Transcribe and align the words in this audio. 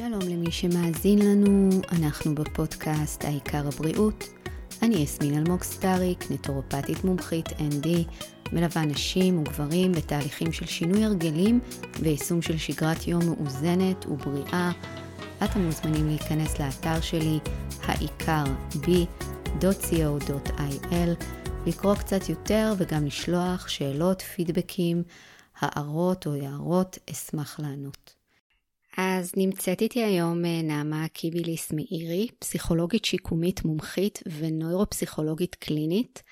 שלום 0.00 0.28
למי 0.28 0.50
שמאזין 0.50 1.18
לנו, 1.18 1.68
אנחנו 1.92 2.34
בפודקאסט 2.34 3.24
העיקר 3.24 3.68
הבריאות. 3.68 4.24
אני 4.82 4.94
יסמין 4.96 5.34
אלמוג 5.34 5.62
סטאריק, 5.62 6.24
נטורופטית 6.30 7.04
מומחית 7.04 7.46
ND, 7.48 7.88
מלווה 8.52 8.84
נשים 8.84 9.38
וגברים 9.38 9.92
בתהליכים 9.92 10.52
של 10.52 10.66
שינוי 10.66 11.04
הרגלים 11.04 11.60
ויישום 12.00 12.42
של 12.42 12.58
שגרת 12.58 13.08
יום 13.08 13.22
מאוזנת 13.26 14.06
ובריאה. 14.06 14.70
אתם 15.44 15.60
מוזמנים 15.60 16.06
להיכנס 16.06 16.60
לאתר 16.60 17.00
שלי, 17.00 17.38
העיקר 17.82 18.44
ב.co.il, 19.60 19.94
לקרוא 21.66 21.94
קצת 21.94 22.28
יותר 22.28 22.74
וגם 22.78 23.06
לשלוח 23.06 23.68
שאלות, 23.68 24.22
פידבקים, 24.22 25.02
הערות 25.60 26.26
או 26.26 26.32
הערות, 26.32 26.98
אשמח 27.10 27.60
לענות. 27.60 28.19
אז 29.02 29.32
נמצאת 29.36 29.80
איתי 29.80 30.04
היום 30.04 30.44
אה, 30.44 30.62
נעמה 30.62 31.08
קיביליס 31.08 31.72
מאירי, 31.72 32.28
פסיכולוגית 32.38 33.04
שיקומית 33.04 33.64
מומחית 33.64 34.22
ונוירופסיכולוגית 34.38 35.54
קלינית. 35.54 36.22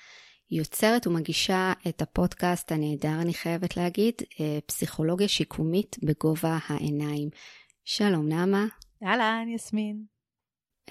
יוצרת 0.51 1.07
ומגישה 1.07 1.73
את 1.87 2.01
הפודקאסט 2.01 2.71
הנהדר, 2.71 3.21
אני 3.21 3.33
חייבת 3.33 3.77
להגיד, 3.77 4.13
אה, 4.39 4.59
פסיכולוגיה 4.65 5.27
שיקומית 5.27 5.95
בגובה 6.03 6.57
העיניים. 6.67 7.29
שלום 7.85 8.27
נעמה. 8.29 8.65
אהלן, 9.03 9.47
יסמין. 9.55 10.03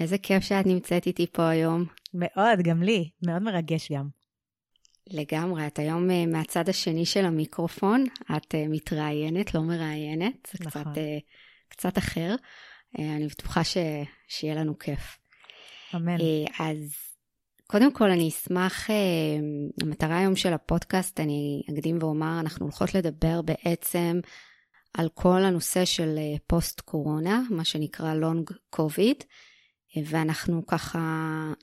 איזה 0.00 0.18
כיף 0.18 0.42
שאת 0.42 0.66
נמצאת 0.66 1.06
איתי 1.06 1.26
פה 1.26 1.48
היום. 1.48 1.84
מאוד, 2.14 2.58
גם 2.62 2.82
לי. 2.82 3.10
מאוד 3.26 3.42
מרגש 3.42 3.92
גם. 3.92 4.08
לגמרי, 5.10 5.66
את 5.66 5.78
היום 5.78 6.10
אה, 6.10 6.26
מהצד 6.26 6.68
השני 6.68 7.06
של 7.06 7.24
המיקרופון, 7.24 8.04
את 8.36 8.54
מתראיינת, 8.68 9.54
לא 9.54 9.62
מראיינת. 9.62 10.48
זה 10.52 10.64
נכון. 10.64 10.82
קצת 10.82 11.00
קצת 11.68 11.98
אחר. 11.98 12.34
אה, 12.98 13.16
אני 13.16 13.26
בטוחה 13.26 13.64
ש... 13.64 13.76
שיהיה 14.28 14.54
לנו 14.54 14.78
כיף. 14.78 15.18
אמן. 15.94 16.20
אה, 16.20 16.66
אז 16.66 16.94
קודם 17.66 17.92
כל 17.92 18.10
אני 18.10 18.28
אשמח, 18.28 18.90
אה, 18.90 18.96
המטרה 19.82 20.18
היום 20.18 20.36
של 20.36 20.52
הפודקאסט, 20.52 21.20
אני 21.20 21.62
אקדים 21.72 21.98
ואומר, 22.00 22.40
אנחנו 22.40 22.66
הולכות 22.66 22.94
לדבר 22.94 23.42
בעצם 23.42 24.20
על 24.94 25.08
כל 25.14 25.44
הנושא 25.44 25.84
של 25.84 26.18
פוסט 26.46 26.80
קורונה, 26.80 27.42
מה 27.50 27.64
שנקרא 27.64 28.14
לונג 28.14 28.50
קוביד, 28.70 29.16
ואנחנו 30.04 30.66
ככה 30.66 30.98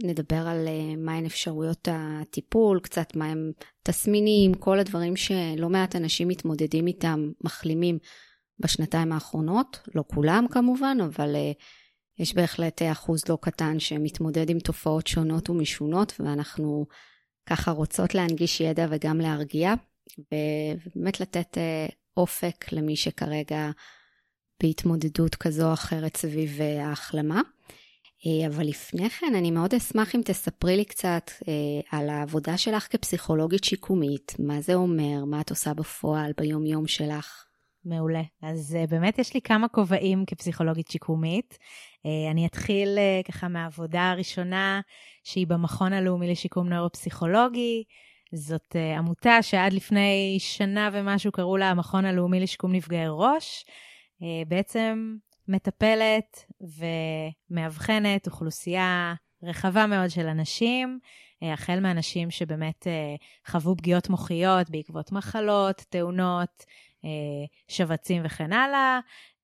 נדבר 0.04 0.48
על 0.48 0.68
מהן 0.98 1.26
אפשרויות 1.26 1.88
הטיפול, 1.92 2.80
קצת 2.80 3.16
מהם 3.16 3.52
תסמינים, 3.84 4.54
כל 4.54 4.80
הדברים 4.80 5.16
שלא 5.16 5.70
מעט 5.70 5.96
אנשים 5.96 6.28
מתמודדים 6.28 6.88
איתם, 6.88 7.32
מחלימים 7.44 7.98
בשנתיים 8.60 9.12
האחרונות, 9.12 9.80
לא 9.96 10.04
כולם 10.14 10.46
כמובן, 10.52 10.98
אבל 11.06 11.36
uh, 11.36 11.64
יש 12.20 12.36
בהחלט 12.36 12.82
אחוז 12.92 13.24
לא 13.30 13.38
קטן 13.42 13.80
שמתמודד 13.80 14.50
עם 14.50 14.60
תופעות 14.60 15.08
שונות 15.08 15.50
ומשונות, 15.50 16.14
ואנחנו 16.20 16.86
ככה 17.46 17.72
רוצות 17.72 18.16
להנגיש 18.16 18.62
ידע 18.62 18.88
וגם 18.90 19.22
להרגיע, 19.22 19.74
ובאמת 20.20 21.20
לתת 21.20 21.58
uh, 21.58 21.92
אופק 22.18 22.72
למי 22.72 22.96
שכרגע 22.96 23.72
בהתמודדות 24.64 25.36
כזו 25.36 25.68
או 25.68 25.74
אחרת 25.74 26.18
סביב 26.18 26.62
ההחלמה. 26.62 27.42
אבל 28.48 28.68
לפני 28.68 29.10
כן, 29.10 29.36
אני 29.36 29.52
מאוד 29.52 29.74
אשמח 29.74 30.16
אם 30.16 30.22
תספרי 30.26 30.78
לי 30.78 30.86
קצת 30.86 31.32
על 31.92 32.10
העבודה 32.10 32.58
שלך 32.58 32.88
כפסיכולוגית 32.90 33.64
שיקומית, 33.64 34.36
מה 34.40 34.62
זה 34.62 34.74
אומר, 34.74 35.26
מה 35.26 35.42
את 35.42 35.50
עושה 35.50 35.74
בפועל 35.74 36.32
ביום-יום 36.38 36.88
שלך. 36.88 37.45
מעולה. 37.86 38.22
אז 38.42 38.78
uh, 38.84 38.90
באמת 38.90 39.20
יש 39.20 39.34
לי 39.34 39.42
כמה 39.42 39.68
כובעים 39.68 40.26
כפסיכולוגית 40.26 40.88
שיקומית. 40.88 41.58
Uh, 41.58 42.32
אני 42.32 42.46
אתחיל 42.46 42.98
uh, 42.98 43.32
ככה 43.32 43.48
מהעבודה 43.48 44.12
הראשונה, 44.12 44.82
שהיא 45.24 45.48
במכון 45.48 45.94
הלאומי 45.94 46.32
לשיקום 46.32 46.70
נוירופסיכולוגי. 46.70 47.84
זאת 48.34 48.76
עמותה 48.98 49.42
שעד 49.42 49.74
לפני 49.74 50.36
שנה 50.40 50.90
ומשהו 50.94 51.32
קראו 51.32 51.58
לה 51.58 51.70
המכון 51.70 52.06
הלאומי 52.06 52.40
לשיקום 52.40 52.72
נפגעי 52.72 53.06
ראש. 53.10 53.66
בעצם 54.48 55.16
מטפלת 55.48 56.46
ומאבחנת 57.52 58.28
אוכלוסייה 58.28 59.14
רחבה 59.44 59.88
מאוד 59.88 60.10
של 60.10 60.28
אנשים, 60.28 61.00
החל 61.42 61.80
מאנשים 61.80 62.32
שבאמת 62.32 62.88
חוו 63.48 63.78
פגיעות 63.78 64.10
מוחיות 64.10 64.70
בעקבות 64.70 65.12
מחלות, 65.12 65.86
תאונות, 65.90 66.66
אה, 66.68 66.74
שבצים 67.68 68.22
וכן 68.26 68.54
הלאה, 68.54 69.00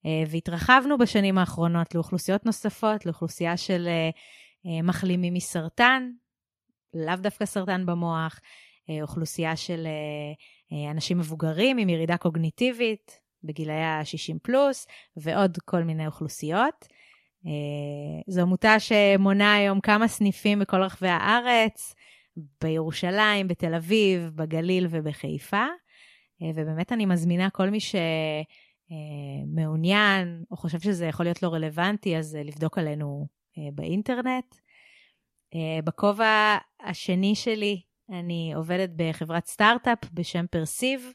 אה, 0.06 0.24
והתרחבנו 0.28 0.98
בשנים 0.98 1.38
האחרונות 1.38 1.96
לאוכלוסיות 1.96 2.46
נוספות, 2.46 3.06
לאוכלוסייה 3.06 3.58
של 3.58 3.88
אה, 3.88 4.82
מחלימים 4.84 5.34
מסרטן, 5.34 6.12
לאו 6.94 7.16
דווקא 7.16 7.46
סרטן 7.46 7.86
במוח, 7.86 8.40
אוכלוסייה 9.02 9.56
של 9.56 9.88
אנשים 10.92 11.18
מבוגרים 11.18 11.78
עם 11.78 11.90
ירידה 11.90 12.18
קוגניטיבית 12.18 13.20
בגילאי 13.44 13.84
ה-60 13.84 14.38
פלוס, 14.42 14.88
ועוד 15.18 15.58
כל 15.66 15.84
מיני 15.84 16.08
אוכלוסיות. 16.08 16.88
זו 18.28 18.42
עמותה 18.42 18.80
שמונה 18.80 19.54
היום 19.54 19.82
כמה 19.82 20.08
סניפים 20.08 20.60
בכל 20.60 20.84
רחבי 20.84 21.08
הארץ, 21.08 21.96
בירושלים, 22.62 23.48
בתל 23.48 23.74
אביב, 23.76 24.30
בגליל 24.36 24.88
ובחיפה. 24.90 25.66
אה, 26.42 26.50
ובאמת 26.56 26.92
אני 26.92 27.06
מזמינה 27.06 27.50
כל 27.50 27.70
מי 27.70 27.78
שמעוניין, 29.48 30.44
או 30.52 30.58
חושב 30.58 30.80
שזה 30.80 31.06
יכול 31.06 31.26
להיות 31.26 31.44
לא 31.44 31.54
רלוונטי, 31.54 32.18
אז 32.18 32.36
אה, 32.36 32.44
לבדוק 32.44 32.78
עלינו 32.78 33.28
אה, 33.58 33.64
באינטרנט. 33.74 34.56
בכובע 35.84 36.58
השני 36.80 37.36
שלי, 37.36 37.82
אני 38.10 38.54
עובדת 38.56 38.90
בחברת 38.96 39.46
סטארט-אפ 39.46 39.98
בשם 40.14 40.46
פרסיב. 40.52 41.14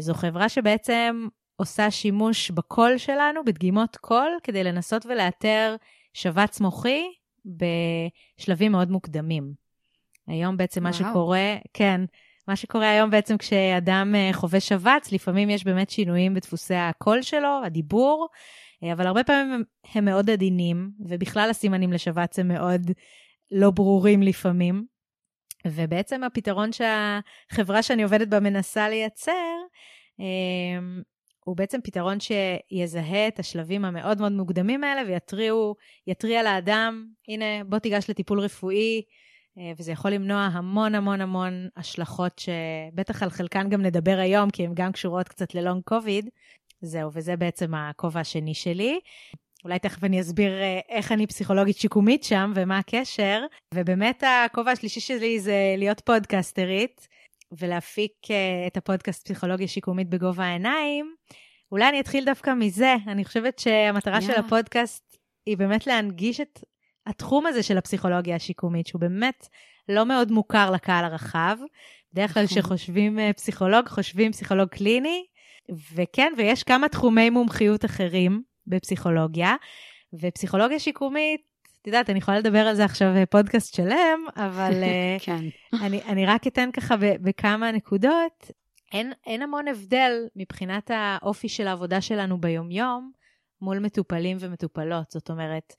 זו 0.00 0.14
חברה 0.14 0.48
שבעצם 0.48 1.28
עושה 1.56 1.90
שימוש 1.90 2.50
בקול 2.50 2.98
שלנו, 2.98 3.44
בדגימות 3.44 3.96
קול, 3.96 4.38
כדי 4.42 4.64
לנסות 4.64 5.06
ולאתר 5.06 5.76
שבץ 6.14 6.60
מוחי 6.60 7.02
בשלבים 7.44 8.72
מאוד 8.72 8.90
מוקדמים. 8.90 9.52
היום 10.26 10.56
בעצם 10.56 10.80
וואו. 10.80 10.92
מה 10.92 11.10
שקורה, 11.10 11.56
כן, 11.74 12.00
מה 12.48 12.56
שקורה 12.56 12.90
היום 12.90 13.10
בעצם 13.10 13.36
כשאדם 13.38 14.14
אה, 14.14 14.30
חווה 14.32 14.60
שבץ, 14.60 15.12
לפעמים 15.12 15.50
יש 15.50 15.64
באמת 15.64 15.90
שינויים 15.90 16.34
בדפוסי 16.34 16.74
הקול 16.74 17.22
שלו, 17.22 17.60
הדיבור, 17.64 18.28
אה, 18.84 18.92
אבל 18.92 19.06
הרבה 19.06 19.24
פעמים 19.24 19.64
הם, 19.94 20.04
מאוד 20.04 20.30
עדינים, 20.30 20.90
ובכלל 21.00 21.50
הסימנים 21.50 21.92
לשבץ 21.92 22.38
הם 22.38 22.48
מאוד 22.48 22.90
לא 23.50 23.70
ברורים 23.70 24.22
לפעמים. 24.22 24.84
ובעצם 25.66 26.24
הפתרון 26.24 26.70
שהחברה 26.72 27.82
שאני 27.82 28.02
עובדת 28.02 28.28
בה 28.28 28.40
מנסה 28.40 28.88
לייצר, 28.88 29.56
אה, 30.20 30.78
הוא 31.44 31.56
בעצם 31.56 31.78
פתרון 31.84 32.18
שיזהה 32.20 33.28
את 33.28 33.38
השלבים 33.38 33.84
המאוד 33.84 34.20
מאוד 34.20 34.32
מוקדמים 34.32 34.84
האלה 34.84 35.02
ויתריע 36.06 36.42
לאדם, 36.42 37.06
הנה, 37.28 37.64
בוא 37.64 37.78
תיגש 37.78 38.10
לטיפול 38.10 38.40
רפואי, 38.40 39.02
וזה 39.78 39.92
יכול 39.92 40.10
למנוע 40.10 40.40
המון 40.40 40.94
המון 40.94 41.20
המון 41.20 41.68
השלכות 41.76 42.38
שבטח 42.38 43.22
על 43.22 43.30
חלקן 43.30 43.68
גם 43.68 43.82
נדבר 43.82 44.18
היום, 44.18 44.50
כי 44.50 44.64
הן 44.64 44.70
גם 44.74 44.92
קשורות 44.92 45.28
קצת 45.28 45.54
ללונג 45.54 45.82
קוביד. 45.84 46.28
זהו, 46.80 47.10
וזה 47.12 47.36
בעצם 47.36 47.74
הכובע 47.74 48.20
השני 48.20 48.54
שלי. 48.54 49.00
אולי 49.64 49.78
תכף 49.78 50.04
אני 50.04 50.20
אסביר 50.20 50.52
אה, 50.52 50.80
איך 50.88 51.12
אני 51.12 51.26
פסיכולוגית 51.26 51.76
שיקומית 51.76 52.24
שם 52.24 52.52
ומה 52.54 52.78
הקשר. 52.78 53.42
ובאמת 53.74 54.22
הכובע 54.26 54.70
השלישי 54.70 55.00
שלי 55.00 55.40
זה 55.40 55.74
להיות 55.78 56.00
פודקסטרית 56.00 57.08
ולהפיק 57.52 58.12
אה, 58.30 58.66
את 58.66 58.76
הפודקאסט 58.76 59.24
פסיכולוגיה 59.24 59.68
שיקומית 59.68 60.08
בגובה 60.08 60.44
העיניים. 60.44 61.14
אולי 61.72 61.88
אני 61.88 62.00
אתחיל 62.00 62.24
דווקא 62.24 62.50
מזה. 62.58 62.94
אני 63.06 63.24
חושבת 63.24 63.58
שהמטרה 63.58 64.18
yeah. 64.18 64.22
של 64.22 64.34
הפודקאסט 64.34 65.18
היא 65.46 65.56
באמת 65.56 65.86
להנגיש 65.86 66.40
את 66.40 66.60
התחום 67.08 67.46
הזה 67.46 67.62
של 67.62 67.78
הפסיכולוגיה 67.78 68.36
השיקומית, 68.36 68.86
שהוא 68.86 69.00
באמת 69.00 69.48
לא 69.88 70.06
מאוד 70.06 70.32
מוכר 70.32 70.70
לקהל 70.70 71.04
הרחב. 71.04 71.56
בדרך 72.12 72.34
כלל 72.34 72.44
נכון. 72.44 72.60
כשחושבים 72.60 73.18
אה, 73.18 73.32
פסיכולוג, 73.32 73.88
חושבים 73.88 74.32
פסיכולוג 74.32 74.68
קליני, 74.68 75.24
וכן, 75.94 76.32
ויש 76.36 76.62
כמה 76.62 76.88
תחומי 76.88 77.30
מומחיות 77.30 77.84
אחרים 77.84 78.42
בפסיכולוגיה, 78.66 79.54
ופסיכולוגיה 80.20 80.78
שיקומית, 80.78 81.40
את 81.82 81.86
יודעת, 81.86 82.10
אני 82.10 82.18
יכולה 82.18 82.38
לדבר 82.38 82.58
על 82.58 82.74
זה 82.74 82.84
עכשיו 82.84 83.08
אה, 83.08 83.60
שלם, 83.60 84.26
אבל 84.36 84.82
אה, 84.82 85.16
כן. 85.26 85.44
אני, 85.82 86.02
אני 86.02 86.26
רק 86.26 86.46
אתן 86.46 86.70
ככה 86.72 86.94
בכמה 86.98 87.72
נקודות. 87.72 88.50
אין, 88.92 89.12
אין 89.26 89.42
המון 89.42 89.68
הבדל 89.68 90.12
מבחינת 90.36 90.90
האופי 90.94 91.48
של 91.48 91.66
העבודה 91.66 92.00
שלנו 92.00 92.40
ביומיום 92.40 93.12
מול 93.60 93.78
מטופלים 93.78 94.36
ומטופלות. 94.40 95.10
זאת 95.10 95.30
אומרת, 95.30 95.74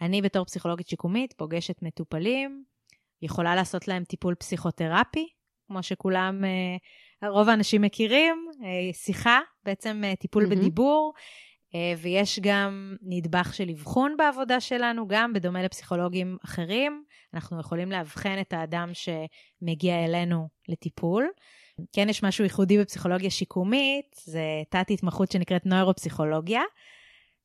אני 0.00 0.22
בתור 0.22 0.44
פסיכולוגית 0.44 0.88
שיקומית 0.88 1.32
פוגשת 1.32 1.82
מטופלים, 1.82 2.64
יכולה 3.22 3.54
לעשות 3.54 3.88
להם 3.88 4.04
טיפול 4.04 4.34
פסיכותרפי, 4.34 5.28
כמו 5.66 5.82
שכולם, 5.82 6.44
אה, 6.44 7.28
רוב 7.28 7.48
האנשים 7.48 7.82
מכירים, 7.82 8.46
אה, 8.64 8.92
שיחה, 8.92 9.40
בעצם 9.64 10.02
אה, 10.04 10.16
טיפול 10.16 10.44
mm-hmm. 10.44 10.50
בדיבור. 10.50 11.12
ויש 11.98 12.40
גם 12.40 12.96
נדבך 13.02 13.54
של 13.54 13.70
אבחון 13.70 14.16
בעבודה 14.18 14.60
שלנו, 14.60 15.08
גם 15.08 15.32
בדומה 15.32 15.62
לפסיכולוגים 15.62 16.36
אחרים. 16.44 17.04
אנחנו 17.34 17.60
יכולים 17.60 17.92
לאבחן 17.92 18.40
את 18.40 18.52
האדם 18.52 18.90
שמגיע 18.94 20.04
אלינו 20.04 20.48
לטיפול. 20.68 21.28
כן 21.92 22.08
יש 22.08 22.22
משהו 22.22 22.44
ייחודי 22.44 22.78
בפסיכולוגיה 22.78 23.30
שיקומית, 23.30 24.16
זה 24.24 24.42
תת-התמחות 24.68 25.32
שנקראת 25.32 25.66
נוירופסיכולוגיה, 25.66 26.62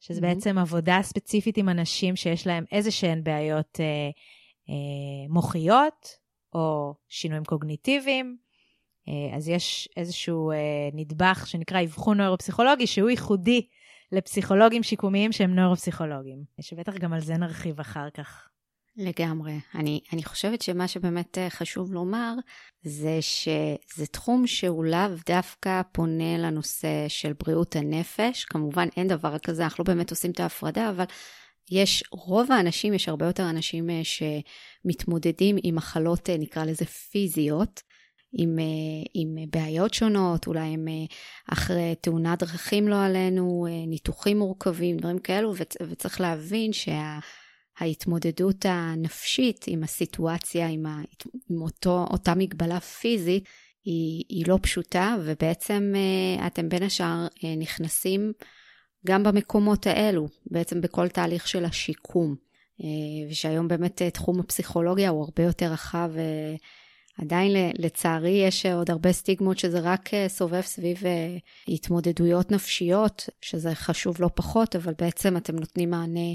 שזה 0.04 0.20
mm-hmm. 0.20 0.24
בעצם 0.24 0.58
עבודה 0.58 1.00
ספציפית 1.02 1.58
עם 1.58 1.70
אנשים 1.70 2.16
שיש 2.16 2.48
להם 2.48 2.64
איזה 2.72 2.92
שהן 2.92 3.24
בעיות 3.24 3.80
אה, 3.80 4.10
אה, 4.70 5.30
מוחיות, 5.30 6.08
או 6.54 6.94
שינויים 7.10 7.44
קוגניטיביים. 7.44 8.38
אה, 9.08 9.38
אז 9.38 9.50
יש 9.50 9.90
איזשהו 9.98 10.52
אה, 10.52 10.58
נדבך 10.94 11.44
שנקרא 11.48 11.84
אבחון 11.84 12.18
נוירופסיכולוגי, 12.18 12.88
שהוא 12.88 13.10
ייחודי 13.10 13.68
לפסיכולוגים 14.12 14.84
שיקומיים 14.84 15.32
שהם 15.32 15.56
נוירופסיכולוגים, 15.56 16.44
שבטח 16.62 16.94
גם 16.94 17.14
על 17.14 17.20
זה 17.20 17.38
נרחיב 17.38 17.80
אחר 17.80 18.10
כך. 18.10 18.50
לגמרי. 18.98 19.60
אני, 19.76 20.00
אני 20.14 20.24
חושבת 20.24 20.62
שמה 20.62 20.88
שבאמת 20.88 21.38
אה, 21.38 21.50
חשוב 21.50 21.94
לומר, 21.94 22.34
זה 22.84 23.20
שזה 23.22 24.08
תחום 24.12 24.48
שהוא 24.48 24.86
לאו 24.86 25.10
דווקא 25.28 25.82
פונה 25.92 26.38
לנושא 26.38 27.06
של 27.08 27.34
בריאות 27.34 27.76
הנפש. 27.76 28.46
כמובן, 28.46 28.88
אין 28.98 29.08
דבר 29.08 29.38
כזה, 29.38 29.64
אנחנו 29.64 29.84
לא 29.84 29.94
באמת 29.94 30.10
עושים 30.12 30.32
את 30.32 30.40
ההפרדה, 30.40 30.90
אבל 30.90 31.04
יש, 31.72 32.04
רוב 32.12 32.52
האנשים, 32.52 32.94
יש 32.94 33.10
הרבה 33.10 33.26
יותר 33.26 33.50
אנשים 33.50 33.90
אה, 33.90 34.02
שמתמודדים 34.04 35.56
עם 35.64 35.76
מחלות, 35.76 36.30
אה, 36.30 36.38
נקרא 36.38 36.66
לזה 36.66 36.86
פיזיות, 36.86 37.82
עם, 38.36 38.58
עם 39.14 39.36
בעיות 39.50 39.94
שונות, 39.94 40.48
אולי 40.48 40.68
הם 40.68 40.86
אחרי 41.52 41.96
תאונת 42.02 42.40
דרכים 42.40 42.88
לא 42.88 43.04
עלינו, 43.06 43.68
ניתוחים 43.88 44.40
מורכבים, 44.40 44.98
דברים 44.98 45.20
כאלו, 45.20 45.54
וצריך 45.90 46.22
להבין 46.22 46.74
שה... 46.74 47.20
ההתמודדות 47.80 48.66
הנפשית 48.66 49.66
עם 49.68 49.84
הסיטואציה, 49.84 50.68
עם, 50.68 50.86
ה, 50.86 51.02
עם 51.50 51.62
אותו, 51.62 52.06
אותה 52.12 52.36
מגבלה 52.36 52.80
פיזית, 52.80 53.44
היא, 53.86 54.24
היא 54.30 54.46
לא 54.48 54.60
פשוטה, 54.62 55.16
ובעצם 55.26 55.94
אה, 55.96 56.48
אתם 56.48 56.70
בין 56.70 56.84
השאר 56.84 57.28
אה, 57.44 57.56
נכנסים 57.56 58.34
גם 59.06 59.24
במקומות 59.24 59.88
האלו, 59.88 60.28
בעצם 60.46 60.82
בכל 60.82 61.08
תהליך 61.08 61.48
של 61.48 61.66
השיקום. 61.66 62.36
אה, 62.84 63.30
ושהיום 63.32 63.68
באמת 63.68 64.02
תחום 64.02 64.40
הפסיכולוגיה 64.40 65.10
הוא 65.10 65.24
הרבה 65.24 65.44
יותר 65.44 65.72
רחב. 65.72 66.12
עדיין 67.22 67.72
לצערי 67.80 68.44
יש 68.48 68.66
עוד 68.66 68.92
הרבה 68.92 69.12
סטיגמות 69.12 69.60
שזה 69.60 69.80
רק 69.80 70.10
סובב 70.28 70.62
סביב 70.62 71.04
התמודדויות 71.68 72.52
נפשיות, 72.52 73.30
שזה 73.42 73.76
חשוב 73.76 74.22
לא 74.22 74.30
פחות, 74.36 74.76
אבל 74.76 74.94
בעצם 74.98 75.38
אתם 75.38 75.56
נותנים 75.56 75.90
מענה 75.90 76.30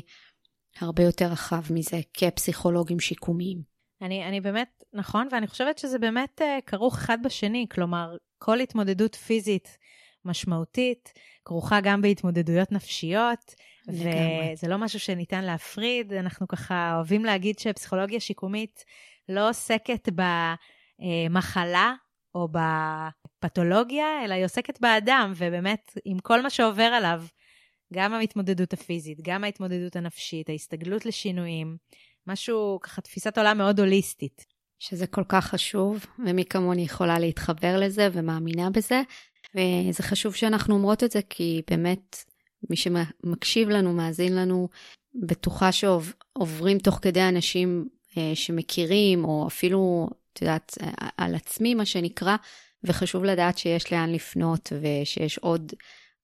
הרבה 0.81 1.03
יותר 1.03 1.27
רחב 1.27 1.63
מזה 1.71 2.01
כפסיכולוגים 2.15 3.01
שיקומיים. 3.01 3.63
אני, 4.03 4.29
אני 4.29 4.41
באמת, 4.41 4.85
נכון, 4.93 5.29
ואני 5.33 5.47
חושבת 5.47 5.79
שזה 5.79 5.99
באמת 5.99 6.41
uh, 6.41 6.63
כרוך 6.67 6.95
אחד 6.95 7.19
בשני, 7.25 7.67
כלומר, 7.71 8.17
כל 8.39 8.61
התמודדות 8.61 9.15
פיזית 9.15 9.79
משמעותית 10.25 11.13
כרוכה 11.45 11.81
גם 11.81 12.03
בהתמודדויות 12.03 12.73
נפשיות, 12.73 13.55
לגמרי. 13.89 14.53
וזה 14.53 14.69
לא 14.69 14.79
משהו 14.79 15.01
שניתן 15.01 15.45
להפריד. 15.45 16.13
אנחנו 16.13 16.49
ככה 16.49 16.95
אוהבים 16.95 17.25
להגיד 17.25 17.59
שפסיכולוגיה 17.59 18.21
שיקומית 18.21 18.85
לא 19.29 19.49
עוסקת 19.49 20.09
במחלה 20.99 21.93
או 22.35 22.49
בפתולוגיה, 22.49 24.25
אלא 24.25 24.35
היא 24.35 24.45
עוסקת 24.45 24.81
באדם, 24.81 25.33
ובאמת, 25.37 25.93
עם 26.05 26.19
כל 26.19 26.43
מה 26.43 26.51
שעובר 26.51 26.83
עליו, 26.83 27.23
גם 27.94 28.14
ההתמודדות 28.14 28.73
הפיזית, 28.73 29.19
גם 29.23 29.44
ההתמודדות 29.44 29.96
הנפשית, 29.96 30.49
ההסתגלות 30.49 31.06
לשינויים, 31.06 31.76
משהו, 32.26 32.79
ככה 32.82 33.00
תפיסת 33.00 33.38
עולם 33.38 33.58
מאוד 33.58 33.81
הוליסטית. 33.81 34.58
שזה 34.79 35.06
כל 35.06 35.25
כך 35.29 35.46
חשוב, 35.46 36.06
ומי 36.26 36.44
כמוני 36.44 36.82
יכולה 36.82 37.19
להתחבר 37.19 37.81
לזה 37.81 38.08
ומאמינה 38.12 38.70
בזה. 38.70 39.02
וזה 39.55 40.02
חשוב 40.02 40.35
שאנחנו 40.35 40.75
אומרות 40.75 41.05
את 41.05 41.11
זה, 41.11 41.20
כי 41.31 41.62
באמת, 41.70 42.25
מי 42.70 42.76
שמקשיב 42.76 43.69
לנו, 43.69 43.93
מאזין 43.93 44.37
לנו, 44.37 44.69
בטוחה 45.14 45.70
שעוברים 45.73 46.79
תוך 46.79 46.99
כדי 47.02 47.23
אנשים 47.23 47.88
אה, 48.19 48.31
שמכירים, 48.34 49.25
או 49.25 49.46
אפילו, 49.46 50.08
את 50.32 50.43
יודעת, 50.43 50.79
על 51.17 51.34
עצמי, 51.34 51.75
מה 51.75 51.87
שנקרא, 51.87 52.37
וחשוב 52.84 53.25
לדעת 53.25 53.58
שיש 53.58 53.93
לאן 53.93 54.12
לפנות 54.12 54.73
ושיש 54.81 55.38
עוד 55.38 55.73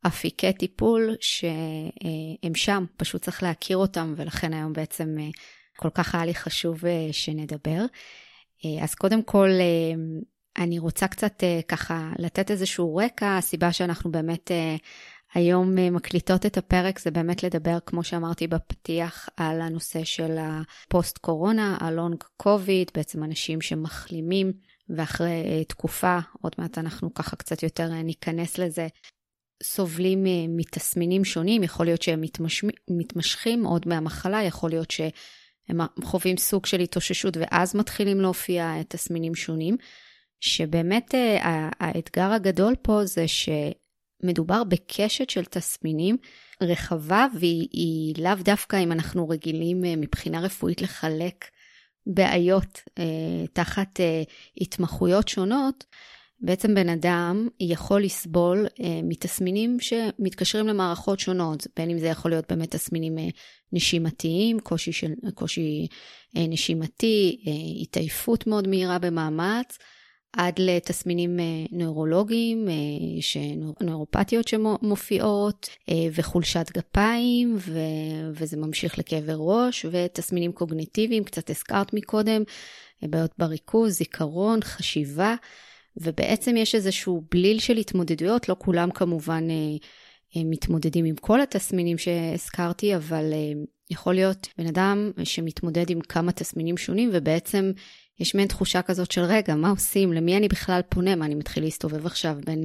אפיקי 0.06 0.52
טיפול 0.52 1.16
שהם 1.20 2.54
שם, 2.54 2.84
פשוט 2.96 3.22
צריך 3.22 3.42
להכיר 3.42 3.76
אותם, 3.76 4.14
ולכן 4.16 4.52
היום 4.52 4.72
בעצם 4.72 5.16
אה, 5.20 5.28
כל 5.76 5.90
כך 5.90 6.14
היה 6.14 6.24
לי 6.24 6.34
חשוב 6.34 6.86
אה, 6.86 7.08
שנדבר. 7.12 7.84
אה, 8.64 8.84
אז 8.84 8.94
קודם 8.94 9.22
כל, 9.22 9.48
אני 10.56 10.78
רוצה 10.78 11.08
קצת 11.08 11.42
ככה 11.68 12.10
לתת 12.18 12.50
איזשהו 12.50 12.96
רקע, 12.96 13.36
הסיבה 13.36 13.72
שאנחנו 13.72 14.12
באמת 14.12 14.50
היום 15.34 15.74
מקליטות 15.74 16.46
את 16.46 16.56
הפרק 16.56 16.98
זה 16.98 17.10
באמת 17.10 17.42
לדבר, 17.42 17.78
כמו 17.86 18.04
שאמרתי 18.04 18.46
בפתיח, 18.46 19.28
על 19.36 19.60
הנושא 19.60 20.04
של 20.04 20.36
הפוסט 20.38 21.18
קורונה, 21.18 21.76
הלונג 21.80 22.24
קוביד, 22.36 22.90
בעצם 22.94 23.24
אנשים 23.24 23.60
שמחלימים. 23.60 24.52
ואחרי 24.88 25.64
תקופה, 25.68 26.18
עוד 26.42 26.52
מעט 26.58 26.78
אנחנו 26.78 27.14
ככה 27.14 27.36
קצת 27.36 27.62
יותר 27.62 28.02
ניכנס 28.02 28.58
לזה, 28.58 28.86
סובלים 29.64 30.26
אה, 30.26 30.46
מתסמינים 30.48 31.24
שונים, 31.24 31.62
יכול 31.62 31.86
להיות 31.86 32.02
שהם 32.02 32.20
מתמש... 32.20 32.64
מתמשכים 32.90 33.64
עוד 33.64 33.88
מהמחלה, 33.88 34.42
יכול 34.42 34.70
להיות 34.70 34.90
שהם 34.90 35.80
חווים 36.04 36.36
סוג 36.36 36.66
של 36.66 36.80
התאוששות 36.80 37.36
ואז 37.36 37.76
מתחילים 37.76 38.20
להופיע 38.20 38.82
תסמינים 38.88 39.34
שונים, 39.34 39.76
שבאמת 40.40 41.14
אה, 41.14 41.68
האתגר 41.80 42.32
הגדול 42.32 42.74
פה 42.82 43.04
זה 43.04 43.24
שמדובר 43.28 44.64
בקשת 44.64 45.30
של 45.30 45.44
תסמינים 45.44 46.16
רחבה 46.60 47.26
והיא 47.40 48.14
לאו 48.18 48.34
דווקא 48.34 48.82
אם 48.82 48.92
אנחנו 48.92 49.28
רגילים 49.28 49.84
אה, 49.84 49.96
מבחינה 49.96 50.40
רפואית 50.40 50.82
לחלק 50.82 51.44
בעיות 52.06 52.82
תחת 53.52 54.00
התמחויות 54.60 55.28
שונות, 55.28 55.84
בעצם 56.40 56.74
בן 56.74 56.88
אדם 56.88 57.48
יכול 57.60 58.02
לסבול 58.02 58.66
אה, 58.80 59.00
מתסמינים 59.02 59.80
שמתקשרים 59.80 60.66
למערכות 60.66 61.20
שונות, 61.20 61.66
בין 61.76 61.90
אם 61.90 61.98
זה 61.98 62.06
יכול 62.06 62.30
להיות 62.30 62.44
באמת 62.52 62.70
תסמינים 62.70 63.18
אה, 63.18 63.28
נשימתיים, 63.72 64.60
קושי, 64.60 64.92
של, 64.92 65.12
קושי 65.34 65.86
אה, 66.36 66.46
נשימתי, 66.48 67.42
אה, 67.46 67.82
התעייפות 67.82 68.46
מאוד 68.46 68.68
מהירה 68.68 68.98
במאמץ, 68.98 69.78
עד 70.36 70.54
לתסמינים 70.58 71.40
אה, 71.40 71.44
נוירולוגיים, 71.70 72.68
אה, 72.68 73.74
נוירופתיות 73.80 74.48
שמופיעות, 74.48 75.68
אה, 75.88 76.06
וחולשת 76.14 76.66
גפיים, 76.72 77.56
ו, 77.58 77.78
וזה 78.32 78.56
ממשיך 78.56 78.98
לכאבי 78.98 79.32
ראש, 79.36 79.86
ותסמינים 79.90 80.52
קוגניטיביים, 80.52 81.24
קצת 81.24 81.50
הזכרת 81.50 81.94
מקודם, 81.94 82.42
אה, 83.02 83.08
בעיות 83.08 83.30
בריכוז, 83.38 83.92
זיכרון, 83.92 84.62
חשיבה. 84.62 85.34
ובעצם 85.96 86.56
יש 86.56 86.74
איזשהו 86.74 87.24
בליל 87.30 87.58
של 87.58 87.76
התמודדויות, 87.76 88.48
לא 88.48 88.56
כולם 88.58 88.90
כמובן 88.90 89.50
אה, 89.50 89.54
אה, 90.36 90.42
מתמודדים 90.44 91.04
עם 91.04 91.16
כל 91.16 91.40
התסמינים 91.40 91.98
שהזכרתי, 91.98 92.96
אבל 92.96 93.32
אה, 93.32 93.52
יכול 93.90 94.14
להיות 94.14 94.48
בן 94.58 94.66
אדם 94.66 95.10
שמתמודד 95.24 95.90
עם 95.90 96.00
כמה 96.00 96.32
תסמינים 96.32 96.76
שונים, 96.76 97.10
ובעצם 97.12 97.72
יש 98.20 98.34
מעין 98.34 98.48
תחושה 98.48 98.82
כזאת 98.82 99.10
של 99.10 99.20
רגע, 99.20 99.54
מה 99.54 99.70
עושים? 99.70 100.12
למי 100.12 100.36
אני 100.36 100.48
בכלל 100.48 100.80
פונה? 100.88 101.16
מה, 101.16 101.24
אני 101.24 101.34
מתחיל 101.34 101.64
להסתובב 101.64 102.06
עכשיו 102.06 102.36
בין 102.46 102.64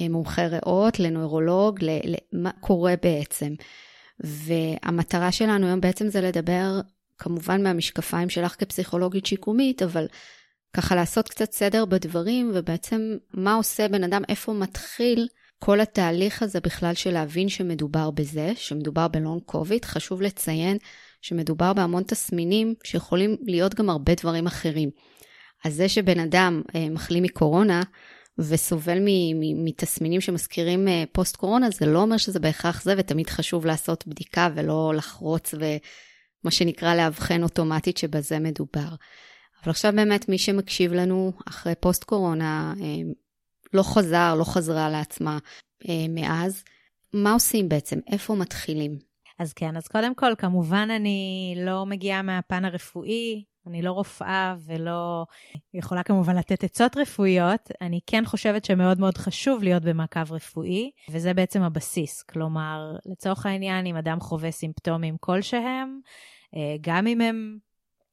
מומחי 0.00 0.46
ריאות 0.46 1.00
לנוירולוג, 1.00 1.78
למה 2.32 2.50
קורה 2.60 2.94
בעצם? 3.02 3.54
והמטרה 4.20 5.32
שלנו 5.32 5.66
היום 5.66 5.80
בעצם 5.80 6.08
זה 6.08 6.20
לדבר 6.20 6.80
כמובן 7.18 7.62
מהמשקפיים 7.62 8.28
שלך 8.28 8.54
כפסיכולוגית 8.58 9.26
שיקומית, 9.26 9.82
אבל 9.82 10.06
ככה 10.76 10.94
לעשות 10.94 11.28
קצת 11.28 11.52
סדר 11.52 11.84
בדברים, 11.84 12.52
ובעצם 12.54 13.16
מה 13.34 13.54
עושה 13.54 13.88
בן 13.88 14.04
אדם, 14.04 14.22
איפה 14.28 14.52
מתחיל 14.52 15.28
כל 15.58 15.80
התהליך 15.80 16.42
הזה 16.42 16.60
בכלל 16.60 16.94
של 16.94 17.10
להבין 17.10 17.48
שמדובר 17.48 18.10
בזה, 18.10 18.52
שמדובר 18.56 19.08
בלונג 19.08 19.42
קוביד. 19.42 19.84
חשוב 19.84 20.22
לציין 20.22 20.78
שמדובר 21.22 21.72
בהמון 21.72 22.02
תסמינים 22.02 22.74
שיכולים 22.84 23.36
להיות 23.42 23.74
גם 23.74 23.90
הרבה 23.90 24.14
דברים 24.14 24.46
אחרים. 24.46 24.90
אז 25.64 25.74
זה 25.74 25.88
שבן 25.88 26.20
אדם 26.20 26.62
אה, 26.74 26.88
מחלים 26.90 27.22
מקורונה, 27.22 27.82
וסובל 28.38 28.98
מתסמינים 29.64 30.20
שמזכירים 30.20 30.88
אה, 30.88 31.04
פוסט 31.12 31.36
קורונה, 31.36 31.70
זה 31.70 31.86
לא 31.86 31.98
אומר 31.98 32.16
שזה 32.16 32.40
בהכרח 32.40 32.82
זה, 32.82 32.94
ותמיד 32.98 33.30
חשוב 33.30 33.66
לעשות 33.66 34.06
בדיקה 34.06 34.48
ולא 34.54 34.92
לחרוץ 34.96 35.54
ומה 35.54 36.50
שנקרא 36.50 36.94
לאבחן 36.94 37.42
אוטומטית 37.42 37.96
שבזה 37.96 38.38
מדובר. 38.38 38.88
אבל 39.62 39.70
עכשיו 39.70 39.92
באמת 39.96 40.28
מי 40.28 40.38
שמקשיב 40.38 40.92
לנו 40.92 41.32
אחרי 41.48 41.74
פוסט 41.80 42.04
קורונה, 42.04 42.74
אה, 42.80 43.12
לא 43.72 43.82
חזר, 43.82 44.34
לא 44.38 44.44
חזרה 44.44 44.88
לעצמה 44.90 45.38
אה, 45.88 46.06
מאז, 46.08 46.64
מה 47.12 47.32
עושים 47.32 47.68
בעצם? 47.68 47.98
איפה 48.12 48.34
מתחילים? 48.34 48.98
אז 49.38 49.52
כן, 49.52 49.76
אז 49.76 49.88
קודם 49.88 50.14
כל, 50.14 50.32
כמובן 50.38 50.88
אני 50.90 51.54
לא 51.56 51.86
מגיעה 51.86 52.22
מהפן 52.22 52.64
הרפואי, 52.64 53.44
אני 53.66 53.82
לא 53.82 53.92
רופאה 53.92 54.54
ולא 54.66 55.24
יכולה 55.74 56.02
כמובן 56.02 56.36
לתת 56.36 56.64
עצות 56.64 56.96
רפואיות. 56.96 57.70
אני 57.80 58.00
כן 58.06 58.24
חושבת 58.24 58.64
שמאוד 58.64 59.00
מאוד 59.00 59.18
חשוב 59.18 59.62
להיות 59.62 59.82
במעקב 59.82 60.32
רפואי, 60.32 60.90
וזה 61.10 61.34
בעצם 61.34 61.62
הבסיס. 61.62 62.22
כלומר, 62.22 62.96
לצורך 63.06 63.46
העניין, 63.46 63.86
אם 63.86 63.96
אדם 63.96 64.20
חווה 64.20 64.50
סימפטומים 64.50 65.16
כלשהם, 65.20 66.00
אה, 66.56 66.76
גם 66.80 67.06
אם 67.06 67.20
הם 67.20 67.58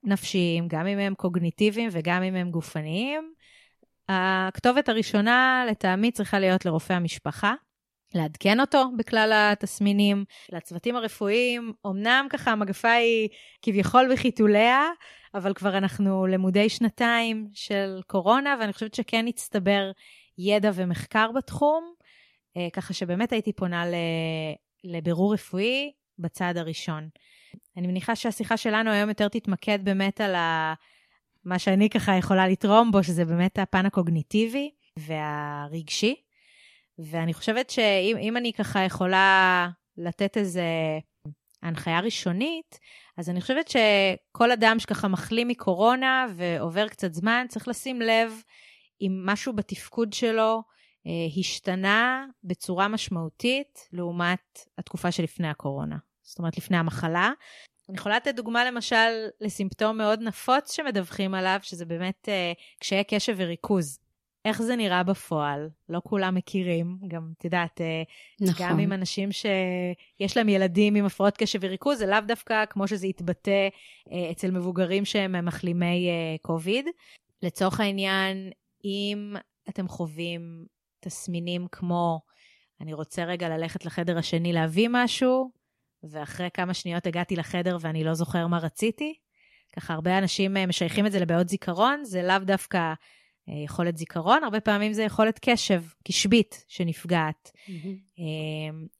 נפשיים, 0.03 0.67
גם 0.67 0.88
אם 0.88 1.00
הם 1.00 1.13
קוגניטיביים 1.15 1.89
וגם 1.91 2.24
אם 2.24 2.36
הם 2.36 2.51
גופניים, 2.51 3.33
הכתובת 4.10 4.89
הראשונה 4.89 5.65
לטעמי 5.69 6.12
צריכה 6.12 6.39
להיות 6.39 6.65
לרופא 6.65 6.93
המשפחה. 6.93 7.53
לעדכן 8.15 8.60
אותו 8.60 8.86
בכלל 8.98 9.31
התסמינים. 9.33 10.25
לצוותים 10.51 10.95
הרפואיים, 10.95 11.74
אמנם 11.88 12.27
ככה 12.29 12.51
המגפה 12.51 12.91
היא 12.91 13.29
כביכול 13.62 14.13
בחיתוליה, 14.13 14.81
אבל 15.33 15.53
כבר 15.53 15.77
אנחנו 15.77 16.27
למודי 16.27 16.69
שנתיים 16.69 17.48
של 17.53 18.00
קורונה, 18.07 18.55
ואני 18.60 18.74
חושבת 18.74 18.93
שכן 18.93 19.25
הצטבר 19.27 19.91
ידע 20.38 20.72
ומחקר 20.74 21.31
בתחום, 21.31 21.93
אה, 22.57 22.67
ככה 22.74 22.93
שבאמת 22.93 23.31
הייתי 23.31 23.53
פונה 23.53 23.83
לבירור 24.83 25.33
רפואי 25.33 25.91
בצעד 26.19 26.57
הראשון. 26.57 27.10
אני 27.77 27.87
מניחה 27.87 28.15
שהשיחה 28.15 28.57
שלנו 28.57 28.91
היום 28.91 29.09
יותר 29.09 29.27
תתמקד 29.27 29.79
באמת 29.85 30.21
על 30.21 30.35
ה... 30.35 30.73
מה 31.45 31.59
שאני 31.59 31.89
ככה 31.89 32.15
יכולה 32.15 32.47
לתרום 32.47 32.91
בו, 32.91 33.03
שזה 33.03 33.25
באמת 33.25 33.59
הפן 33.59 33.85
הקוגניטיבי 33.85 34.71
והרגשי. 34.97 36.15
ואני 36.99 37.33
חושבת 37.33 37.69
שאם 37.69 38.37
אני 38.37 38.53
ככה 38.53 38.79
יכולה 38.83 39.69
לתת 39.97 40.37
איזה 40.37 40.63
הנחיה 41.61 41.99
ראשונית, 41.99 42.79
אז 43.17 43.29
אני 43.29 43.41
חושבת 43.41 43.67
שכל 43.67 44.51
אדם 44.51 44.79
שככה 44.79 45.07
מחלים 45.07 45.47
מקורונה 45.47 46.25
ועובר 46.35 46.87
קצת 46.87 47.13
זמן, 47.13 47.45
צריך 47.49 47.67
לשים 47.67 48.01
לב 48.01 48.33
אם 49.01 49.21
משהו 49.25 49.53
בתפקוד 49.53 50.13
שלו 50.13 50.61
אה, 51.07 51.39
השתנה 51.39 52.25
בצורה 52.43 52.87
משמעותית 52.87 53.79
לעומת 53.93 54.59
התקופה 54.77 55.11
שלפני 55.11 55.47
הקורונה. 55.47 55.97
זאת 56.23 56.39
אומרת, 56.39 56.57
לפני 56.57 56.77
המחלה. 56.77 57.31
אני 57.89 57.97
יכולה 57.97 58.15
לתת 58.15 58.35
דוגמה 58.35 58.65
למשל 58.65 59.27
לסימפטום 59.41 59.97
מאוד 59.97 60.21
נפוץ 60.21 60.71
שמדווחים 60.71 61.33
עליו, 61.33 61.59
שזה 61.61 61.85
באמת 61.85 62.29
אה, 62.29 62.53
קשיי 62.79 63.03
קשב 63.03 63.35
וריכוז. 63.37 63.99
איך 64.45 64.61
זה 64.61 64.75
נראה 64.75 65.03
בפועל? 65.03 65.69
לא 65.89 66.01
כולם 66.07 66.35
מכירים, 66.35 66.97
גם, 67.07 67.31
את 67.37 67.45
יודעת, 67.45 67.81
אה, 67.81 68.03
נכון. 68.41 68.67
גם 68.69 68.79
עם 68.79 68.93
אנשים 68.93 69.29
שיש 69.31 70.37
להם 70.37 70.49
ילדים 70.49 70.95
עם 70.95 71.05
הפרעות 71.05 71.37
קשב 71.37 71.59
וריכוז, 71.61 71.97
זה 71.97 72.05
לאו 72.05 72.19
דווקא 72.27 72.65
כמו 72.65 72.87
שזה 72.87 73.07
יתבטא 73.07 73.67
אה, 74.11 74.31
אצל 74.31 74.51
מבוגרים 74.51 75.05
שהם 75.05 75.45
מחלימי 75.45 76.09
קוביד. 76.41 76.85
לצורך 77.43 77.79
העניין, 77.79 78.51
אם 78.85 79.35
אתם 79.69 79.87
חווים 79.87 80.65
תסמינים 80.99 81.67
כמו, 81.71 82.19
אני 82.81 82.93
רוצה 82.93 83.23
רגע 83.23 83.49
ללכת 83.49 83.85
לחדר 83.85 84.17
השני 84.17 84.53
להביא 84.53 84.87
משהו, 84.91 85.62
ואחרי 86.10 86.50
כמה 86.53 86.74
שניות 86.74 87.07
הגעתי 87.07 87.36
לחדר 87.36 87.77
ואני 87.81 88.03
לא 88.03 88.13
זוכר 88.13 88.48
מה 88.48 88.57
רציתי. 88.57 89.13
ככה 89.75 89.93
הרבה 89.93 90.17
אנשים 90.17 90.57
אה, 90.57 90.65
משייכים 90.65 91.05
את 91.05 91.12
זה 91.12 91.19
לבעיות 91.19 91.50
זיכרון, 91.50 92.03
זה 92.03 92.24
לאו 92.24 92.39
דווקא 92.39 92.93
אה, 93.50 93.53
יכולת 93.65 93.98
זיכרון, 93.98 94.43
הרבה 94.43 94.60
פעמים 94.60 94.93
זה 94.93 95.03
יכולת 95.03 95.39
קשב, 95.41 95.83
קשבית 96.07 96.65
שנפגעת. 96.67 97.51
Mm-hmm. 97.53 98.22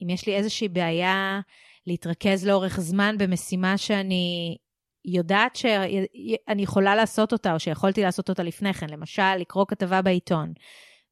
אם 0.02 0.10
יש 0.10 0.28
לי 0.28 0.36
איזושהי 0.36 0.68
בעיה 0.68 1.40
להתרכז 1.88 2.48
לאורך 2.48 2.80
זמן 2.80 3.16
במשימה 3.18 3.78
שאני 3.78 4.58
יודעת 5.06 5.56
שאני 5.56 6.62
יכולה 6.62 6.96
לעשות 6.96 7.34
אותה, 7.34 7.54
או 7.54 7.60
שיכולתי 7.60 8.02
לעשות 8.02 8.30
אותה 8.30 8.44
לפני 8.44 8.74
כן, 8.74 8.90
למשל, 8.90 9.36
לקרוא 9.40 9.66
כתבה 9.68 10.02
בעיתון, 10.02 10.54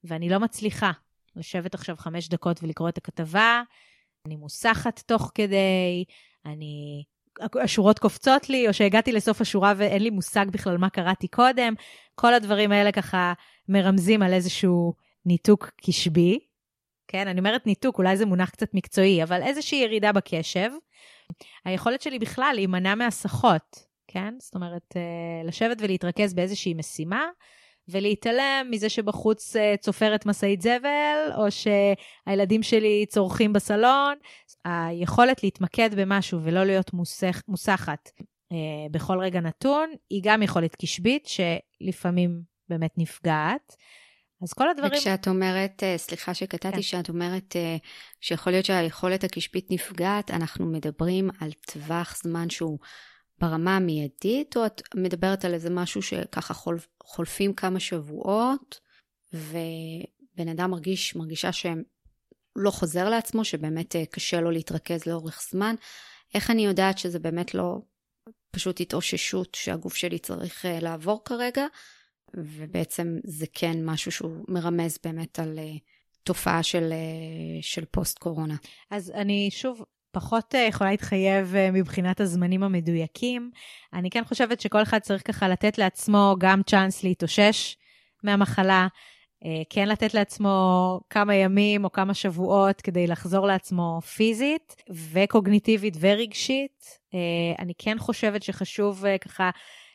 ואני 0.04 0.28
לא 0.28 0.38
מצליחה 0.38 0.90
לשבת 1.36 1.74
עכשיו 1.74 1.96
חמש 1.96 2.28
דקות 2.28 2.62
ולקרוא 2.62 2.88
את 2.88 2.98
הכתבה, 2.98 3.62
אני 4.26 4.36
מוסחת 4.36 5.02
תוך 5.06 5.32
כדי, 5.34 6.04
אני... 6.46 7.04
השורות 7.62 7.98
קופצות 7.98 8.48
לי, 8.50 8.68
או 8.68 8.72
שהגעתי 8.74 9.12
לסוף 9.12 9.40
השורה 9.40 9.74
ואין 9.76 10.02
לי 10.02 10.10
מושג 10.10 10.46
בכלל 10.50 10.76
מה 10.76 10.90
קראתי 10.90 11.28
קודם. 11.28 11.74
כל 12.14 12.34
הדברים 12.34 12.72
האלה 12.72 12.92
ככה 12.92 13.32
מרמזים 13.68 14.22
על 14.22 14.32
איזשהו 14.32 14.94
ניתוק 15.26 15.70
קשבי. 15.86 16.38
כן, 17.08 17.28
אני 17.28 17.38
אומרת 17.38 17.66
ניתוק, 17.66 17.98
אולי 17.98 18.16
זה 18.16 18.26
מונח 18.26 18.50
קצת 18.50 18.74
מקצועי, 18.74 19.22
אבל 19.22 19.42
איזושהי 19.42 19.78
ירידה 19.78 20.12
בקשב. 20.12 20.70
היכולת 21.64 22.02
שלי 22.02 22.18
בכלל 22.18 22.52
להימנע 22.54 22.94
מהסחות, 22.94 23.86
כן? 24.08 24.34
זאת 24.38 24.54
אומרת, 24.54 24.96
אה, 24.96 25.48
לשבת 25.48 25.76
ולהתרכז 25.80 26.34
באיזושהי 26.34 26.74
משימה, 26.74 27.24
ולהתעלם 27.88 28.66
מזה 28.70 28.88
שבחוץ 28.88 29.56
אה, 29.56 29.74
צופרת 29.80 30.26
משאית 30.26 30.62
זבל, 30.62 31.30
או 31.36 31.46
שהילדים 31.50 32.62
שלי 32.62 33.06
צורכים 33.08 33.52
בסלון. 33.52 34.14
היכולת 34.64 35.42
להתמקד 35.42 35.94
במשהו 35.94 36.40
ולא 36.42 36.64
להיות 36.64 36.92
מוסך, 36.92 37.42
מוסחת 37.48 38.10
אה, 38.52 38.88
בכל 38.90 39.18
רגע 39.18 39.40
נתון, 39.40 39.90
היא 40.10 40.20
גם 40.24 40.42
יכולת 40.42 40.76
קשבית, 40.76 41.26
שלפעמים 41.26 42.40
באמת 42.68 42.90
נפגעת. 42.98 43.76
אז 44.42 44.52
כל 44.52 44.70
הדברים... 44.70 44.92
וכשאת 44.92 45.28
אומרת, 45.28 45.82
אה, 45.82 45.98
סליחה 45.98 46.34
שקטעתי, 46.34 46.76
כן. 46.76 46.82
שאת 46.82 47.08
אומרת 47.08 47.56
שיכול 48.20 48.52
להיות 48.52 48.64
שהיכולת 48.64 49.24
הקשבית 49.24 49.70
נפגעת, 49.70 50.30
אנחנו 50.30 50.66
מדברים 50.66 51.30
על 51.40 51.52
טווח 51.66 52.16
זמן 52.22 52.50
שהוא 52.50 52.78
ברמה 53.42 53.76
המיידית, 53.76 54.56
או 54.56 54.66
את 54.66 54.82
מדברת 54.94 55.44
על 55.44 55.54
איזה 55.54 55.70
משהו 55.70 56.02
שככה 56.02 56.54
חול, 56.54 56.78
חולפים 57.02 57.54
כמה 57.54 57.80
שבועות, 57.80 58.80
ובן 59.32 60.48
אדם 60.50 60.70
מרגיש, 60.70 61.16
מרגישה 61.16 61.52
שהם 61.52 61.82
לא 62.56 62.70
חוזר 62.70 63.08
לעצמו, 63.08 63.44
שבאמת 63.44 63.96
אה, 63.96 64.06
קשה 64.06 64.40
לו 64.40 64.50
להתרכז 64.50 65.06
לאורך 65.06 65.42
זמן. 65.50 65.74
איך 66.34 66.50
אני 66.50 66.64
יודעת 66.64 66.98
שזה 66.98 67.18
באמת 67.18 67.54
לא 67.54 67.78
פשוט 68.50 68.80
התאוששות 68.80 69.54
שהגוף 69.54 69.94
שלי 69.94 70.18
צריך 70.18 70.66
אה, 70.66 70.80
לעבור 70.80 71.22
כרגע, 71.24 71.66
ובעצם 72.34 73.18
זה 73.24 73.46
כן 73.52 73.84
משהו 73.84 74.12
שהוא 74.12 74.44
מרמז 74.48 74.98
באמת 75.04 75.38
על 75.38 75.58
אה, 75.58 75.72
תופעה 76.22 76.62
של, 76.62 76.92
של 77.60 77.84
פוסט-קורונה. 77.84 78.56
אז 78.90 79.10
אני 79.10 79.48
שוב 79.50 79.82
פחות 80.12 80.54
אה, 80.54 80.60
יכולה 80.60 80.90
להתחייב 80.90 81.54
אה, 81.54 81.70
מבחינת 81.70 82.20
הזמנים 82.20 82.62
המדויקים. 82.62 83.50
אני 83.92 84.10
כן 84.10 84.24
חושבת 84.24 84.60
שכל 84.60 84.82
אחד 84.82 84.98
צריך 84.98 85.22
ככה 85.26 85.48
לתת 85.48 85.78
לעצמו 85.78 86.36
גם 86.38 86.62
צ'אנס 86.62 87.02
להתאושש 87.02 87.76
מהמחלה, 88.22 88.86
אה, 89.44 89.62
כן 89.70 89.88
לתת 89.88 90.14
לעצמו 90.14 91.00
כמה 91.10 91.34
ימים 91.34 91.84
או 91.84 91.92
כמה 91.92 92.14
שבועות 92.14 92.80
כדי 92.80 93.06
לחזור 93.06 93.46
לעצמו 93.46 94.00
פיזית 94.00 94.76
וקוגניטיבית 95.12 95.96
ורגשית. 96.00 97.02
אני 97.58 97.72
כן 97.78 97.98
חושבת 97.98 98.42
שחשוב 98.42 99.04
ככה 99.20 99.50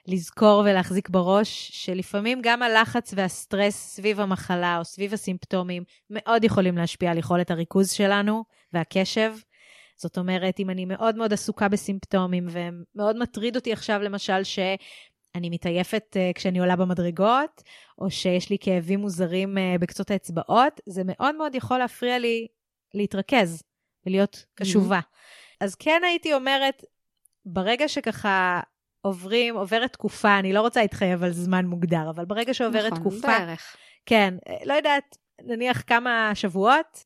לזכור 0.07 0.63
ולהחזיק 0.65 1.09
בראש 1.09 1.69
שלפעמים 1.73 2.39
גם 2.43 2.63
הלחץ 2.63 3.13
והסטרס 3.15 3.75
סביב 3.75 4.19
המחלה 4.19 4.77
או 4.77 4.85
סביב 4.85 5.13
הסימפטומים 5.13 5.83
מאוד 6.09 6.43
יכולים 6.43 6.77
להשפיע 6.77 7.11
על 7.11 7.17
יכולת 7.17 7.51
הריכוז 7.51 7.91
שלנו 7.91 8.43
והקשב. 8.73 9.33
זאת 9.97 10.17
אומרת, 10.17 10.59
אם 10.59 10.69
אני 10.69 10.85
מאוד 10.85 11.15
מאוד 11.15 11.33
עסוקה 11.33 11.67
בסימפטומים, 11.67 12.47
ומאוד 12.49 13.17
מטריד 13.17 13.55
אותי 13.55 13.73
עכשיו, 13.73 14.01
למשל, 14.01 14.43
שאני 14.43 15.49
מתעייפת 15.49 16.15
uh, 16.15 16.33
כשאני 16.35 16.59
עולה 16.59 16.75
במדרגות, 16.75 17.63
או 17.97 18.11
שיש 18.11 18.49
לי 18.49 18.57
כאבים 18.61 18.99
מוזרים 18.99 19.57
uh, 19.57 19.81
בקצות 19.81 20.11
האצבעות, 20.11 20.81
זה 20.85 21.01
מאוד 21.05 21.35
מאוד 21.35 21.55
יכול 21.55 21.77
להפריע 21.77 22.19
לי 22.19 22.47
להתרכז 22.93 23.63
ולהיות 24.05 24.45
קשובה. 24.55 24.99
Mm-hmm. 24.99 25.65
אז 25.65 25.75
כן 25.75 26.01
הייתי 26.05 26.33
אומרת, 26.33 26.83
ברגע 27.45 27.87
שככה 27.87 28.59
עוברים, 29.01 29.57
עוברת 29.57 29.93
תקופה, 29.93 30.39
אני 30.39 30.53
לא 30.53 30.61
רוצה 30.61 30.81
להתחייב 30.81 31.23
על 31.23 31.31
זמן 31.31 31.65
מוגדר, 31.65 32.09
אבל 32.09 32.25
ברגע 32.25 32.53
שעוברת 32.53 32.91
נכון, 32.91 32.99
תקופה... 32.99 33.27
נכון, 33.27 33.45
בערך. 33.45 33.75
כן, 34.05 34.33
אה, 34.47 34.57
לא 34.65 34.73
יודעת, 34.73 35.17
נניח 35.41 35.83
כמה 35.87 36.31
שבועות, 36.33 37.03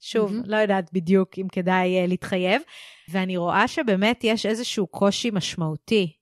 שוב, 0.00 0.30
mm-hmm. 0.30 0.46
לא 0.46 0.56
יודעת 0.56 0.92
בדיוק 0.92 1.38
אם 1.38 1.48
כדאי 1.52 2.04
uh, 2.04 2.08
להתחייב, 2.08 2.62
ואני 3.08 3.36
רואה 3.36 3.68
שבאמת 3.68 4.24
יש 4.24 4.46
איזשהו 4.46 4.86
קושי 4.86 5.30
משמעותי 5.30 6.12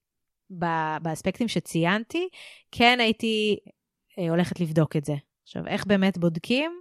באספקטים 1.03 1.49
שציינתי, 1.49 2.29
כן 2.73 3.01
הייתי 3.01 3.57
uh, 3.63 4.31
הולכת 4.31 4.61
לבדוק 4.61 4.97
את 4.97 5.05
זה. 5.05 5.15
עכשיו, 5.43 5.67
איך 5.67 5.87
באמת 5.87 6.19
בודקים? 6.19 6.81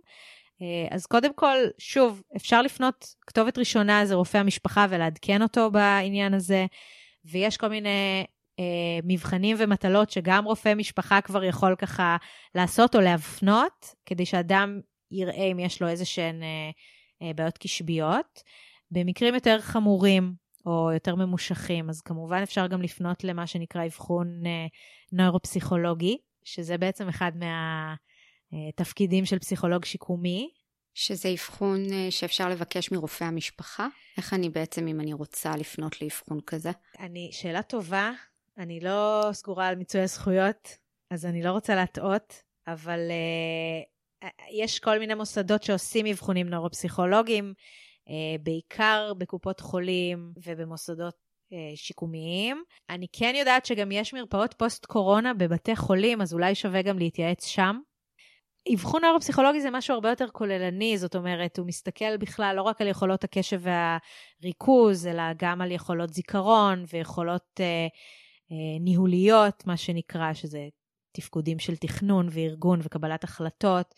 Uh, 0.60 0.96
אז 0.96 1.06
קודם 1.06 1.34
כל, 1.34 1.58
שוב, 1.78 2.22
אפשר 2.36 2.62
לפנות, 2.62 3.06
כתובת 3.28 3.58
ראשונה 3.58 4.06
זה 4.06 4.16
רופא 4.16 4.38
המשפחה 4.38 4.86
ולעדכן 4.90 5.42
אותו 5.42 5.72
בעניין 5.72 6.34
הזה, 6.34 6.66
ויש 7.26 7.58
כל 7.58 7.68
מיני 7.68 8.26
uh, 8.26 8.62
מבחנים 9.04 9.58
ומטלות 9.60 10.10
שגם 10.10 10.46
רופא 10.46 10.74
משפחה 10.74 11.22
כבר 11.22 11.44
יכול 11.44 11.76
ככה 11.76 12.18
לעשות 12.56 12.96
או 12.96 13.02
להפנות, 13.02 13.96
כדי 14.06 14.26
שאדם 14.26 14.80
יראה 15.12 15.44
אם 15.52 15.60
יש 15.60 15.82
לו 15.82 15.88
איזה 15.88 16.06
שהן 16.06 16.42
אה, 17.22 17.34
בעיות 17.34 17.58
קשביות. 17.58 18.44
במקרים 18.92 19.34
יותר 19.34 19.62
חמורים 19.62 20.34
או 20.66 20.90
יותר 20.94 21.16
ממושכים, 21.16 21.90
אז 21.90 22.02
כמובן 22.02 22.42
אפשר 22.44 22.68
גם 22.68 22.82
לפנות 22.82 23.24
למה 23.24 23.48
שנקרא 23.48 23.86
אבחון 23.86 24.46
אה, 24.46 24.68
נוירופסיכולוגי, 25.12 26.18
שזה 26.44 26.78
בעצם 26.78 27.08
אחד 27.08 27.32
מהתפקידים 28.52 29.26
של 29.26 29.40
פסיכולוג 29.40 29.86
שיקומי. 29.86 30.50
שזה 30.94 31.30
אבחון 31.34 31.84
שאפשר 32.10 32.50
לבקש 32.50 32.92
מרופא 32.92 33.24
המשפחה? 33.24 33.88
איך 34.18 34.34
אני 34.34 34.50
בעצם, 34.50 34.88
אם 34.88 35.00
אני 35.00 35.14
רוצה 35.14 35.56
לפנות 35.56 36.02
לאבחון 36.02 36.40
כזה? 36.46 36.72
אני, 37.00 37.30
שאלה 37.32 37.62
טובה. 37.62 38.12
אני 38.58 38.80
לא 38.80 39.30
סגורה 39.32 39.68
על 39.68 39.76
מיצוי 39.76 40.02
הזכויות, 40.02 40.78
אז 41.12 41.26
אני 41.26 41.44
לא 41.44 41.52
רוצה 41.52 41.76
להטעות, 41.76 42.44
אבל 42.68 43.00
uh, 43.00 43.97
יש 44.52 44.80
כל 44.80 45.00
מיני 45.00 45.14
מוסדות 45.14 45.64
שעושים 45.64 46.06
אבחונים 46.06 46.50
נוירופסיכולוגיים, 46.50 47.54
uh, 48.08 48.12
בעיקר 48.44 49.14
בקופות 49.18 49.60
חולים 49.60 50.34
ובמוסדות 50.44 51.14
uh, 51.14 51.56
שיקומיים. 51.76 52.64
אני 52.90 53.08
כן 53.14 53.34
יודעת 53.36 53.66
שגם 53.66 53.92
יש 53.92 54.14
מרפאות 54.14 54.54
פוסט-קורונה 54.54 55.34
בבתי 55.34 55.76
חולים, 55.76 56.22
אז 56.22 56.34
אולי 56.34 56.56
שווה 56.56 56.82
גם 56.82 57.00
להתייעץ 57.00 57.46
שם. 57.46 57.80
אבחון 58.74 59.02
נוירופסיכולוגי 59.02 59.62
זה 59.62 59.72
משהו 59.72 59.94
הרבה 59.94 60.10
יותר 60.10 60.28
כוללני, 60.32 60.98
זאת 60.98 61.16
אומרת, 61.16 61.58
הוא 61.58 61.68
מסתכל 61.68 62.18
בכלל 62.18 62.54
לא 62.56 62.62
רק 62.62 62.82
על 62.82 62.88
יכולות 62.88 63.24
הקשב 63.24 63.62
והריכוז, 63.62 65.08
אלא 65.08 65.24
גם 65.38 65.62
על 65.62 65.72
יכולות 65.72 66.14
זיכרון 66.14 66.84
ויכולות... 66.94 67.60
Uh, 67.60 67.98
אה, 68.52 68.80
ניהוליות, 68.80 69.68
מה 69.68 69.78
שנקרא, 69.78 70.34
שזה 70.34 70.68
תפקודים 71.18 71.60
של 71.60 71.76
תכנון 71.76 72.28
וארגון 72.32 72.80
וקבלת 72.84 73.24
החלטות. 73.24 73.94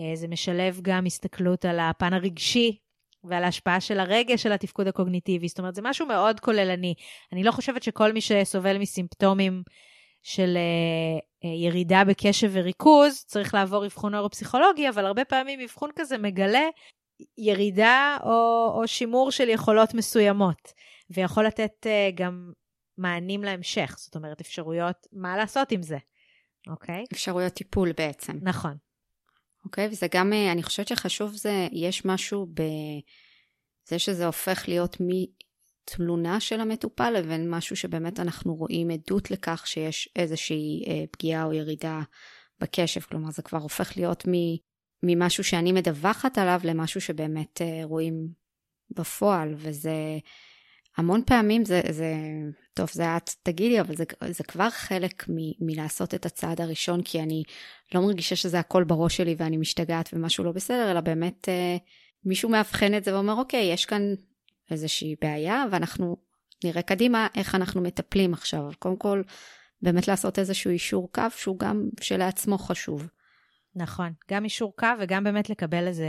אה, 0.00 0.16
זה 0.16 0.28
משלב 0.28 0.80
גם 0.82 1.06
הסתכלות 1.06 1.64
על 1.64 1.80
הפן 1.80 2.12
הרגשי 2.12 2.78
ועל 3.24 3.44
ההשפעה 3.44 3.80
של 3.80 4.00
הרגש 4.00 4.46
על 4.46 4.52
התפקוד 4.52 4.86
הקוגניטיבי. 4.86 5.48
זאת 5.48 5.58
אומרת, 5.58 5.74
זה 5.74 5.82
משהו 5.84 6.06
מאוד 6.06 6.40
כוללני. 6.40 6.94
אני 7.32 7.44
לא 7.44 7.52
חושבת 7.52 7.82
שכל 7.82 8.12
מי 8.12 8.20
שסובל 8.20 8.78
מסימפטומים 8.78 9.62
של 10.22 10.56
uh, 10.56 11.46
ירידה 11.46 12.02
בקשב 12.04 12.50
וריכוז 12.52 13.24
צריך 13.26 13.54
לעבור 13.54 13.86
אבחון 13.86 14.12
נוירופסיכולוגי, 14.12 14.88
אבל 14.88 15.06
הרבה 15.06 15.24
פעמים 15.24 15.60
אבחון 15.60 15.90
כזה 15.96 16.18
מגלה 16.18 16.64
ירידה 17.38 18.16
או, 18.24 18.70
או 18.74 18.88
שימור 18.88 19.30
של 19.30 19.48
יכולות 19.48 19.94
מסוימות, 19.94 20.72
ויכול 21.10 21.46
לתת 21.46 21.86
גם 22.14 22.52
מענים 22.98 23.44
להמשך, 23.44 23.94
זאת 23.98 24.16
אומרת, 24.16 24.40
אפשרויות, 24.40 24.96
מה 25.12 25.36
לעשות 25.36 25.72
עם 25.72 25.82
זה, 25.82 25.98
אוקיי? 26.68 27.04
אפשרויות 27.12 27.52
טיפול 27.52 27.92
בעצם. 27.92 28.38
נכון. 28.42 28.76
אוקיי, 29.64 29.88
וזה 29.88 30.06
גם, 30.14 30.32
אה, 30.32 30.52
אני 30.52 30.62
חושבת 30.62 30.88
שחשוב 30.88 31.32
זה, 31.32 31.68
יש 31.72 32.04
משהו 32.04 32.46
בזה 32.46 33.98
שזה 33.98 34.26
הופך 34.26 34.64
להיות 34.68 34.96
מתלונה 35.00 36.40
של 36.40 36.60
המטופל 36.60 37.10
לבין 37.10 37.50
משהו 37.50 37.76
שבאמת 37.76 38.20
אנחנו 38.20 38.54
רואים 38.54 38.90
עדות 38.90 39.30
לכך 39.30 39.66
שיש 39.66 40.08
איזושהי 40.16 40.84
אה, 40.86 41.04
פגיעה 41.10 41.44
או 41.44 41.52
ירידה 41.52 42.00
בקשב, 42.60 43.00
כלומר 43.00 43.30
זה 43.30 43.42
כבר 43.42 43.58
הופך 43.58 43.96
להיות 43.96 44.28
מ, 44.28 44.32
ממשהו 45.02 45.44
שאני 45.44 45.72
מדווחת 45.72 46.38
עליו 46.38 46.60
למשהו 46.64 47.00
שבאמת 47.00 47.62
אה, 47.62 47.80
רואים 47.84 48.28
בפועל, 48.90 49.54
וזה 49.56 50.18
המון 50.96 51.22
פעמים 51.26 51.64
זה, 51.64 51.80
זה 51.90 52.14
טוב, 52.74 52.88
זה 52.92 53.16
את 53.16 53.30
תגידי, 53.42 53.80
אבל 53.80 53.96
זה, 53.96 54.04
זה 54.30 54.44
כבר 54.44 54.70
חלק 54.70 55.24
מ, 55.28 55.34
מלעשות 55.60 56.14
את 56.14 56.26
הצעד 56.26 56.60
הראשון, 56.60 57.02
כי 57.02 57.20
אני 57.20 57.42
לא 57.94 58.00
מרגישה 58.00 58.36
שזה 58.36 58.58
הכל 58.58 58.84
בראש 58.84 59.16
שלי 59.16 59.34
ואני 59.38 59.56
משתגעת 59.56 60.10
ומשהו 60.12 60.44
לא 60.44 60.52
בסדר, 60.52 60.90
אלא 60.90 61.00
באמת 61.00 61.48
אה, 61.48 61.76
מישהו 62.24 62.48
מאבחן 62.48 62.94
את 62.94 63.04
זה 63.04 63.14
ואומר, 63.14 63.32
אוקיי, 63.32 63.72
יש 63.72 63.86
כאן 63.86 64.02
איזושהי 64.70 65.14
בעיה, 65.20 65.64
ואנחנו 65.70 66.16
נראה 66.64 66.82
קדימה 66.82 67.26
איך 67.34 67.54
אנחנו 67.54 67.80
מטפלים 67.80 68.32
עכשיו. 68.32 68.70
קודם 68.78 68.96
כל, 68.96 69.22
באמת 69.82 70.08
לעשות 70.08 70.38
איזשהו 70.38 70.70
אישור 70.70 71.12
קו, 71.12 71.22
שהוא 71.36 71.58
גם 71.58 71.88
שלעצמו 72.00 72.58
חשוב. 72.58 73.08
נכון, 73.74 74.12
גם 74.30 74.44
אישור 74.44 74.76
קו 74.76 74.86
וגם 75.00 75.24
באמת 75.24 75.50
לקבל 75.50 75.86
איזה 75.86 76.08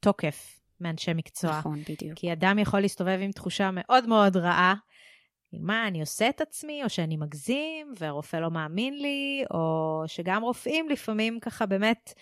תוקף 0.00 0.55
מאנשי 0.80 1.14
מקצוע. 1.14 1.58
נכון, 1.58 1.82
בדיוק. 1.88 2.18
כי 2.18 2.32
אדם 2.32 2.58
יכול 2.58 2.80
להסתובב 2.80 3.18
עם 3.22 3.32
תחושה 3.32 3.70
מאוד 3.72 4.06
מאוד 4.06 4.36
רעה, 4.36 4.74
מה, 5.52 5.88
אני 5.88 6.00
עושה 6.00 6.28
את 6.28 6.40
עצמי, 6.40 6.84
או 6.84 6.88
שאני 6.88 7.16
מגזים, 7.16 7.92
והרופא 7.98 8.36
לא 8.36 8.50
מאמין 8.50 8.98
לי, 8.98 9.44
או 9.50 10.02
שגם 10.06 10.42
רופאים 10.42 10.88
לפעמים 10.88 11.40
ככה 11.40 11.66
באמת, 11.66 12.12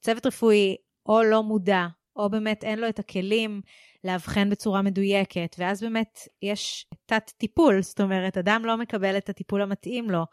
צוות 0.00 0.26
רפואי 0.26 0.76
או 1.06 1.22
לא 1.22 1.42
מודע, 1.42 1.86
או 2.16 2.30
באמת 2.30 2.64
אין 2.64 2.78
לו 2.78 2.88
את 2.88 2.98
הכלים 2.98 3.60
לאבחן 4.04 4.50
בצורה 4.50 4.82
מדויקת, 4.82 5.56
ואז 5.58 5.82
באמת 5.82 6.18
יש 6.42 6.86
תת-טיפול, 7.06 7.82
זאת 7.82 8.00
אומרת, 8.00 8.38
אדם 8.38 8.64
לא 8.64 8.76
מקבל 8.76 9.16
את 9.16 9.28
הטיפול 9.28 9.62
המתאים 9.62 10.10
לו. 10.10 10.24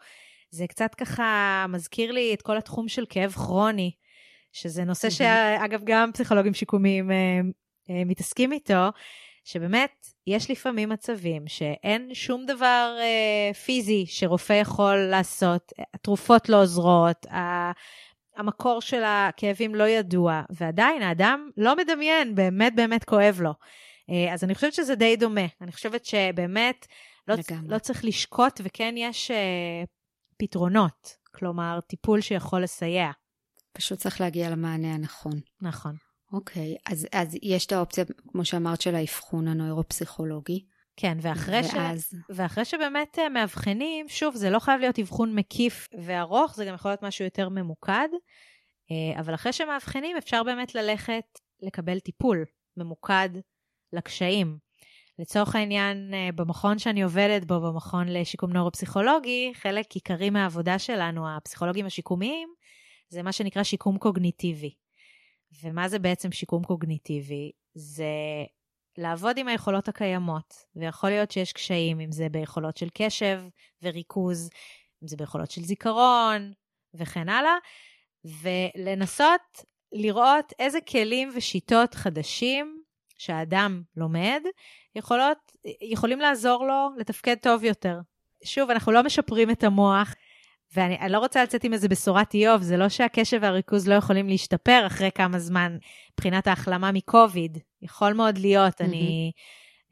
זה 0.50 0.66
קצת 0.66 0.94
ככה 0.94 1.66
מזכיר 1.68 2.12
לי 2.12 2.34
את 2.34 2.42
כל 2.42 2.56
התחום 2.56 2.88
של 2.88 3.04
כאב 3.08 3.32
כרוני, 3.32 3.90
שזה 4.52 4.84
נושא 4.84 5.10
שאגב 5.10 5.80
גם 5.84 6.10
פסיכולוגים 6.12 6.54
שיקומיים 6.54 7.10
אה, 7.10 7.40
מתעסקים 7.88 8.52
איתו, 8.52 8.88
שבאמת 9.44 10.06
יש 10.26 10.50
לפעמים 10.50 10.88
מצבים 10.88 11.48
שאין 11.48 12.14
שום 12.14 12.46
דבר 12.46 12.96
אה, 13.00 13.54
פיזי 13.54 14.04
שרופא 14.06 14.52
יכול 14.52 14.96
לעשות, 14.96 15.72
התרופות 15.94 16.48
לא 16.48 16.62
עוזרות, 16.62 17.26
המקור 18.36 18.80
של 18.80 19.02
הכאבים 19.06 19.74
לא 19.74 19.88
ידוע, 19.88 20.42
ועדיין 20.50 21.02
האדם 21.02 21.50
לא 21.56 21.76
מדמיין, 21.76 22.34
באמת 22.34 22.74
באמת 22.74 23.04
כואב 23.04 23.40
לו. 23.40 23.52
אה, 24.10 24.34
אז 24.34 24.44
אני 24.44 24.54
חושבת 24.54 24.72
שזה 24.72 24.94
די 24.94 25.16
דומה. 25.16 25.46
אני 25.60 25.72
חושבת 25.72 26.04
שבאמת 26.04 26.86
לא, 27.28 27.34
לא 27.68 27.78
צריך 27.78 28.04
לשקוט, 28.04 28.60
וכן 28.64 28.94
יש 28.96 29.30
אה, 29.30 29.84
פתרונות, 30.36 31.16
כלומר, 31.34 31.78
טיפול 31.80 32.20
שיכול 32.20 32.62
לסייע. 32.62 33.10
פשוט 33.72 33.98
צריך 33.98 34.20
להגיע 34.20 34.50
למענה 34.50 34.94
הנכון. 34.94 35.40
נכון. 35.60 35.96
אוקיי, 36.32 36.76
אז, 36.86 37.06
אז 37.12 37.36
יש 37.42 37.66
את 37.66 37.72
האופציה, 37.72 38.04
כמו 38.32 38.44
שאמרת, 38.44 38.80
של 38.80 38.94
האבחון 38.94 39.48
הנוירופסיכולוגי. 39.48 40.64
כן, 40.96 41.18
ואחרי, 41.20 41.60
ואז... 41.74 42.08
ש... 42.10 42.14
ואחרי 42.28 42.64
שבאמת 42.64 43.18
אה, 43.18 43.28
מאבחנים, 43.28 44.08
שוב, 44.08 44.34
זה 44.34 44.50
לא 44.50 44.58
חייב 44.58 44.80
להיות 44.80 44.98
אבחון 44.98 45.34
מקיף 45.34 45.88
וארוך, 46.04 46.54
זה 46.56 46.64
גם 46.64 46.74
יכול 46.74 46.90
להיות 46.90 47.02
משהו 47.02 47.24
יותר 47.24 47.48
ממוקד, 47.48 48.08
אה, 48.90 49.20
אבל 49.20 49.34
אחרי 49.34 49.52
שמאבחנים 49.52 50.16
אפשר 50.16 50.42
באמת 50.42 50.74
ללכת 50.74 51.24
לקבל 51.62 51.98
טיפול 51.98 52.44
ממוקד 52.76 53.28
לקשיים. 53.92 54.58
לצורך 55.18 55.56
העניין, 55.56 56.14
אה, 56.14 56.28
במכון 56.34 56.78
שאני 56.78 57.02
עובדת 57.02 57.44
בו, 57.44 57.60
במכון 57.60 58.08
לשיקום 58.08 58.52
נוירופסיכולוגי, 58.52 59.52
חלק 59.54 59.92
עיקרי 59.92 60.30
מהעבודה 60.30 60.78
שלנו, 60.78 61.36
הפסיכולוגים 61.36 61.86
השיקומיים, 61.86 62.48
זה 63.08 63.22
מה 63.22 63.32
שנקרא 63.32 63.62
שיקום 63.62 63.98
קוגניטיבי. 63.98 64.74
ומה 65.62 65.88
זה 65.88 65.98
בעצם 65.98 66.32
שיקום 66.32 66.64
קוגניטיבי? 66.64 67.52
זה 67.74 68.04
לעבוד 68.98 69.38
עם 69.38 69.48
היכולות 69.48 69.88
הקיימות, 69.88 70.54
ויכול 70.76 71.10
להיות 71.10 71.30
שיש 71.30 71.52
קשיים, 71.52 72.00
אם 72.00 72.12
זה 72.12 72.28
ביכולות 72.28 72.76
של 72.76 72.88
קשב 72.94 73.42
וריכוז, 73.82 74.50
אם 75.02 75.08
זה 75.08 75.16
ביכולות 75.16 75.50
של 75.50 75.62
זיכרון 75.62 76.52
וכן 76.94 77.28
הלאה, 77.28 77.54
ולנסות 78.24 79.64
לראות 79.92 80.52
איזה 80.58 80.80
כלים 80.80 81.30
ושיטות 81.36 81.94
חדשים 81.94 82.82
שהאדם 83.18 83.82
לומד, 83.96 84.42
יכולות, 84.94 85.38
יכולים 85.80 86.20
לעזור 86.20 86.66
לו 86.66 86.88
לתפקד 86.96 87.36
טוב 87.42 87.64
יותר. 87.64 87.98
שוב, 88.44 88.70
אנחנו 88.70 88.92
לא 88.92 89.02
משפרים 89.02 89.50
את 89.50 89.64
המוח, 89.64 90.14
ואני 90.74 91.12
לא 91.12 91.18
רוצה 91.18 91.42
לצאת 91.42 91.64
עם 91.64 91.72
איזה 91.72 91.88
בשורת 91.88 92.34
איוב, 92.34 92.62
זה 92.62 92.76
לא 92.76 92.88
שהקשב 92.88 93.38
והריכוז 93.42 93.88
לא 93.88 93.94
יכולים 93.94 94.28
להשתפר 94.28 94.86
אחרי 94.86 95.10
כמה 95.14 95.38
זמן 95.38 95.76
מבחינת 96.12 96.46
ההחלמה 96.46 96.92
מקוביד. 96.92 97.58
יכול 97.82 98.12
מאוד 98.12 98.38
להיות, 98.38 98.80
mm-hmm. 98.80 98.84
אני, 98.84 99.32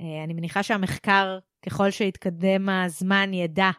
אה, 0.00 0.24
אני 0.24 0.34
מניחה 0.34 0.62
שהמחקר, 0.62 1.38
ככל 1.66 1.90
שיתקדם 1.90 2.68
הזמן, 2.68 3.34
ידע 3.34 3.70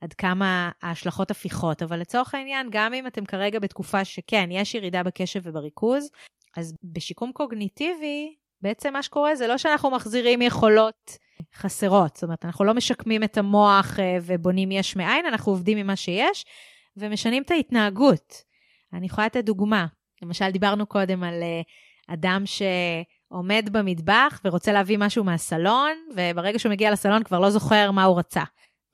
עד 0.00 0.12
כמה 0.12 0.70
ההשלכות 0.82 1.30
הפיכות, 1.30 1.82
אבל 1.82 2.00
לצורך 2.00 2.34
העניין, 2.34 2.68
גם 2.70 2.94
אם 2.94 3.06
אתם 3.06 3.24
כרגע 3.24 3.58
בתקופה 3.58 4.04
שכן, 4.04 4.48
יש 4.50 4.74
ירידה 4.74 5.02
בקשב 5.02 5.40
ובריכוז, 5.44 6.10
אז 6.56 6.74
בשיקום 6.84 7.32
קוגניטיבי, 7.32 8.34
בעצם 8.62 8.92
מה 8.92 9.02
שקורה 9.02 9.36
זה 9.36 9.46
לא 9.46 9.58
שאנחנו 9.58 9.90
מחזירים 9.90 10.42
יכולות 10.42 11.18
חסרות. 11.54 12.14
זאת 12.16 12.24
אומרת, 12.24 12.44
אנחנו 12.44 12.64
לא 12.64 12.74
משקמים 12.74 13.22
את 13.22 13.38
המוח 13.38 13.98
אה, 14.00 14.18
ובונים 14.22 14.72
יש 14.72 14.96
מאין, 14.96 15.26
אנחנו 15.26 15.52
עובדים 15.52 15.78
עם 15.78 15.86
מה 15.86 15.96
שיש 15.96 16.44
ומשנים 16.96 17.42
את 17.42 17.50
ההתנהגות. 17.50 18.42
אני 18.92 19.06
יכולה 19.06 19.26
לתת 19.26 19.44
דוגמה. 19.44 19.86
למשל, 20.22 20.50
דיברנו 20.50 20.86
קודם 20.86 21.24
על 21.24 21.42
אה, 21.42 21.60
אדם 22.14 22.42
שעומד 22.46 23.68
במטבח 23.72 24.40
ורוצה 24.44 24.72
להביא 24.72 24.98
משהו 24.98 25.24
מהסלון, 25.24 25.92
וברגע 26.16 26.58
שהוא 26.58 26.70
מגיע 26.70 26.90
לסלון 26.90 27.22
כבר 27.22 27.40
לא 27.40 27.50
זוכר 27.50 27.90
מה 27.90 28.04
הוא 28.04 28.18
רצה. 28.18 28.42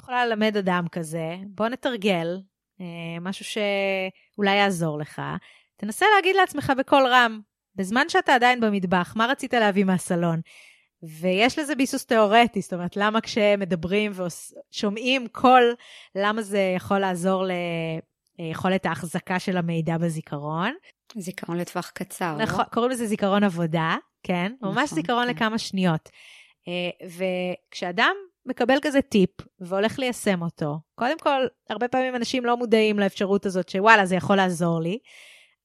יכולה 0.02 0.26
ללמד 0.26 0.56
אדם 0.56 0.84
כזה, 0.92 1.36
בוא 1.46 1.68
נתרגל, 1.68 2.40
אה, 2.80 2.86
משהו 3.20 3.44
שאולי 3.44 4.54
יעזור 4.54 4.98
לך. 4.98 5.22
תנסה 5.76 6.06
להגיד 6.16 6.36
לעצמך 6.36 6.72
בקול 6.78 7.06
רם, 7.06 7.40
בזמן 7.74 8.08
שאתה 8.08 8.34
עדיין 8.34 8.60
במטבח, 8.60 9.12
מה 9.16 9.26
רצית 9.26 9.54
להביא 9.54 9.84
מהסלון? 9.84 10.40
ויש 11.02 11.58
לזה 11.58 11.74
ביסוס 11.74 12.06
תיאורטי, 12.06 12.60
זאת 12.60 12.72
אומרת, 12.72 12.96
למה 12.96 13.20
כשמדברים 13.20 14.12
ושומעים 14.12 15.28
קול, 15.28 15.74
למה 16.14 16.42
זה 16.42 16.72
יכול 16.76 16.98
לעזור 16.98 17.44
ליכולת 18.38 18.86
ההחזקה 18.86 19.38
של 19.38 19.56
המידע 19.56 19.98
בזיכרון? 19.98 20.72
זיכרון 21.16 21.58
לטווח 21.58 21.90
קצר, 21.94 22.36
נכון, 22.36 22.60
לא? 22.60 22.64
קוראים 22.64 22.90
לזה 22.90 23.06
זיכרון 23.06 23.44
עבודה, 23.44 23.96
כן? 24.22 24.52
ממש 24.62 24.84
נכון, 24.84 24.96
זיכרון 24.96 25.24
כן. 25.24 25.30
לכמה 25.30 25.58
שניות. 25.58 26.08
אה, 26.68 27.06
וכשאדם 27.68 28.14
מקבל 28.46 28.78
כזה 28.82 29.02
טיפ 29.02 29.30
והולך 29.60 29.98
ליישם 29.98 30.42
אותו, 30.42 30.76
קודם 30.94 31.18
כל, 31.18 31.46
הרבה 31.70 31.88
פעמים 31.88 32.16
אנשים 32.16 32.44
לא 32.44 32.56
מודעים 32.56 32.98
לאפשרות 32.98 33.46
הזאת 33.46 33.68
שוואלה, 33.68 34.06
זה 34.06 34.16
יכול 34.16 34.36
לעזור 34.36 34.80
לי, 34.80 34.98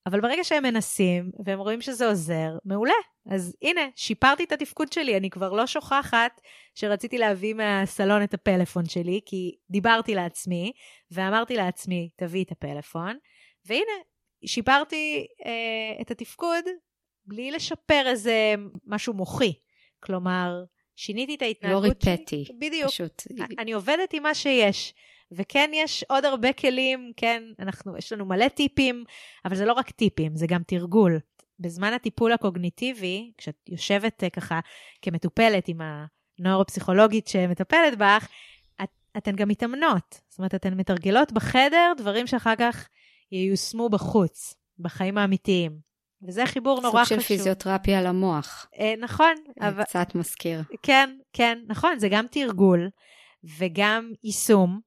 אבל 0.08 0.22
ברגע 0.22 0.44
שהם 0.44 0.64
מנסים 0.64 1.32
והם 1.46 1.60
רואים 1.60 1.82
שזה 1.82 2.08
עוזר, 2.08 2.58
מעולה. 2.66 2.94
אז 3.30 3.56
הנה, 3.62 3.82
שיפרתי 3.96 4.44
את 4.44 4.52
התפקוד 4.52 4.92
שלי, 4.92 5.18
אני 5.18 5.30
כבר 5.30 5.54
לא 5.54 5.68
שוכחת 5.68 6.42
שרציתי 6.76 7.18
להביא 7.18 7.54
מהסלון 7.54 8.24
את 8.24 8.34
הפלאפון 8.34 8.86
שלי, 8.86 9.22
כי 9.26 9.56
דיברתי 9.70 10.16
לעצמי 10.16 10.72
ואמרתי 11.12 11.56
לעצמי, 11.56 12.10
תביאי 12.16 12.44
את 12.44 12.52
הפלאפון, 12.52 13.18
והנה, 13.66 13.92
שיפרתי 14.46 15.28
אה, 15.46 16.02
את 16.02 16.12
התפקוד 16.12 16.66
בלי 17.26 17.52
לשפר 17.52 18.04
איזה 18.08 18.56
משהו 18.86 19.14
מוחי. 19.14 19.54
כלומר, 20.00 20.64
שיניתי 20.96 21.36
את 21.36 21.42
ההתנהגות 21.42 21.84
לא 21.84 21.90
ריפאתי. 21.90 22.46
בדיוק. 22.60 22.92
פשוט. 22.92 23.24
אני 23.60 23.72
עובדת 23.72 24.14
עם 24.14 24.24
מה 24.24 24.36
שיש. 24.36 24.94
וכן, 25.32 25.72
יש 25.74 26.04
עוד 26.10 26.26
הרבה 26.26 26.54
כלים, 26.54 27.12
כן, 27.18 27.44
אנחנו, 27.60 27.98
יש 27.98 28.14
לנו 28.14 28.26
מלא 28.26 28.48
טיפים, 28.48 29.04
אבל 29.46 29.56
זה 29.56 29.66
לא 29.66 29.74
רק 29.74 29.92
טיפים, 29.92 30.36
זה 30.36 30.48
גם 30.48 30.64
תרגול. 30.68 31.20
בזמן 31.60 31.94
הטיפול 31.94 32.32
הקוגניטיבי, 32.32 33.32
כשאת 33.38 33.56
יושבת 33.70 34.24
אה, 34.24 34.30
ככה 34.30 34.60
כמטופלת 35.02 35.68
עם 35.68 35.82
הנוירופסיכולוגית 36.40 37.28
שמטפלת 37.28 37.98
בך, 37.98 38.28
את, 38.84 38.90
אתן 39.18 39.36
גם 39.36 39.48
מתאמנות. 39.48 40.22
זאת 40.30 40.40
אומרת, 40.40 40.56
אתן 40.56 40.74
מתרגלות 40.74 41.32
בחדר 41.32 41.94
דברים 41.98 42.28
שאחר 42.28 42.56
כך 42.56 42.88
ייושמו 43.32 43.90
בחוץ, 43.90 44.54
בחיים 44.80 45.18
האמיתיים. 45.18 45.88
וזה 46.28 46.46
חיבור 46.46 46.82
נורא 46.82 47.04
חשוב. 47.04 47.18
סוג 47.18 47.28
של 47.28 47.28
פיזיותרפיה 47.28 48.02
למוח. 48.02 48.68
אה, 48.80 48.94
נכון. 49.00 49.34
אבל... 49.62 49.84
קצת 49.84 50.16
מזכיר. 50.16 50.62
כן, 50.84 51.18
כן, 51.34 51.60
נכון, 51.68 52.00
זה 52.00 52.10
גם 52.10 52.26
תרגול 52.32 52.90
וגם 53.58 54.12
יישום. 54.24 54.87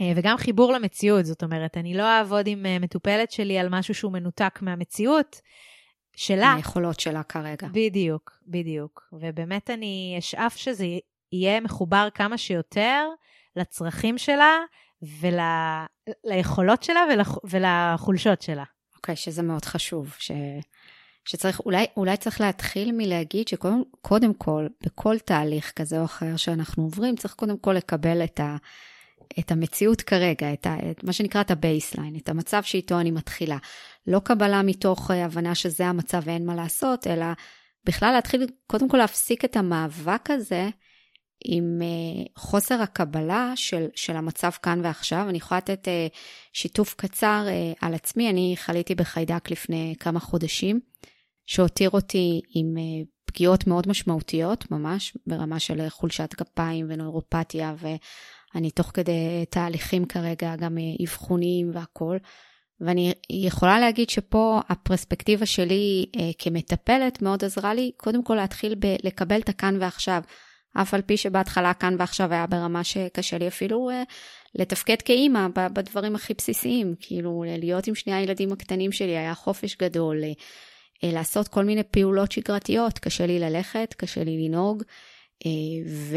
אה, 0.00 0.12
וגם 0.16 0.36
חיבור 0.36 0.72
למציאות, 0.72 1.24
זאת 1.24 1.42
אומרת, 1.42 1.76
אני 1.76 1.94
לא 1.94 2.02
אעבוד 2.02 2.46
עם 2.46 2.66
אה, 2.66 2.78
מטופלת 2.78 3.30
שלי 3.30 3.58
על 3.58 3.68
משהו 3.70 3.94
שהוא 3.94 4.12
מנותק 4.12 4.58
מהמציאות 4.62 5.40
שלה. 6.16 6.52
מהיכולות 6.54 7.00
שלה 7.00 7.22
כרגע. 7.22 7.68
בדיוק, 7.72 8.38
בדיוק. 8.46 9.08
ובאמת 9.12 9.70
אני 9.70 10.16
אשאף 10.18 10.56
שזה 10.56 10.86
יהיה 11.32 11.60
מחובר 11.60 12.08
כמה 12.14 12.38
שיותר 12.38 13.08
לצרכים 13.56 14.18
שלה 14.18 14.58
וליכולות 16.26 16.82
שלה 16.82 17.00
ולח, 17.12 17.38
ולחולשות 17.44 18.42
שלה. 18.42 18.64
אוקיי, 18.96 19.14
okay, 19.14 19.18
שזה 19.18 19.42
מאוד 19.42 19.64
חשוב. 19.64 20.14
ש... 20.18 20.30
שצריך, 21.24 21.60
אולי, 21.60 21.86
אולי 21.96 22.16
צריך 22.16 22.40
להתחיל 22.40 22.92
מלהגיד 22.92 23.48
שקודם 23.48 24.34
כל, 24.34 24.66
בכל 24.84 25.18
תהליך 25.18 25.72
כזה 25.76 26.00
או 26.00 26.04
אחר 26.04 26.36
שאנחנו 26.36 26.82
עוברים, 26.82 27.16
צריך 27.16 27.34
קודם 27.34 27.58
כל 27.58 27.72
לקבל 27.72 28.24
את 28.24 28.40
ה... 28.40 28.56
את 29.38 29.52
המציאות 29.52 30.00
כרגע, 30.02 30.52
את, 30.52 30.66
ה, 30.66 30.76
את 30.90 31.04
מה 31.04 31.12
שנקרא 31.12 31.40
את 31.40 31.50
ה 31.50 31.57
baseline, 31.57 32.16
את 32.16 32.28
המצב 32.28 32.62
שאיתו 32.62 33.00
אני 33.00 33.10
מתחילה. 33.10 33.56
לא 34.06 34.18
קבלה 34.18 34.62
מתוך 34.62 35.10
הבנה 35.10 35.54
שזה 35.54 35.86
המצב 35.86 36.22
ואין 36.24 36.46
מה 36.46 36.54
לעשות, 36.54 37.06
אלא 37.06 37.26
בכלל 37.84 38.12
להתחיל 38.12 38.46
קודם 38.66 38.88
כל 38.88 38.96
להפסיק 38.96 39.44
את 39.44 39.56
המאבק 39.56 40.30
הזה 40.30 40.68
עם 41.44 41.78
uh, 41.80 42.28
חוסר 42.36 42.82
הקבלה 42.82 43.52
של, 43.56 43.86
של 43.94 44.16
המצב 44.16 44.50
כאן 44.62 44.80
ועכשיו. 44.84 45.26
אני 45.28 45.38
יכולה 45.38 45.58
לתת 45.58 45.88
uh, 45.88 46.16
שיתוף 46.52 46.94
קצר 46.94 47.46
uh, 47.46 47.78
על 47.80 47.94
עצמי. 47.94 48.30
אני 48.30 48.54
חליתי 48.56 48.94
בחיידק 48.94 49.50
לפני 49.50 49.94
כמה 50.00 50.20
חודשים, 50.20 50.80
שהותיר 51.46 51.90
אותי 51.90 52.40
עם 52.54 52.74
uh, 52.76 53.06
פגיעות 53.24 53.66
מאוד 53.66 53.88
משמעותיות, 53.88 54.70
ממש 54.70 55.16
ברמה 55.26 55.58
של 55.58 55.88
חולשת 55.88 56.34
גפיים 56.40 56.86
ונוירופתיה. 56.88 57.74
אני 58.54 58.70
תוך 58.70 58.90
כדי 58.94 59.44
תהליכים 59.50 60.04
כרגע, 60.04 60.56
גם 60.56 60.78
אבחוניים 61.04 61.70
והכול. 61.74 62.18
ואני 62.80 63.12
יכולה 63.30 63.80
להגיד 63.80 64.10
שפה 64.10 64.60
הפרספקטיבה 64.68 65.46
שלי 65.46 66.06
אה, 66.16 66.30
כמטפלת 66.38 67.22
מאוד 67.22 67.44
עזרה 67.44 67.74
לי, 67.74 67.90
קודם 67.96 68.24
כל 68.24 68.34
להתחיל 68.34 68.74
לקבל 69.02 69.40
את 69.40 69.48
הכאן 69.48 69.76
ועכשיו. 69.80 70.22
אף 70.82 70.94
על 70.94 71.02
פי 71.02 71.16
שבהתחלה 71.16 71.74
כאן 71.74 71.96
ועכשיו 71.98 72.32
היה 72.32 72.46
ברמה 72.46 72.84
שקשה 72.84 73.38
לי 73.38 73.48
אפילו 73.48 73.90
אה, 73.90 74.02
לתפקד 74.54 75.02
כאימא 75.02 75.46
בדברים 75.72 76.14
הכי 76.14 76.34
בסיסיים. 76.34 76.94
כאילו, 77.00 77.44
להיות 77.46 77.86
עם 77.86 77.94
שני 77.94 78.14
הילדים 78.14 78.52
הקטנים 78.52 78.92
שלי 78.92 79.16
היה 79.16 79.34
חופש 79.34 79.76
גדול, 79.76 80.24
אה, 80.24 80.32
אה, 81.04 81.12
לעשות 81.12 81.48
כל 81.48 81.64
מיני 81.64 81.82
פעולות 81.82 82.32
שגרתיות, 82.32 82.98
קשה 82.98 83.26
לי 83.26 83.38
ללכת, 83.38 83.94
קשה 83.98 84.24
לי 84.24 84.48
לנהוג. 84.48 84.82
אה, 85.46 85.50
ו... 85.86 86.16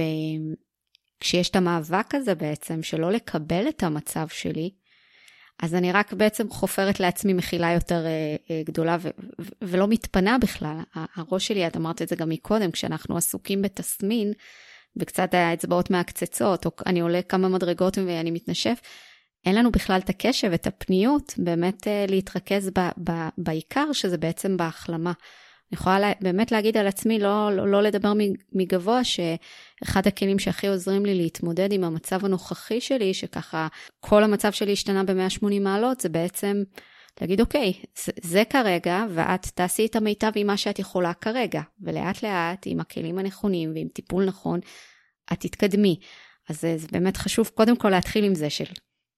כשיש 1.24 1.50
את 1.50 1.56
המאבק 1.56 2.16
הזה 2.16 2.36
בעצם, 2.36 2.84
שלא 2.84 3.12
לקבל 3.12 3.68
את 3.70 3.84
המצב 3.84 4.28
שלי, 4.28 4.70
אז 5.62 5.76
אני 5.76 5.92
רק 5.92 6.14
בעצם 6.14 6.50
חופרת 6.50 7.00
לעצמי 7.00 7.34
מחילה 7.34 7.72
יותר 7.72 8.06
אה, 8.06 8.36
אה, 8.52 8.62
גדולה 8.66 8.98
ו- 9.00 9.10
ו- 9.42 9.44
ולא 9.62 9.88
מתפנה 9.88 10.38
בכלל. 10.38 10.78
הראש 11.16 11.48
שלי, 11.48 11.68
את 11.68 11.78
אמרת 11.78 12.02
את 12.02 12.08
זה 12.08 12.16
גם 12.16 12.30
מקודם, 12.30 12.72
כשאנחנו 12.72 13.18
עסוקים 13.18 13.62
בתסמין, 13.62 14.34
וקצת 14.98 15.34
האצבעות 15.34 15.90
מעקצצות, 15.90 16.66
או 16.66 16.72
אני 16.86 17.00
עולה 17.00 17.22
כמה 17.22 17.50
מדרגות 17.50 17.98
ואני 17.98 18.32
מתנשף, 18.32 18.80
אין 19.46 19.56
לנו 19.56 19.72
בכלל 19.72 20.00
את 20.04 20.10
הקשב, 20.10 20.52
את 20.52 20.68
הפניות, 20.68 21.34
באמת 21.38 21.88
אה, 21.88 22.06
להתרכז 22.10 22.70
ב- 22.70 23.10
ב- 23.10 23.30
בעיקר, 23.38 23.94
שזה 23.94 24.18
בעצם 24.18 24.58
בהחלמה. 24.58 25.12
אני 25.74 25.80
יכולה 25.80 26.00
לה, 26.00 26.12
באמת 26.22 26.52
להגיד 26.52 26.78
על 26.78 26.88
עצמי, 26.88 27.20
לא, 27.20 27.56
לא, 27.56 27.68
לא 27.68 27.82
לדבר 27.82 28.14
מגבוה, 28.54 29.02
שאחד 29.04 30.08
הכלים 30.08 30.40
שהכי 30.40 30.68
עוזרים 30.68 31.06
לי 31.06 31.16
להתמודד 31.16 31.72
עם 31.72 31.84
המצב 31.84 32.26
הנוכחי 32.26 32.82
שלי, 32.82 33.14
שככה 33.14 33.68
כל 34.00 34.24
המצב 34.24 34.52
שלי 34.52 34.74
השתנה 34.74 35.04
ב-180 35.04 35.60
מעלות, 35.62 36.00
זה 36.00 36.10
בעצם 36.10 36.64
להגיד, 37.22 37.42
אוקיי, 37.42 37.74
זה, 38.04 38.12
זה 38.22 38.44
כרגע, 38.50 39.06
ואת 39.10 39.46
תעשי 39.56 39.86
את 39.86 39.96
המיטב 39.96 40.32
עם 40.36 40.48
מה 40.48 40.58
שאת 40.58 40.80
יכולה 40.80 41.14
כרגע, 41.14 41.62
ולאט 41.82 42.24
לאט, 42.24 42.64
עם 42.66 42.80
הכלים 42.80 43.20
הנכונים 43.20 43.72
ועם 43.76 43.88
טיפול 43.88 44.26
נכון, 44.26 44.60
את 45.34 45.40
תתקדמי. 45.40 46.00
אז 46.50 46.62
זה, 46.62 46.78
זה 46.78 46.88
באמת 46.92 47.18
חשוב 47.18 47.52
קודם 47.54 47.76
כל 47.76 47.90
להתחיל 47.90 48.26
עם 48.26 48.36
זה 48.36 48.50
של 48.50 48.74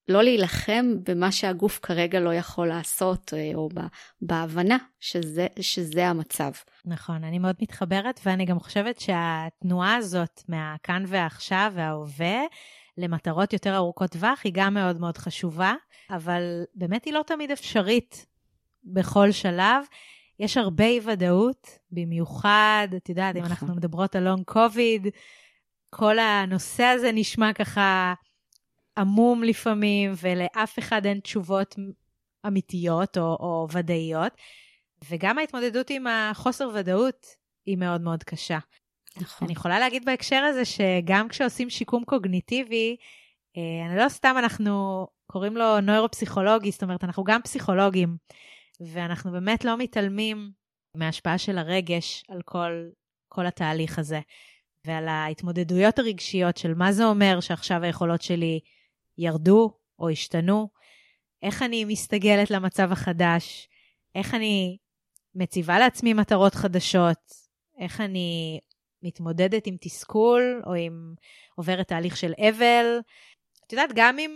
לא 0.08 0.22
להילחם 0.22 0.86
במה 1.02 1.32
שהגוף 1.32 1.78
כרגע 1.82 2.20
לא 2.20 2.34
יכול 2.34 2.68
לעשות, 2.68 3.34
אה, 3.36 3.50
או 3.54 3.68
בהבנה 4.20 4.76
שזה, 5.00 5.46
שזה 5.60 6.06
המצב. 6.06 6.50
נכון, 6.84 7.24
אני 7.24 7.38
מאוד 7.38 7.56
מתחברת, 7.62 8.20
ואני 8.24 8.44
גם 8.44 8.58
חושבת 8.58 9.00
שהתנועה 9.00 9.96
הזאת 9.96 10.42
מהכאן 10.48 11.04
ועכשיו 11.06 11.72
וההווה, 11.74 12.38
למטרות 12.98 13.52
יותר 13.52 13.76
ארוכות 13.76 14.10
טווח, 14.10 14.40
היא 14.44 14.52
גם 14.54 14.74
מאוד 14.74 15.00
מאוד 15.00 15.18
חשובה, 15.18 15.74
אבל 16.10 16.64
באמת 16.74 17.04
היא 17.04 17.14
לא 17.14 17.22
תמיד 17.26 17.50
אפשרית 17.50 18.26
בכל 18.84 19.32
שלב. 19.32 19.84
יש 20.40 20.56
הרבה 20.56 20.84
אי 20.84 21.00
ודאות, 21.04 21.78
במיוחד, 21.90 22.88
את 22.96 23.08
יודעת, 23.08 23.34
נכון. 23.34 23.46
אם 23.46 23.50
אנחנו 23.50 23.74
מדברות 23.74 24.16
על 24.16 24.22
לונג 24.24 24.44
קוביד, 24.44 25.06
כל 25.90 26.18
הנושא 26.18 26.84
הזה 26.84 27.12
נשמע 27.12 27.52
ככה 27.52 28.14
עמום 28.98 29.42
לפעמים, 29.42 30.12
ולאף 30.22 30.78
אחד 30.78 31.06
אין 31.06 31.20
תשובות 31.20 31.74
אמיתיות 32.46 33.18
או, 33.18 33.22
או 33.22 33.66
ודאיות. 33.72 34.32
וגם 35.10 35.38
ההתמודדות 35.38 35.90
עם 35.90 36.06
החוסר 36.06 36.68
ודאות 36.74 37.26
היא 37.66 37.76
מאוד 37.76 38.00
מאוד 38.00 38.24
קשה. 38.24 38.58
נכון. 39.16 39.46
אני 39.48 39.52
יכולה 39.52 39.78
להגיד 39.78 40.04
בהקשר 40.04 40.36
הזה 40.36 40.64
שגם 40.64 41.28
כשעושים 41.28 41.70
שיקום 41.70 42.04
קוגניטיבי, 42.04 42.96
אה, 43.56 43.86
אני 43.86 43.96
לא 43.96 44.08
סתם 44.08 44.34
אנחנו 44.38 45.06
קוראים 45.26 45.56
לו 45.56 45.80
נוירופסיכולוגי, 45.80 46.70
זאת 46.70 46.82
אומרת, 46.82 47.04
אנחנו 47.04 47.24
גם 47.24 47.42
פסיכולוגים, 47.42 48.16
ואנחנו 48.80 49.32
באמת 49.32 49.64
לא 49.64 49.76
מתעלמים 49.76 50.50
מההשפעה 50.94 51.38
של 51.38 51.58
הרגש 51.58 52.24
על 52.28 52.42
כל, 52.44 52.70
כל 53.28 53.46
התהליך 53.46 53.98
הזה, 53.98 54.20
ועל 54.84 55.08
ההתמודדויות 55.08 55.98
הרגשיות 55.98 56.56
של 56.56 56.74
מה 56.74 56.92
זה 56.92 57.04
אומר 57.04 57.40
שעכשיו 57.40 57.82
היכולות 57.82 58.22
שלי 58.22 58.60
ירדו 59.18 59.70
או 59.98 60.08
השתנו, 60.08 60.68
איך 61.42 61.62
אני 61.62 61.84
מסתגלת 61.84 62.50
למצב 62.50 62.92
החדש, 62.92 63.68
איך 64.14 64.34
אני 64.34 64.76
מציבה 65.34 65.78
לעצמי 65.78 66.12
מטרות 66.12 66.54
חדשות, 66.54 67.32
איך 67.80 68.00
אני 68.00 68.60
מתמודדת 69.02 69.66
עם 69.66 69.76
תסכול 69.80 70.62
או 70.66 70.74
עם 70.74 71.14
עוברת 71.54 71.88
תהליך 71.88 72.16
של 72.16 72.32
אבל. 72.38 72.98
את 73.66 73.72
יודעת, 73.72 73.90
גם 73.94 74.18
עם, 74.18 74.30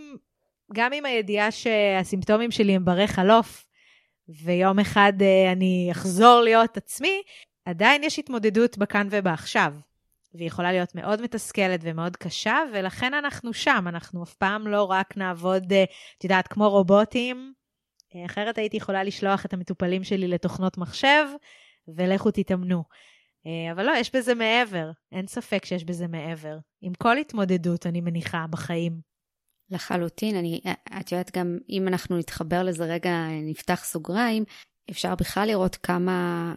גם 0.73 0.93
עם 0.93 1.05
הידיעה 1.05 1.51
שהסימפטומים 1.51 2.51
שלי 2.51 2.75
הם 2.75 2.85
ברי 2.85 3.07
חלוף, 3.07 3.65
ויום 4.29 4.79
אחד 4.79 5.13
uh, 5.19 5.51
אני 5.51 5.89
אחזור 5.91 6.41
להיות 6.41 6.77
עצמי, 6.77 7.21
עדיין 7.65 8.03
יש 8.03 8.19
התמודדות 8.19 8.77
בכאן 8.77 9.07
ובעכשיו. 9.11 9.73
והיא 10.33 10.47
יכולה 10.47 10.71
להיות 10.71 10.95
מאוד 10.95 11.21
מתסכלת 11.21 11.79
ומאוד 11.83 12.17
קשה, 12.17 12.57
ולכן 12.73 13.13
אנחנו 13.13 13.53
שם, 13.53 13.85
אנחנו 13.87 14.23
אף 14.23 14.33
פעם 14.33 14.67
לא 14.67 14.83
רק 14.83 15.17
נעבוד, 15.17 15.73
אה, 15.73 15.83
את 16.17 16.23
יודעת, 16.23 16.47
כמו 16.47 16.69
רובוטים. 16.69 17.53
אה, 18.15 18.25
אחרת 18.25 18.57
הייתי 18.57 18.77
יכולה 18.77 19.03
לשלוח 19.03 19.45
את 19.45 19.53
המטופלים 19.53 20.03
שלי 20.03 20.27
לתוכנות 20.27 20.77
מחשב, 20.77 21.25
ולכו 21.87 22.31
תתאמנו. 22.31 22.83
אה, 23.45 23.71
אבל 23.71 23.85
לא, 23.85 23.91
יש 23.91 24.15
בזה 24.15 24.35
מעבר, 24.35 24.91
אין 25.11 25.27
ספק 25.27 25.65
שיש 25.65 25.83
בזה 25.83 26.07
מעבר. 26.07 26.57
עם 26.81 26.93
כל 26.93 27.17
התמודדות, 27.17 27.87
אני 27.87 28.01
מניחה, 28.01 28.45
בחיים. 28.49 29.11
לחלוטין, 29.69 30.35
אני, 30.35 30.61
את 30.99 31.11
יודעת 31.11 31.37
גם, 31.37 31.57
אם 31.69 31.87
אנחנו 31.87 32.17
נתחבר 32.17 32.63
לזה 32.63 32.85
רגע, 32.85 33.27
נפתח 33.43 33.83
סוגריים, 33.83 34.43
אפשר 34.91 35.15
בכלל 35.15 35.47
לראות 35.47 35.75
כמה 35.75 36.53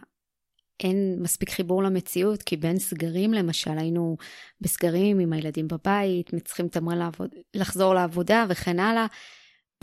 אין 0.83 1.17
מספיק 1.19 1.49
חיבור 1.49 1.83
למציאות, 1.83 2.43
כי 2.43 2.57
בין 2.57 2.79
סגרים 2.79 3.33
למשל, 3.33 3.77
היינו 3.77 4.17
בסגרים 4.61 5.19
עם 5.19 5.33
הילדים 5.33 5.67
בבית, 5.67 6.31
צריכים 6.45 6.67
תמרן 6.67 6.97
לעבוד, 6.97 7.29
לחזור 7.53 7.93
לעבודה 7.93 8.45
וכן 8.49 8.79
הלאה, 8.79 9.05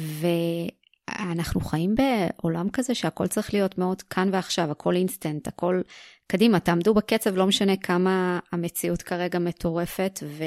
ואנחנו 0.00 1.60
חיים 1.60 1.94
בעולם 1.94 2.70
כזה 2.70 2.94
שהכל 2.94 3.26
צריך 3.26 3.54
להיות 3.54 3.78
מאוד 3.78 4.02
כאן 4.02 4.28
ועכשיו, 4.32 4.70
הכל 4.70 4.96
אינסטנט, 4.96 5.48
הכל 5.48 5.80
קדימה, 6.26 6.60
תעמדו 6.60 6.94
בקצב, 6.94 7.36
לא 7.36 7.46
משנה 7.46 7.76
כמה 7.76 8.38
המציאות 8.52 9.02
כרגע 9.02 9.38
מטורפת, 9.38 10.20
ו, 10.24 10.44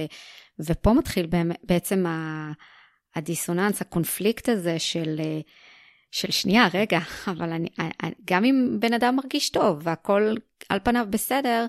ופה 0.59 0.93
מתחיל 0.93 1.27
בעצם 1.63 2.05
הדיסוננס, 3.15 3.81
הקונפליקט 3.81 4.49
הזה 4.49 4.79
של... 4.79 5.21
של 6.15 6.31
שנייה, 6.31 6.67
רגע, 6.73 6.99
אבל 7.31 7.51
אני, 7.51 7.69
גם 8.25 8.45
אם 8.45 8.77
בן 8.79 8.93
אדם 8.93 9.15
מרגיש 9.15 9.49
טוב 9.49 9.79
והכל 9.83 10.33
על 10.69 10.79
פניו 10.83 11.07
בסדר, 11.09 11.65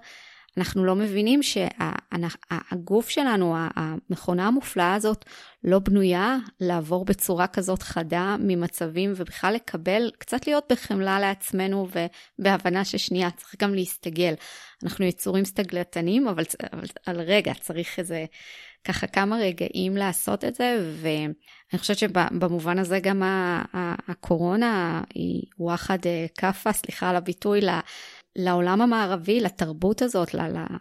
אנחנו 0.56 0.84
לא 0.84 0.94
מבינים 0.94 1.40
שהגוף 1.42 3.08
שלנו, 3.08 3.54
המכונה 3.56 4.46
המופלאה 4.46 4.94
הזאת, 4.94 5.24
לא 5.64 5.78
בנויה 5.78 6.36
לעבור 6.60 7.04
בצורה 7.04 7.46
כזאת 7.46 7.82
חדה 7.82 8.36
ממצבים 8.38 9.12
ובכלל 9.16 9.54
לקבל, 9.54 10.10
קצת 10.18 10.46
להיות 10.46 10.64
בחמלה 10.72 11.20
לעצמנו 11.20 11.88
ובהבנה 12.38 12.84
ששנייה, 12.84 13.30
צריך 13.30 13.54
גם 13.62 13.74
להסתגל. 13.74 14.34
אנחנו 14.84 15.04
יצורים 15.04 15.44
סטגלטנים, 15.44 16.28
אבל, 16.28 16.44
אבל 16.72 16.84
על 17.06 17.20
רגע 17.20 17.54
צריך 17.54 17.98
איזה 17.98 18.24
ככה 18.86 19.06
כמה 19.06 19.36
רגעים 19.36 19.96
לעשות 19.96 20.44
את 20.44 20.54
זה, 20.54 20.92
ואני 21.00 21.78
חושבת 21.78 21.98
שבמובן 21.98 22.78
הזה 22.78 23.00
גם 23.00 23.22
הקורונה 24.08 25.02
היא 25.14 25.42
וואחד 25.58 25.98
אה, 26.06 26.26
כאפה, 26.38 26.72
סליחה 26.72 27.10
על 27.10 27.16
הביטוי, 27.16 27.60
לעולם 28.36 28.82
המערבי, 28.82 29.40
לתרבות 29.40 30.02
הזאת, 30.02 30.34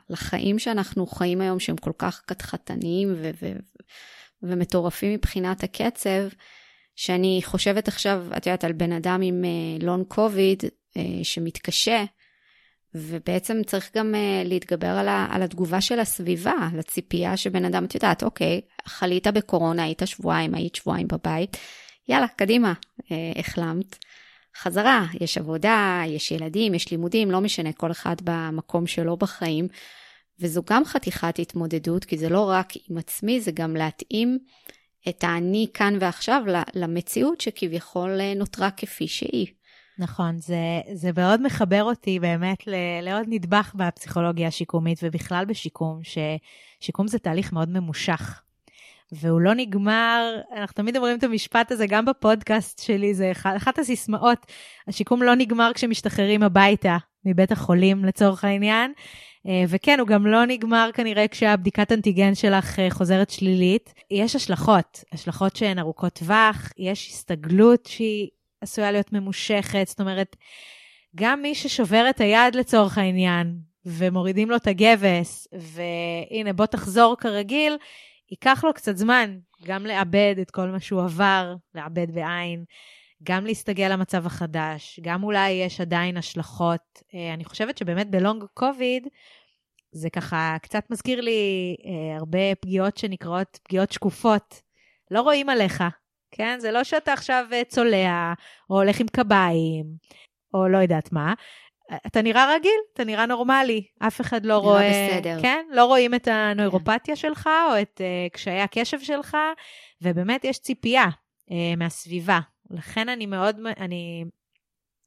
לחיים 0.10 0.60
שאנחנו 0.60 1.08
חיים 1.08 1.42
היום, 1.42 1.60
שהם 1.60 1.78
כל 1.78 1.92
כך 1.98 2.22
קטחתניים 2.26 3.14
ו- 3.18 3.32
ו- 3.42 3.60
ומטורפים 4.44 5.14
מבחינת 5.14 5.64
הקצב, 5.64 6.28
שאני 6.96 7.42
חושבת 7.44 7.88
עכשיו, 7.88 8.26
את 8.38 8.46
יודעת, 8.46 8.64
על 8.64 8.74
בן 8.74 8.92
אדם 8.92 9.22
עם 9.24 9.44
לונג 9.82 10.06
uh, 10.06 10.16
קוביד 10.16 10.64
uh, 10.64 11.00
שמתקשה, 11.24 12.04
ובעצם 12.96 13.62
צריך 13.66 13.92
גם 13.96 14.14
uh, 14.16 14.48
להתגבר 14.48 14.88
על, 14.88 15.08
ה, 15.08 15.28
על 15.32 15.42
התגובה 15.42 15.82
של 15.82 16.00
הסביבה, 16.00 16.70
לציפייה 16.74 17.38
שבן 17.38 17.66
אדם, 17.66 17.86
את 17.86 17.96
יודעת, 17.96 18.24
אוקיי, 18.24 18.62
חלית 18.86 19.28
בקורונה, 19.28 19.84
היית 19.84 20.02
שבועיים, 20.06 20.56
היית 20.56 20.76
שבועיים 20.76 21.08
בבית, 21.08 21.58
יאללה, 22.08 22.28
קדימה, 22.28 22.74
uh, 23.00 23.40
החלמת. 23.40 23.98
חזרה, 24.58 25.06
יש 25.22 25.38
עבודה, 25.38 26.02
יש 26.08 26.32
ילדים, 26.32 26.74
יש 26.74 26.92
לימודים, 26.92 27.32
לא 27.32 27.42
משנה, 27.42 27.74
כל 27.74 27.92
אחד 27.92 28.16
במקום 28.24 28.88
שלו 28.88 29.18
בחיים. 29.18 29.68
וזו 30.40 30.62
גם 30.70 30.86
חתיכת 30.86 31.40
התמודדות, 31.40 32.06
כי 32.06 32.18
זה 32.18 32.30
לא 32.30 32.50
רק 32.50 32.74
עם 32.90 32.98
עצמי, 32.98 33.42
זה 33.42 33.52
גם 33.52 33.76
להתאים 33.76 34.40
את 35.10 35.24
האני 35.24 35.68
כאן 35.74 35.98
ועכשיו 36.00 36.44
למציאות 36.74 37.42
שכביכול 37.42 38.22
אה, 38.22 38.34
נותרה 38.34 38.72
כפי 38.72 39.08
שהיא. 39.08 39.48
נכון, 40.00 40.38
זה, 40.40 40.82
זה 40.94 41.12
מאוד 41.18 41.42
מחבר 41.42 41.84
אותי 41.84 42.20
באמת 42.20 42.64
לעוד 43.02 43.26
נדבך 43.28 43.72
בפסיכולוגיה 43.76 44.48
השיקומית 44.48 45.00
ובכלל 45.04 45.46
בשיקום, 45.46 46.00
ששיקום 46.04 47.08
זה 47.08 47.20
תהליך 47.20 47.54
מאוד 47.54 47.70
ממושך. 47.70 48.42
והוא 49.12 49.42
לא 49.42 49.54
נגמר, 49.54 50.40
אנחנו 50.56 50.74
תמיד 50.74 50.98
אומרים 50.98 51.18
את 51.18 51.24
המשפט 51.24 51.72
הזה, 51.72 51.88
גם 51.88 52.06
בפודקאסט 52.06 52.84
שלי, 52.84 53.14
זה 53.14 53.32
אחד, 53.32 53.54
אחת 53.56 53.80
הסיסמאות, 53.80 54.46
השיקום 54.88 55.24
לא 55.24 55.36
נגמר 55.36 55.72
כשמשתחררים 55.74 56.44
הביתה 56.44 56.98
מבית 57.26 57.52
החולים 57.52 58.06
לצורך 58.06 58.44
העניין. 58.44 58.94
אה, 59.48 59.64
וכן, 59.70 60.00
הוא 60.00 60.08
גם 60.08 60.28
לא 60.28 60.46
נגמר 60.46 60.90
כנראה 60.94 61.28
כשהבדיקת 61.28 61.92
אנטיגן 61.92 62.36
שלך 62.36 62.80
אה, 62.80 62.90
חוזרת 62.90 63.30
שלילית. 63.30 63.94
יש 64.12 64.36
השלכות, 64.36 65.04
השלכות 65.12 65.56
שהן 65.56 65.80
ארוכות 65.80 66.14
טווח, 66.14 66.70
יש 66.78 67.10
הסתגלות 67.10 67.86
שהיא 67.86 68.30
עשויה 68.62 68.92
להיות 68.92 69.14
ממושכת, 69.14 69.88
זאת 69.88 70.00
אומרת, 70.00 70.36
גם 71.16 71.42
מי 71.42 71.56
ששובר 71.56 72.06
את 72.10 72.22
היד 72.22 72.56
לצורך 72.56 72.98
העניין, 72.98 73.58
ומורידים 73.86 74.50
לו 74.50 74.56
את 74.56 74.68
הגבס, 74.68 75.48
והנה, 75.54 76.54
בוא 76.54 76.66
תחזור 76.66 77.16
כרגיל, 77.20 77.78
ייקח 78.32 78.64
לו 78.64 78.74
קצת 78.74 78.98
זמן 78.98 79.38
גם 79.66 79.86
לאבד 79.86 80.36
את 80.42 80.52
כל 80.52 80.68
מה 80.68 80.80
שהוא 80.80 81.04
עבר, 81.04 81.56
לאבד 81.76 82.12
בעין, 82.12 82.64
גם 83.24 83.46
להסתגל 83.46 83.94
למצב 83.94 84.26
החדש, 84.26 85.00
גם 85.04 85.24
אולי 85.24 85.50
יש 85.50 85.82
עדיין 85.82 86.18
השלכות. 86.18 87.04
אה, 87.14 87.34
אני 87.34 87.46
חושבת 87.46 87.78
שבאמת 87.78 88.10
בלונג 88.10 88.44
קוביד, 88.54 89.08
זה 89.92 90.10
ככה 90.10 90.58
קצת 90.62 90.84
מזכיר 90.90 91.22
לי 91.22 91.76
אה, 91.86 92.18
הרבה 92.18 92.56
פגיעות 92.62 92.98
שנקראות 92.98 93.60
פגיעות 93.64 93.92
שקופות. 93.92 94.62
לא 95.12 95.22
רואים 95.22 95.50
עליך, 95.50 95.84
כן? 96.36 96.60
זה 96.60 96.72
לא 96.72 96.84
שאתה 96.84 97.14
עכשיו 97.14 97.46
אה, 97.54 97.64
צולע, 97.64 98.34
או 98.70 98.76
הולך 98.76 99.00
עם 99.00 99.08
קביים, 99.08 99.86
או 100.54 100.68
לא 100.68 100.78
יודעת 100.78 101.12
מה. 101.12 101.34
אתה 102.08 102.22
נראה 102.22 102.56
רגיל, 102.56 102.80
אתה 102.94 103.04
נראה 103.04 103.26
נורמלי, 103.26 103.88
אף 104.00 104.22
אחד 104.22 104.46
לא 104.46 104.58
רואה... 104.58 104.90
נראה 104.90 105.18
בסדר. 105.18 105.42
כן, 105.42 105.66
לא 105.72 105.86
רואים 105.86 106.16
את 106.16 106.28
הנוירופתיה 106.28 107.16
כן. 107.16 107.16
שלך, 107.16 107.50
או 107.72 107.82
את 107.82 108.02
uh, 108.02 108.34
קשיי 108.34 108.62
הקשב 108.62 109.00
שלך, 109.00 109.38
ובאמת 110.02 110.46
יש 110.46 110.60
ציפייה 110.60 111.06
uh, 111.06 111.54
מהסביבה. 111.78 112.40
לכן 112.70 113.10
אני 113.10 113.26
מאוד, 113.26 113.56
אני 113.80 114.24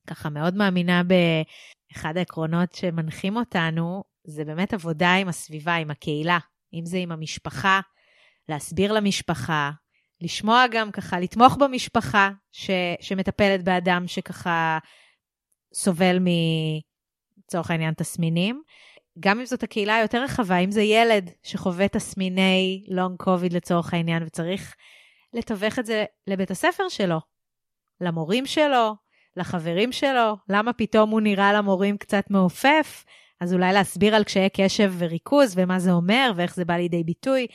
ככה 0.06 0.28
מאוד 0.28 0.54
מאמינה 0.54 1.02
באחד 1.02 2.16
העקרונות 2.16 2.72
שמנחים 2.74 3.36
אותנו, 3.36 4.04
זה 4.24 4.44
באמת 4.44 4.74
עבודה 4.74 5.14
עם 5.14 5.28
הסביבה, 5.28 5.74
עם 5.74 5.90
הקהילה, 5.90 6.38
אם 6.74 6.86
זה 6.86 6.98
עם 6.98 7.12
המשפחה, 7.12 7.80
להסביר 8.48 8.92
למשפחה, 8.92 9.70
לשמוע 10.20 10.64
גם 10.70 10.90
ככה, 10.90 11.20
לתמוך 11.20 11.56
במשפחה 11.56 12.30
ש, 12.52 12.70
שמטפלת 13.00 13.64
באדם 13.64 14.04
שככה 14.06 14.78
סובל 15.74 16.18
מצורך 17.44 17.70
העניין 17.70 17.94
תסמינים. 17.94 18.62
גם 19.20 19.40
אם 19.40 19.46
זאת 19.46 19.62
הקהילה 19.62 19.96
היותר 19.96 20.22
רחבה, 20.22 20.58
אם 20.58 20.70
זה 20.70 20.82
ילד 20.82 21.30
שחווה 21.42 21.88
תסמיני 21.88 22.84
לונג 22.88 23.16
קוביד 23.16 23.52
לצורך 23.52 23.94
העניין 23.94 24.22
וצריך 24.22 24.74
לתווך 25.32 25.78
את 25.78 25.86
זה 25.86 26.04
לבית 26.26 26.50
הספר 26.50 26.88
שלו, 26.88 27.18
למורים 28.00 28.46
שלו, 28.46 28.94
לחברים 29.36 29.92
שלו, 29.92 30.36
למה 30.48 30.72
פתאום 30.72 31.10
הוא 31.10 31.20
נראה 31.20 31.52
למורים 31.52 31.96
קצת 31.96 32.24
מעופף, 32.30 33.04
אז 33.40 33.54
אולי 33.54 33.72
להסביר 33.72 34.14
על 34.14 34.24
קשיי 34.24 34.48
קשב 34.50 34.92
וריכוז 34.98 35.54
ומה 35.56 35.78
זה 35.78 35.92
אומר 35.92 36.32
ואיך 36.36 36.54
זה 36.54 36.64
בא 36.64 36.74
לידי 36.74 37.04
ביטוי. 37.04 37.46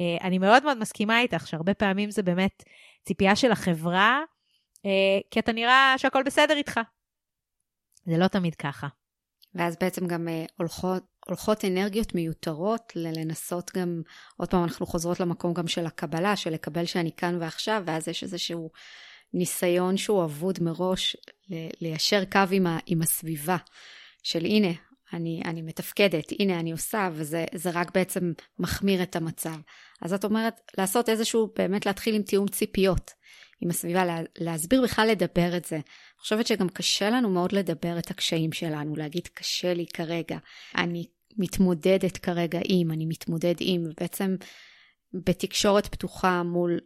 אה, 0.00 0.26
אני 0.26 0.38
מאוד 0.38 0.64
מאוד 0.64 0.78
מסכימה 0.78 1.20
איתך 1.20 1.46
שהרבה 1.46 1.74
פעמים 1.74 2.10
זה 2.10 2.22
באמת 2.22 2.64
ציפייה 3.04 3.36
של 3.36 3.52
החברה, 3.52 4.20
אה, 4.86 5.20
כי 5.30 5.40
אתה 5.40 5.52
נראה 5.52 5.94
שהכל 5.96 6.22
בסדר 6.22 6.56
איתך. 6.56 6.80
זה 8.06 8.18
לא 8.18 8.28
תמיד 8.28 8.54
ככה. 8.54 8.88
ואז 9.54 9.76
בעצם 9.80 10.06
גם 10.06 10.28
uh, 10.28 10.52
הולכות, 10.56 11.02
הולכות 11.26 11.64
אנרגיות 11.64 12.14
מיותרות 12.14 12.92
לנסות 12.96 13.70
גם, 13.76 14.02
עוד 14.36 14.50
פעם 14.50 14.62
אנחנו 14.64 14.86
חוזרות 14.86 15.20
למקום 15.20 15.54
גם 15.54 15.68
של 15.68 15.86
הקבלה, 15.86 16.36
של 16.36 16.50
לקבל 16.50 16.86
שאני 16.86 17.10
כאן 17.16 17.36
ועכשיו, 17.40 17.82
ואז 17.86 18.08
יש 18.08 18.22
איזשהו 18.22 18.70
ניסיון 19.34 19.96
שהוא 19.96 20.24
אבוד 20.24 20.58
מראש, 20.62 21.16
ליישר 21.80 22.24
קו 22.24 22.40
עם, 22.50 22.66
ה, 22.66 22.78
עם 22.86 23.02
הסביבה, 23.02 23.56
של 24.22 24.44
הנה, 24.44 24.72
אני, 25.12 25.42
אני 25.44 25.62
מתפקדת, 25.62 26.32
הנה 26.38 26.60
אני 26.60 26.72
עושה, 26.72 27.08
וזה 27.12 27.70
רק 27.72 27.94
בעצם 27.94 28.32
מחמיר 28.58 29.02
את 29.02 29.16
המצב. 29.16 29.56
אז 30.02 30.12
את 30.12 30.24
אומרת, 30.24 30.60
לעשות 30.78 31.08
איזשהו, 31.08 31.52
באמת 31.58 31.86
להתחיל 31.86 32.14
עם 32.14 32.22
תיאום 32.22 32.48
ציפיות 32.48 33.10
עם 33.60 33.70
הסביבה, 33.70 34.04
לה, 34.04 34.20
להסביר 34.38 34.82
בכלל 34.82 35.08
לדבר 35.08 35.56
את 35.56 35.64
זה. 35.64 35.76
אני 35.76 36.18
חושבת 36.18 36.46
שגם 36.46 36.68
קשה 36.68 37.10
לנו 37.10 37.30
מאוד 37.30 37.52
לדבר 37.52 37.98
את 37.98 38.10
הקשיים 38.10 38.52
שלנו, 38.52 38.96
להגיד 38.96 39.28
קשה 39.34 39.74
לי 39.74 39.86
כרגע, 39.86 40.38
אני 40.76 41.06
מתמודדת 41.36 42.16
כרגע 42.16 42.60
עם, 42.64 42.90
אני 42.90 43.06
מתמודד 43.06 43.54
עם, 43.60 43.84
ובעצם 43.90 44.36
בתקשורת 45.14 45.86
פתוחה 45.86 46.42
מול 46.42 46.80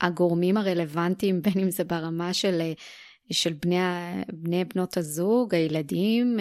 הגורמים 0.00 0.56
הרלוונטיים, 0.56 1.42
בין 1.42 1.62
אם 1.62 1.70
זה 1.70 1.84
ברמה 1.84 2.34
של 2.34 2.72
של 3.32 3.52
בני, 3.52 3.76
בני 4.32 4.64
בנות 4.64 4.96
הזוג, 4.96 5.54
הילדים, 5.54 6.36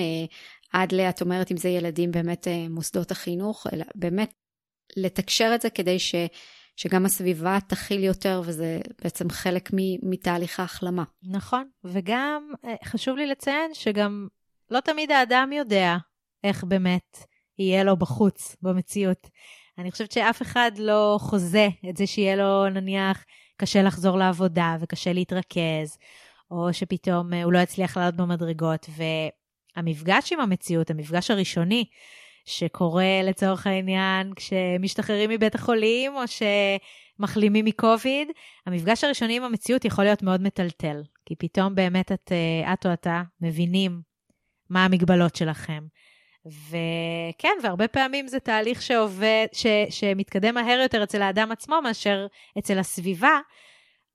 עד 0.73 0.91
ל... 0.91 0.99
את 0.99 1.21
אומרת 1.21 1.51
אם 1.51 1.57
זה 1.57 1.69
ילדים 1.69 2.11
באמת 2.11 2.47
מוסדות 2.69 3.11
החינוך, 3.11 3.67
אלא 3.73 3.85
באמת 3.95 4.33
לתקשר 4.97 5.51
את 5.55 5.61
זה 5.61 5.69
כדי 5.69 5.99
ש... 5.99 6.15
שגם 6.75 7.05
הסביבה 7.05 7.57
תכיל 7.67 8.03
יותר, 8.03 8.41
וזה 8.45 8.79
בעצם 9.03 9.29
חלק 9.29 9.69
מתהליך 10.03 10.59
ההחלמה. 10.59 11.03
נכון, 11.23 11.69
וגם 11.83 12.51
חשוב 12.85 13.17
לי 13.17 13.27
לציין 13.27 13.73
שגם 13.73 14.27
לא 14.71 14.79
תמיד 14.79 15.11
האדם 15.11 15.51
יודע 15.53 15.97
איך 16.43 16.63
באמת 16.63 17.17
יהיה 17.57 17.83
לו 17.83 17.97
בחוץ, 17.97 18.55
במציאות. 18.61 19.27
אני 19.77 19.91
חושבת 19.91 20.11
שאף 20.11 20.41
אחד 20.41 20.71
לא 20.77 21.17
חוזה 21.21 21.67
את 21.89 21.97
זה 21.97 22.07
שיהיה 22.07 22.35
לו, 22.35 22.69
נניח, 22.69 23.25
קשה 23.57 23.81
לחזור 23.81 24.17
לעבודה 24.17 24.77
וקשה 24.79 25.13
להתרכז, 25.13 25.97
או 26.51 26.73
שפתאום 26.73 27.33
הוא 27.33 27.53
לא 27.53 27.59
יצליח 27.59 27.97
לעלות 27.97 28.15
במדרגות. 28.15 28.89
והמפגש 29.75 30.33
עם 30.33 30.39
המציאות, 30.39 30.89
המפגש 30.89 31.31
הראשוני, 31.31 31.85
שקורה 32.45 33.21
לצורך 33.23 33.67
העניין 33.67 34.33
כשמשתחררים 34.35 35.29
מבית 35.29 35.55
החולים, 35.55 36.11
או 36.15 36.21
שמחלימים 37.19 37.65
מקוביד, 37.65 38.27
המפגש 38.65 39.03
הראשוני 39.03 39.37
עם 39.37 39.43
המציאות 39.43 39.85
יכול 39.85 40.03
להיות 40.03 40.23
מאוד 40.23 40.41
מטלטל, 40.41 41.01
כי 41.25 41.35
פתאום 41.35 41.75
באמת 41.75 42.11
את, 42.11 42.31
את 42.73 42.85
או 42.85 42.93
אתה 42.93 43.21
מבינים 43.41 44.01
מה 44.69 44.85
המגבלות 44.85 45.35
שלכם. 45.35 45.83
וכן, 46.45 47.57
והרבה 47.63 47.87
פעמים 47.87 48.27
זה 48.27 48.39
תהליך 48.39 48.81
שעובד, 48.81 49.47
ש, 49.53 49.65
שמתקדם 49.89 50.55
מהר 50.55 50.79
יותר 50.79 51.03
אצל 51.03 51.21
האדם 51.21 51.51
עצמו 51.51 51.81
מאשר 51.81 52.27
אצל 52.57 52.79
הסביבה, 52.79 53.39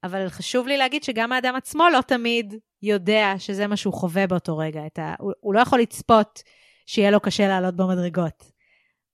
אבל 0.04 0.28
חשוב 0.28 0.66
לי 0.66 0.76
להגיד 0.76 1.02
שגם 1.02 1.32
האדם 1.32 1.54
עצמו 1.54 1.84
לא 1.92 2.00
תמיד 2.00 2.54
יודע 2.82 3.34
שזה 3.38 3.66
מה 3.66 3.76
שהוא 3.76 3.94
חווה 3.94 4.26
באותו 4.26 4.58
רגע. 4.58 4.82
ה, 4.98 5.14
הוא, 5.18 5.32
הוא 5.40 5.54
לא 5.54 5.60
יכול 5.60 5.80
לצפות 5.80 6.42
שיהיה 6.86 7.10
לו 7.10 7.20
קשה 7.20 7.48
לעלות 7.48 7.76
במדרגות, 7.76 8.52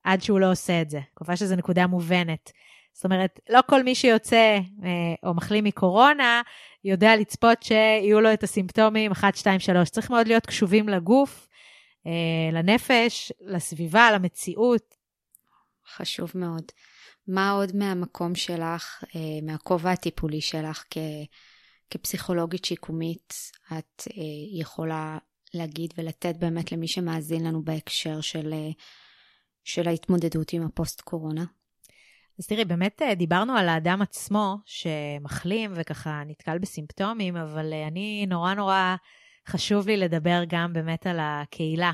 עד 0.04 0.22
שהוא 0.22 0.40
לא 0.40 0.50
עושה 0.50 0.80
את 0.80 0.90
זה. 0.90 1.00
כמובן 1.16 1.36
שזו 1.36 1.56
נקודה 1.56 1.86
מובנת. 1.86 2.52
זאת 2.92 3.04
אומרת, 3.04 3.40
לא 3.48 3.60
כל 3.66 3.82
מי 3.82 3.94
שיוצא 3.94 4.58
אה, 4.84 5.14
או 5.22 5.34
מחלים 5.34 5.64
מקורונה 5.64 6.42
יודע 6.84 7.16
לצפות 7.16 7.62
שיהיו 7.62 8.20
לו 8.20 8.32
את 8.32 8.42
הסימפטומים 8.42 9.12
1, 9.12 9.36
2, 9.36 9.60
3. 9.60 9.90
צריך 9.90 10.10
מאוד 10.10 10.28
להיות 10.28 10.46
קשובים 10.46 10.88
לגוף, 10.88 11.48
אה, 12.06 12.12
לנפש, 12.52 13.32
לסביבה, 13.40 14.12
למציאות. 14.12 14.94
חשוב 15.96 16.32
מאוד. 16.34 16.64
מה 17.26 17.50
עוד 17.50 17.76
מהמקום 17.76 18.34
שלך, 18.34 19.04
אה, 19.16 19.20
מהכובע 19.42 19.92
הטיפולי 19.92 20.40
שלך 20.40 20.84
כ, 20.90 20.98
כפסיכולוגית 21.90 22.64
שיקומית, 22.64 23.34
את 23.66 24.02
אה, 24.16 24.22
יכולה 24.60 25.18
להגיד 25.54 25.94
ולתת 25.98 26.36
באמת 26.36 26.72
למי 26.72 26.88
שמאזין 26.88 27.46
לנו 27.46 27.64
בהקשר 27.64 28.20
של, 28.20 28.54
של 29.64 29.88
ההתמודדות 29.88 30.52
עם 30.52 30.62
הפוסט-קורונה? 30.62 31.44
אז 32.38 32.46
תראי, 32.46 32.64
באמת 32.64 33.02
דיברנו 33.16 33.56
על 33.56 33.68
האדם 33.68 34.02
עצמו 34.02 34.56
שמחלים 34.64 35.72
וככה 35.74 36.22
נתקל 36.26 36.58
בסימפטומים, 36.58 37.36
אבל 37.36 37.72
אני 37.88 38.26
נורא 38.28 38.54
נורא 38.54 38.96
חשוב 39.48 39.86
לי 39.86 39.96
לדבר 39.96 40.42
גם 40.48 40.72
באמת 40.72 41.06
על 41.06 41.18
הקהילה, 41.20 41.92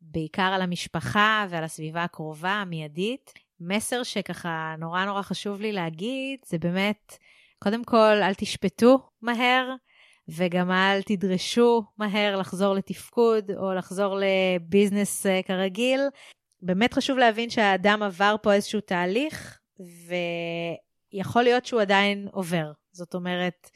בעיקר 0.00 0.42
על 0.42 0.62
המשפחה 0.62 1.46
ועל 1.50 1.64
הסביבה 1.64 2.04
הקרובה, 2.04 2.50
המיידית. 2.50 3.32
מסר 3.60 4.02
שככה 4.02 4.74
נורא 4.78 5.04
נורא 5.04 5.22
חשוב 5.22 5.60
לי 5.60 5.72
להגיד, 5.72 6.38
זה 6.46 6.58
באמת, 6.58 7.18
קודם 7.58 7.84
כל, 7.84 7.96
אל 8.22 8.34
תשפטו 8.34 8.98
מהר, 9.22 9.74
וגם 10.28 10.70
אל 10.70 11.02
תדרשו 11.02 11.82
מהר 11.98 12.36
לחזור 12.36 12.74
לתפקוד 12.74 13.50
או 13.50 13.74
לחזור 13.74 14.18
לביזנס 14.20 15.26
אה, 15.26 15.42
כרגיל. 15.42 16.00
באמת 16.62 16.94
חשוב 16.94 17.18
להבין 17.18 17.50
שהאדם 17.50 18.02
עבר 18.02 18.36
פה 18.42 18.52
איזשהו 18.52 18.80
תהליך, 18.80 19.58
ויכול 21.12 21.42
להיות 21.42 21.66
שהוא 21.66 21.80
עדיין 21.80 22.28
עובר. 22.32 22.72
זאת 22.92 23.14
אומרת, 23.14 23.70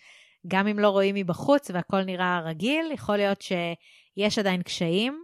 גם 0.47 0.69
אם 0.69 0.79
לא 0.79 0.89
רואים 0.89 1.15
מבחוץ 1.15 1.71
והכל 1.71 2.03
נראה 2.03 2.41
רגיל, 2.41 2.93
יכול 2.93 3.17
להיות 3.17 3.43
שיש 3.43 4.39
עדיין 4.39 4.63
קשיים. 4.63 5.24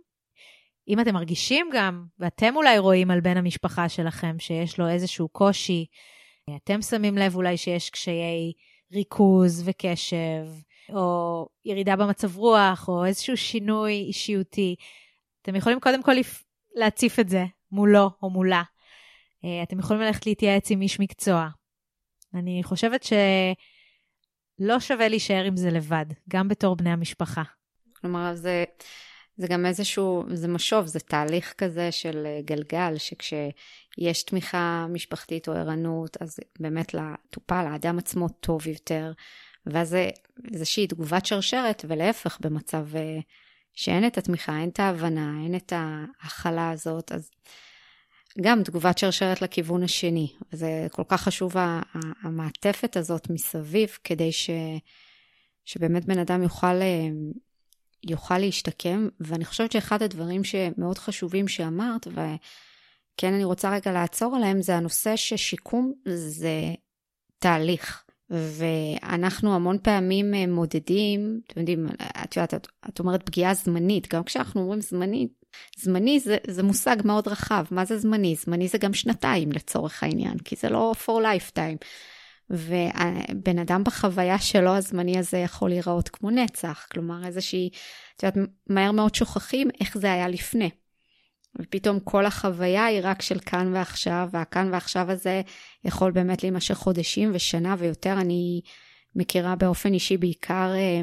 אם 0.89 1.01
אתם 1.01 1.15
מרגישים 1.15 1.71
גם, 1.73 2.05
ואתם 2.19 2.57
אולי 2.57 2.79
רואים 2.79 3.11
על 3.11 3.21
בן 3.21 3.37
המשפחה 3.37 3.89
שלכם 3.89 4.39
שיש 4.39 4.79
לו 4.79 4.89
איזשהו 4.89 5.29
קושי, 5.29 5.87
אתם 6.57 6.83
שמים 6.83 7.19
לב 7.19 7.37
אולי 7.37 7.57
שיש 7.57 7.91
קשיי 7.91 8.53
ריכוז 8.93 9.63
וקשב, 9.69 10.47
או 10.93 11.49
ירידה 11.65 11.97
במצב 11.97 12.37
רוח, 12.37 12.89
או 12.89 13.05
איזשהו 13.05 13.37
שינוי 13.37 13.93
אישיותי, 13.93 14.77
אתם 15.43 15.57
יכולים 15.57 15.81
קודם 15.81 16.03
כל 16.03 16.13
להציף 16.75 17.21
את 17.21 17.29
זה 17.29 17.45
מולו 17.73 18.11
או 18.23 18.31
מולה. 18.31 18.63
אתם 19.63 19.79
יכולים 19.79 20.03
ללכת 20.03 20.27
להתייעץ 20.27 20.71
עם 20.71 20.83
איש 20.83 21.01
מקצוע. 21.01 21.49
אני 22.35 22.61
חושבת 22.65 23.03
ש... 23.03 23.13
לא 24.61 24.81
שווה 24.81 25.09
להישאר 25.09 25.45
עם 25.45 25.57
זה 25.57 25.71
לבד, 25.71 26.07
גם 26.29 26.49
בתור 26.49 26.77
בני 26.77 26.91
המשפחה. 26.91 27.43
כלומר, 27.93 28.35
זה, 28.35 28.65
זה 29.41 29.47
גם 29.49 29.67
איזשהו, 29.67 30.25
זה 30.33 30.49
משוב, 30.49 30.87
זה 30.87 31.01
תהליך 31.01 31.55
כזה 31.59 31.93
של 31.93 32.27
אה, 32.27 32.41
גלגל, 32.45 32.95
שכשיש 32.99 34.23
תמיכה 34.27 34.87
משפחתית 34.93 35.49
או 35.49 35.53
ערנות, 35.53 36.17
אז 36.21 36.39
באמת 36.61 36.95
לטופל, 36.95 37.65
לאדם 37.73 37.99
עצמו 37.99 38.29
טוב 38.29 38.67
יותר, 38.67 39.13
ואז 39.67 39.89
זה 39.89 40.09
איזושהי 40.53 40.87
תגובת 40.87 41.27
שרשרת, 41.27 41.85
ולהפך, 41.89 42.39
במצב 42.41 42.97
אה, 42.97 43.19
שאין 43.75 44.07
את 44.07 44.19
התמיכה, 44.19 44.59
אין 44.59 44.69
את 44.69 44.81
ההבנה, 44.81 45.35
אין 45.45 45.55
את 45.55 45.73
ההכלה 45.77 46.71
הזאת, 46.71 47.13
אז 47.13 47.31
גם 48.41 48.63
תגובת 48.63 48.99
שרשרת 48.99 49.43
לכיוון 49.43 49.83
השני. 49.83 50.33
זה 50.53 50.87
כל 50.91 51.05
כך 51.09 51.23
חשוב 51.23 51.55
המעטפת 52.23 52.97
הזאת 52.97 53.31
מסביב, 53.31 53.99
כדי 54.05 54.33
ש, 54.33 54.51
שבאמת 55.65 56.05
בן 56.05 56.19
אדם 56.19 56.43
יוכל, 56.43 56.67
אה, 56.67 57.09
יוכל 58.05 58.39
להשתקם. 58.39 59.09
ואני 59.21 59.45
חושבת 59.45 59.73
שאחד 59.73 60.03
הדברים 60.03 60.45
שמאוד 60.45 60.99
חשובים 60.99 61.49
שאמרת, 61.49 62.07
וכן 62.07 63.33
אני 63.35 63.45
רוצה 63.45 63.71
רגע 63.71 63.93
לעצור 63.93 64.37
עליהם, 64.37 64.63
זה 64.63 64.77
הנושא 64.77 65.17
ששיקום 65.17 65.93
זה 66.05 66.75
תהליך. 67.39 68.05
ואנחנו 68.31 69.55
המון 69.55 69.79
פעמים 69.83 70.35
אה, 70.35 70.47
מודדים, 70.47 71.41
אתם 71.47 71.61
יודעים, 71.61 71.87
את 72.25 72.37
יודעת, 72.37 72.55
את, 72.89 73.01
אומרת 73.01 73.23
פגיעה 73.23 73.55
זמנית, 73.55 74.15
גם 74.15 74.25
כשאנחנו 74.25 74.61
אומרים 74.61 74.81
זמנית, 74.81 75.33
זמני 75.77 76.21
זה, 76.21 76.37
זה 76.47 76.63
מושג 76.63 76.97
מאוד 77.05 77.29
רחב, 77.29 77.65
מה 77.71 77.85
זה 77.85 77.99
זמני? 77.99 78.35
זמני 78.35 78.69
זה 78.69 78.79
גם 78.79 78.95
שנתיים 78.95 79.53
לצורך 79.53 80.03
העניין, 80.03 80.39
כי 80.39 80.57
זה 80.57 80.69
לא 80.69 80.93
for 81.05 81.23
lifetime. 81.23 81.85
ובן 82.51 83.59
אדם 83.59 83.85
בחוויה 83.85 84.39
שלו, 84.39 84.71
הזמני 84.77 85.19
הזה 85.19 85.39
יכול 85.39 85.71
להיראות 85.71 86.09
כמו 86.09 86.31
נצח, 86.31 86.87
כלומר 86.93 87.27
איזושהי, 87.27 87.71
את 88.17 88.23
יודעת, 88.23 88.49
מהר 88.67 88.93
מאוד 88.93 89.15
שוכחים 89.15 89.69
איך 89.81 89.99
זה 89.99 90.13
היה 90.13 90.29
לפני. 90.29 90.71
ופתאום 91.61 92.01
כל 92.01 92.27
החוויה 92.27 92.85
היא 92.85 93.01
רק 93.03 93.23
של 93.23 93.39
כאן 93.39 93.71
ועכשיו, 93.75 94.29
והכאן 94.33 94.69
ועכשיו 94.73 95.11
הזה 95.11 95.43
יכול 95.85 96.11
באמת 96.11 96.43
להימשך 96.43 96.75
חודשים 96.75 97.31
ושנה 97.35 97.75
ויותר. 97.79 98.13
אני 98.13 98.61
מכירה 99.17 99.57
באופן 99.57 99.93
אישי 99.93 100.17
בעיקר 100.17 100.73
אה, 100.75 101.01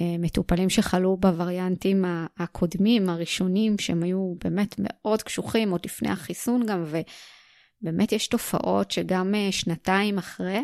אה, 0.00 0.18
מטופלים 0.18 0.70
שחלו 0.70 1.16
בווריאנטים 1.16 2.04
הקודמים, 2.38 3.08
הראשונים, 3.08 3.78
שהם 3.78 4.02
היו 4.02 4.34
באמת 4.44 4.74
מאוד 4.78 5.22
קשוחים, 5.22 5.70
עוד 5.70 5.80
לפני 5.84 6.10
החיסון 6.10 6.66
גם, 6.66 6.84
ובאמת 7.82 8.12
יש 8.12 8.28
תופעות 8.28 8.90
שגם 8.90 9.34
אה, 9.34 9.52
שנתיים 9.52 10.18
אחרי, 10.18 10.60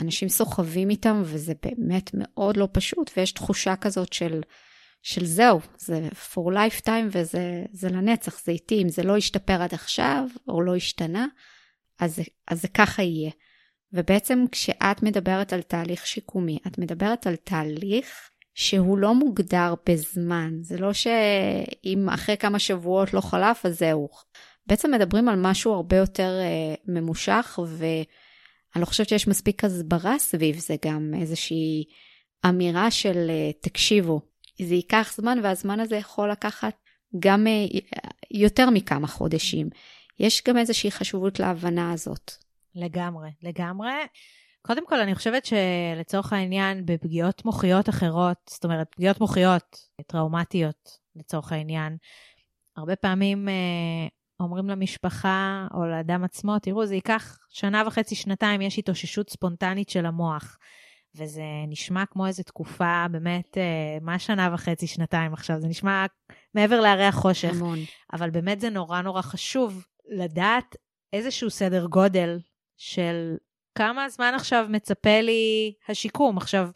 אנשים 0.00 0.28
סוחבים 0.28 0.90
איתם, 0.90 1.22
וזה 1.24 1.52
באמת 1.62 2.10
מאוד 2.14 2.56
לא 2.56 2.68
פשוט, 2.72 3.10
ויש 3.16 3.32
תחושה 3.32 3.76
כזאת 3.76 4.12
של... 4.12 4.40
של 5.02 5.26
זהו, 5.26 5.60
זה 5.78 6.08
for 6.12 6.52
lifetime 6.54 7.06
וזה 7.10 7.88
לנצח, 7.90 8.44
זה 8.44 8.52
איתי, 8.52 8.82
אם 8.82 8.88
זה 8.88 9.02
לא 9.02 9.16
השתפר 9.16 9.62
עד 9.62 9.74
עכשיו 9.74 10.24
או 10.48 10.62
לא 10.62 10.76
השתנה, 10.76 11.26
אז, 11.98 12.20
אז 12.48 12.62
זה 12.62 12.68
ככה 12.68 13.02
יהיה. 13.02 13.30
ובעצם 13.92 14.44
כשאת 14.52 15.02
מדברת 15.02 15.52
על 15.52 15.62
תהליך 15.62 16.06
שיקומי, 16.06 16.58
את 16.66 16.78
מדברת 16.78 17.26
על 17.26 17.36
תהליך 17.36 18.30
שהוא 18.54 18.98
לא 18.98 19.14
מוגדר 19.14 19.74
בזמן, 19.88 20.52
זה 20.62 20.78
לא 20.78 20.92
שאם 20.92 22.08
אחרי 22.08 22.36
כמה 22.36 22.58
שבועות 22.58 23.14
לא 23.14 23.20
חלף 23.20 23.66
אז 23.66 23.78
זהו. 23.78 24.08
בעצם 24.70 24.90
מדברים 24.90 25.28
על 25.28 25.36
משהו 25.36 25.74
הרבה 25.74 25.96
יותר 25.96 26.40
uh, 26.40 26.80
ממושך, 26.88 27.58
ואני 27.66 28.80
לא 28.80 28.84
חושבת 28.86 29.08
שיש 29.08 29.28
מספיק 29.28 29.64
הסברה 29.64 30.18
סביב 30.18 30.58
זה 30.58 30.76
גם 30.84 31.12
איזושהי 31.20 31.84
אמירה 32.46 32.90
של 32.90 33.30
uh, 33.30 33.62
תקשיבו, 33.62 34.20
זה 34.62 34.74
ייקח 34.74 35.12
זמן, 35.16 35.38
והזמן 35.42 35.80
הזה 35.80 35.96
יכול 35.96 36.30
לקחת 36.30 36.74
גם 37.18 37.46
אה, 37.46 37.78
יותר 38.30 38.70
מכמה 38.70 39.06
חודשים. 39.06 39.68
יש 40.18 40.42
גם 40.48 40.58
איזושהי 40.58 40.90
חשיבות 40.90 41.40
להבנה 41.40 41.92
הזאת. 41.92 42.32
לגמרי, 42.74 43.30
לגמרי. 43.42 43.92
קודם 44.62 44.86
כל, 44.86 45.00
אני 45.00 45.14
חושבת 45.14 45.46
שלצורך 45.46 46.32
העניין, 46.32 46.86
בפגיעות 46.86 47.44
מוחיות 47.44 47.88
אחרות, 47.88 48.36
זאת 48.50 48.64
אומרת, 48.64 48.86
פגיעות 48.90 49.20
מוחיות 49.20 49.76
טראומטיות, 50.06 50.98
לצורך 51.16 51.52
העניין, 51.52 51.96
הרבה 52.76 52.96
פעמים 52.96 53.48
אה, 53.48 54.08
אומרים 54.40 54.68
למשפחה 54.68 55.66
או 55.74 55.86
לאדם 55.86 56.24
עצמו, 56.24 56.58
תראו, 56.58 56.86
זה 56.86 56.94
ייקח 56.94 57.38
שנה 57.48 57.82
וחצי, 57.86 58.14
שנתיים, 58.14 58.60
יש 58.60 58.78
התאוששות 58.78 59.30
ספונטנית 59.30 59.88
של 59.88 60.06
המוח. 60.06 60.58
וזה 61.14 61.42
נשמע 61.68 62.04
כמו 62.06 62.26
איזו 62.26 62.42
תקופה, 62.42 63.06
באמת, 63.10 63.58
אה, 63.58 63.98
מה 64.00 64.18
שנה 64.18 64.50
וחצי, 64.54 64.86
שנתיים 64.86 65.32
עכשיו? 65.32 65.60
זה 65.60 65.68
נשמע 65.68 66.06
מעבר 66.54 66.80
להרי 66.80 67.04
החושך. 67.04 67.50
המון. 67.54 67.78
אבל 68.12 68.30
באמת 68.30 68.60
זה 68.60 68.70
נורא 68.70 69.00
נורא 69.00 69.22
חשוב 69.22 69.86
לדעת 70.08 70.76
איזשהו 71.12 71.50
סדר 71.50 71.86
גודל 71.86 72.38
של 72.76 73.36
כמה 73.74 74.08
זמן 74.08 74.32
עכשיו 74.36 74.66
מצפה 74.68 75.20
לי 75.20 75.74
השיקום. 75.88 76.36
עכשיו, 76.36 76.68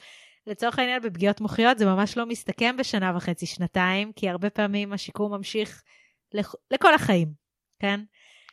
לצורך 0.46 0.78
העניין, 0.78 1.02
בפגיעות 1.02 1.40
מוחיות 1.40 1.78
זה 1.78 1.86
ממש 1.86 2.16
לא 2.16 2.26
מסתכם 2.26 2.76
בשנה 2.76 3.12
וחצי, 3.16 3.46
שנתיים, 3.46 4.12
כי 4.12 4.28
הרבה 4.28 4.50
פעמים 4.50 4.92
השיקום 4.92 5.32
ממשיך 5.34 5.82
לכ- 6.34 6.54
לכל 6.70 6.94
החיים, 6.94 7.28
כן? 7.78 8.00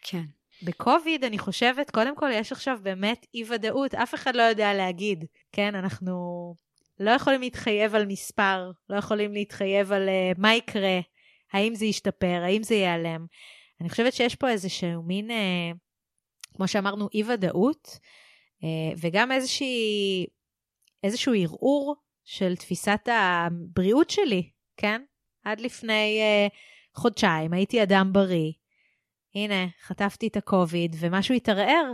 כן. 0.01 0.24
בקוביד, 0.63 1.24
אני 1.24 1.39
חושבת, 1.39 1.91
קודם 1.91 2.15
כל, 2.15 2.30
יש 2.34 2.51
עכשיו 2.51 2.80
באמת 2.84 3.26
אי-ודאות, 3.34 3.95
אף 3.95 4.15
אחד 4.15 4.36
לא 4.36 4.41
יודע 4.41 4.74
להגיד, 4.74 5.26
כן? 5.51 5.76
אנחנו 5.76 6.55
לא 6.99 7.11
יכולים 7.11 7.41
להתחייב 7.41 7.95
על 7.95 8.05
מספר, 8.05 8.72
לא 8.89 8.97
יכולים 8.97 9.34
להתחייב 9.34 9.91
על 9.91 10.09
uh, 10.09 10.39
מה 10.39 10.55
יקרה, 10.55 10.99
האם 11.53 11.76
זה 11.76 11.86
ישתפר, 11.86 12.41
האם 12.43 12.63
זה 12.63 12.76
ייעלם. 12.76 13.26
אני 13.82 13.89
חושבת 13.89 14.13
שיש 14.13 14.36
פה 14.36 14.49
איזשהו 14.49 15.03
מין, 15.03 15.30
uh, 15.30 15.78
כמו 16.55 16.67
שאמרנו, 16.67 17.07
אי-ודאות, 17.13 17.88
uh, 17.88 18.97
וגם 19.01 19.32
איזושהי, 19.32 20.26
איזשהו 21.03 21.34
ערעור 21.34 21.95
של 22.24 22.55
תפיסת 22.55 23.07
הבריאות 23.11 24.09
שלי, 24.09 24.49
כן? 24.78 25.01
עד 25.43 25.59
לפני 25.61 26.22
uh, 26.22 26.53
חודשיים 26.99 27.53
הייתי 27.53 27.84
אדם 27.84 28.13
בריא. 28.13 28.51
הנה, 29.36 29.67
חטפתי 29.82 30.27
את 30.27 30.38
הקוביד, 30.38 30.95
ומשהו 30.99 31.36
התערער, 31.36 31.93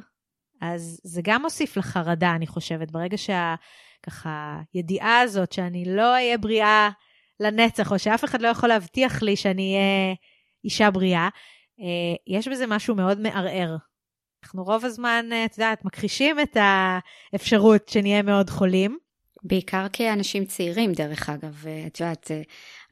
אז 0.62 1.00
זה 1.04 1.22
גם 1.24 1.42
מוסיף 1.42 1.78
לחרדה, 1.78 2.36
אני 2.36 2.48
חושבת. 2.48 2.92
ברגע 2.92 3.18
שהככה, 3.18 4.60
ידיעה 4.74 5.20
הזאת 5.20 5.52
שאני 5.52 5.84
לא 5.88 6.14
אהיה 6.14 6.38
בריאה 6.38 6.90
לנצח, 7.40 7.92
או 7.92 8.00
שאף 8.00 8.24
אחד 8.24 8.42
לא 8.42 8.48
יכול 8.48 8.70
להבטיח 8.70 9.22
לי 9.22 9.36
שאני 9.36 9.76
אהיה 9.76 10.16
אישה 10.64 10.92
בריאה, 10.92 11.30
אה, 11.80 12.16
יש 12.28 12.48
בזה 12.48 12.68
משהו 12.68 12.96
מאוד 12.96 13.20
מערער. 13.20 13.78
אנחנו 14.44 14.64
רוב 14.64 14.86
הזמן, 14.86 15.26
אה, 15.32 15.46
את 15.46 15.58
יודעת, 15.58 15.86
מכחישים 15.86 16.40
את 16.40 16.58
האפשרות 17.34 17.90
שנהיה 17.90 18.22
מאוד 18.22 18.50
חולים. 18.50 18.98
בעיקר 19.44 19.86
כאנשים 19.94 20.46
צעירים, 20.46 20.92
דרך 20.92 21.30
אגב. 21.30 21.64
את 21.88 22.00
יודעת, 22.00 22.32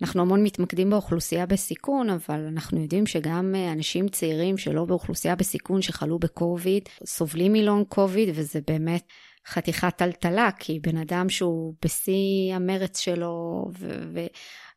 אנחנו 0.02 0.22
המון 0.22 0.44
מתמקדים 0.44 0.90
באוכלוסייה 0.90 1.46
בסיכון, 1.46 2.10
אבל 2.10 2.46
אנחנו 2.48 2.82
יודעים 2.82 3.06
שגם 3.06 3.56
אנשים 3.72 4.08
צעירים 4.08 4.58
שלא 4.58 4.86
באוכלוסייה 4.86 5.36
בסיכון, 5.36 5.82
שחלו 5.82 6.20
בקוביד, 6.20 6.90
סובלים 7.06 7.54
מלונג 7.54 7.86
קוביד, 7.88 8.30
וזה 8.36 8.60
באמת 8.68 9.04
חתיכת 9.48 9.94
טלטלה, 9.98 10.50
כי 10.60 10.80
בן 10.80 10.98
אדם 10.98 11.30
שהוא 11.30 11.74
בשיא 11.86 12.56
המרץ 12.56 13.00
שלו, 13.00 13.66
ו- 13.80 14.04
ו- 14.14 14.28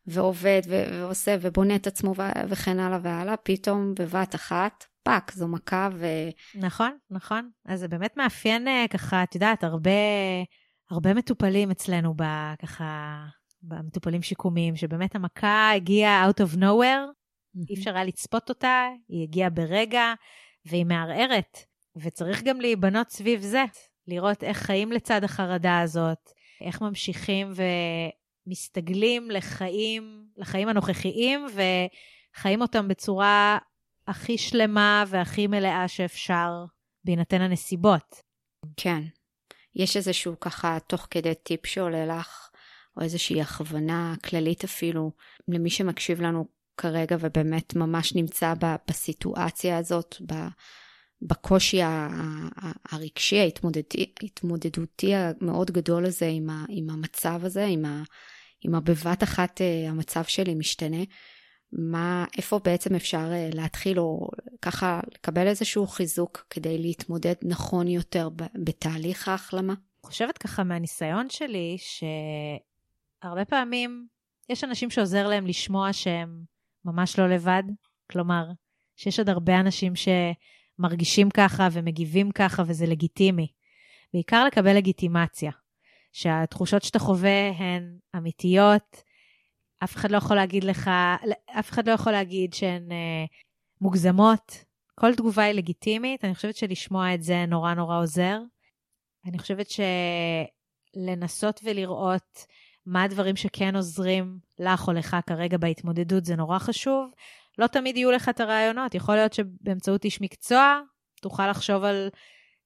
ועובד, 0.07 0.61
ו- 0.67 0.83
ועושה, 0.91 1.35
ובונה 1.41 1.75
את 1.75 1.87
עצמו, 1.87 2.13
ו- 2.17 2.49
וכן 2.49 2.79
הלאה 2.79 2.99
והלאה, 3.03 3.37
פתאום 3.37 3.93
בבת 3.99 4.35
אחת, 4.35 4.85
fuck, 5.03 5.31
זו 5.31 5.47
מכה 5.47 5.89
ו... 5.93 6.07
נכון, 6.55 6.97
נכון. 7.11 7.49
אז 7.65 7.79
זה 7.79 7.87
באמת 7.87 8.17
מאפיין 8.17 8.67
ככה, 8.89 9.23
את 9.23 9.35
יודעת, 9.35 9.63
הרבה... 9.63 9.91
הרבה 10.91 11.13
מטופלים 11.13 11.71
אצלנו, 11.71 12.13
ב, 12.17 12.23
ככה, 12.61 13.25
במטופלים 13.61 14.21
שיקומיים, 14.21 14.75
שבאמת 14.75 15.15
המכה 15.15 15.71
הגיעה 15.75 16.29
out 16.29 16.41
of 16.41 16.55
nowhere, 16.55 17.07
mm-hmm. 17.07 17.69
אי 17.69 17.75
אפשר 17.75 17.95
היה 17.95 18.03
לצפות 18.03 18.49
אותה, 18.49 18.87
היא 19.09 19.23
הגיעה 19.23 19.49
ברגע, 19.49 20.13
והיא 20.65 20.85
מערערת. 20.85 21.57
וצריך 21.95 22.43
גם 22.43 22.61
להיבנות 22.61 23.09
סביב 23.09 23.41
זה, 23.41 23.63
לראות 24.07 24.43
איך 24.43 24.57
חיים 24.57 24.91
לצד 24.91 25.23
החרדה 25.23 25.79
הזאת, 25.79 26.29
איך 26.61 26.81
ממשיכים 26.81 27.53
ומסתגלים 28.47 29.31
לחיים, 29.31 30.25
לחיים 30.37 30.67
הנוכחיים, 30.67 31.45
וחיים 32.35 32.61
אותם 32.61 32.87
בצורה 32.87 33.57
הכי 34.07 34.37
שלמה 34.37 35.03
והכי 35.07 35.47
מלאה 35.47 35.87
שאפשר, 35.87 36.51
בהינתן 37.05 37.41
הנסיבות. 37.41 38.21
כן. 38.77 39.01
יש 39.75 39.97
איזשהו 39.97 40.39
ככה, 40.39 40.77
תוך 40.87 41.07
כדי 41.11 41.33
טיפ 41.43 41.65
שעולה 41.65 42.05
לך, 42.05 42.49
או 42.97 43.01
איזושהי 43.01 43.41
הכוונה 43.41 44.15
כללית 44.25 44.63
אפילו, 44.63 45.11
למי 45.47 45.69
שמקשיב 45.69 46.21
לנו 46.21 46.45
כרגע 46.77 47.17
ובאמת 47.19 47.75
ממש 47.75 48.15
נמצא 48.15 48.53
בסיטואציה 48.87 49.77
הזאת, 49.77 50.15
בקושי 51.21 51.79
הרגשי, 52.91 53.39
ההתמודדותי, 53.39 54.13
ההתמודדותי 54.21 55.15
המאוד 55.15 55.71
גדול 55.71 56.05
הזה 56.05 56.27
עם, 56.27 56.49
ה, 56.49 56.65
עם 56.69 56.89
המצב 56.89 57.39
הזה, 57.43 57.65
עם, 57.65 57.85
ה, 57.85 58.03
עם 58.61 58.75
הבבת 58.75 59.23
אחת 59.23 59.61
אה, 59.61 59.89
המצב 59.89 60.23
שלי 60.23 60.55
משתנה. 60.55 61.03
מה, 61.71 62.25
איפה 62.37 62.59
בעצם 62.63 62.95
אפשר 62.95 63.31
אה, 63.31 63.49
להתחיל 63.53 63.99
או 63.99 64.29
ככה 64.61 64.99
לקבל 65.13 65.47
איזשהו 65.47 65.87
חיזוק 65.87 66.45
כדי 66.49 66.77
להתמודד 66.77 67.33
נכון 67.43 67.87
יותר 67.87 68.29
בתהליך 68.55 69.27
ההחלמה? 69.27 69.73
אני 69.73 70.07
חושבת 70.07 70.37
ככה 70.37 70.63
מהניסיון 70.63 71.29
שלי, 71.29 71.77
שהרבה 73.21 73.45
פעמים 73.45 74.07
יש 74.49 74.63
אנשים 74.63 74.89
שעוזר 74.89 75.27
להם 75.27 75.47
לשמוע 75.47 75.93
שהם 75.93 76.43
ממש 76.85 77.19
לא 77.19 77.29
לבד, 77.29 77.63
כלומר, 78.11 78.45
שיש 78.95 79.19
עוד 79.19 79.29
הרבה 79.29 79.59
אנשים 79.59 79.93
שמרגישים 79.95 81.29
ככה 81.29 81.67
ומגיבים 81.71 82.31
ככה 82.31 82.63
וזה 82.67 82.85
לגיטימי. 82.85 83.47
בעיקר 84.13 84.45
לקבל 84.45 84.75
לגיטימציה, 84.75 85.51
שהתחושות 86.11 86.83
שאתה 86.83 86.99
חווה 86.99 87.49
הן 87.49 87.97
אמיתיות, 88.15 89.03
אף 89.83 89.95
אחד 89.95 90.11
לא 90.11 90.17
יכול 90.17 90.35
להגיד 90.35 90.63
לך, 90.63 90.89
אף 91.59 91.69
אחד 91.69 91.87
לא 91.87 91.93
יכול 91.93 92.11
להגיד 92.11 92.53
שהן 92.53 92.91
אה, 92.91 93.25
מוגזמות. 93.81 94.65
כל 94.95 95.15
תגובה 95.15 95.43
היא 95.43 95.53
לגיטימית, 95.53 96.25
אני 96.25 96.35
חושבת 96.35 96.55
שלשמוע 96.55 97.13
את 97.13 97.23
זה 97.23 97.45
נורא 97.47 97.73
נורא 97.73 97.97
עוזר. 97.97 98.39
אני 99.25 99.39
חושבת 99.39 99.67
שלנסות 100.95 101.59
ולראות 101.63 102.45
מה 102.85 103.03
הדברים 103.03 103.35
שכן 103.35 103.75
עוזרים 103.75 104.39
לך 104.59 104.87
או 104.87 104.93
לך 104.93 105.17
כרגע 105.27 105.57
בהתמודדות 105.57 106.25
זה 106.25 106.35
נורא 106.35 106.59
חשוב. 106.59 107.11
לא 107.57 107.67
תמיד 107.67 107.97
יהיו 107.97 108.11
לך 108.11 108.29
את 108.29 108.39
הרעיונות, 108.39 108.95
יכול 108.95 109.15
להיות 109.15 109.33
שבאמצעות 109.33 110.03
איש 110.03 110.21
מקצוע 110.21 110.79
תוכל 111.21 111.49
לחשוב 111.49 111.83
על 111.83 112.09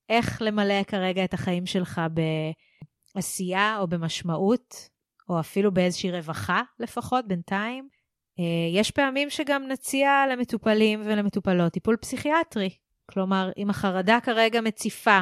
איך 0.10 0.42
למלא 0.42 0.84
כרגע 0.84 1.24
את 1.24 1.34
החיים 1.34 1.66
שלך 1.66 2.02
בעשייה 3.16 3.78
או 3.80 3.88
במשמעות. 3.88 4.93
או 5.30 5.40
אפילו 5.40 5.72
באיזושהי 5.72 6.12
רווחה 6.12 6.62
לפחות 6.80 7.28
בינתיים. 7.28 7.88
אה, 8.40 8.80
יש 8.80 8.92
פעמים 8.92 9.30
שגם 9.30 9.68
נציע 9.68 10.26
למטופלים 10.32 11.02
ולמטופלות 11.06 11.74
טיפול 11.74 11.98
פסיכיאטרי. 11.98 12.70
כלומר, 13.06 13.50
אם 13.58 13.70
החרדה 13.70 14.20
כרגע 14.24 14.62
מציפה, 14.62 15.20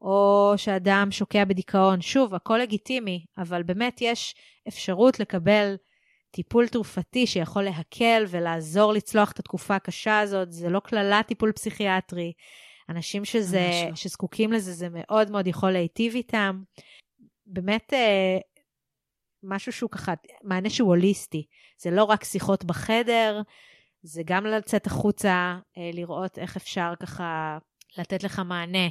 או 0.00 0.52
שאדם 0.56 1.08
שוקע 1.10 1.44
בדיכאון, 1.44 2.00
שוב, 2.00 2.34
הכל 2.34 2.58
לגיטימי, 2.58 3.24
אבל 3.38 3.62
באמת 3.62 3.98
יש 4.00 4.34
אפשרות 4.68 5.20
לקבל 5.20 5.76
טיפול 6.30 6.68
תרופתי 6.68 7.26
שיכול 7.26 7.62
להקל 7.62 8.24
ולעזור 8.28 8.92
לצלוח 8.92 9.32
את 9.32 9.38
התקופה 9.38 9.76
הקשה 9.76 10.20
הזאת. 10.20 10.52
זה 10.52 10.68
לא 10.68 10.80
קללה 10.80 11.22
טיפול 11.22 11.52
פסיכיאטרי. 11.52 12.32
אנשים 12.88 13.24
שזה, 13.24 13.70
לא. 13.88 13.94
שזקוקים 13.94 14.52
לזה, 14.52 14.72
זה 14.72 14.88
מאוד 14.90 15.30
מאוד 15.30 15.46
יכול 15.46 15.70
להיטיב 15.70 16.14
איתם. 16.14 16.62
באמת, 17.46 17.92
אה, 17.92 18.38
משהו 19.42 19.72
שהוא 19.72 19.90
ככה, 19.90 20.14
מענה 20.44 20.70
שהוא 20.70 20.88
הוליסטי. 20.88 21.46
זה 21.78 21.90
לא 21.90 22.04
רק 22.04 22.24
שיחות 22.24 22.64
בחדר, 22.64 23.42
זה 24.02 24.22
גם 24.24 24.46
לצאת 24.46 24.86
החוצה, 24.86 25.58
אה, 25.78 25.90
לראות 25.92 26.38
איך 26.38 26.56
אפשר 26.56 26.92
ככה 27.00 27.58
לתת 27.98 28.22
לך 28.22 28.38
מענה, 28.38 28.88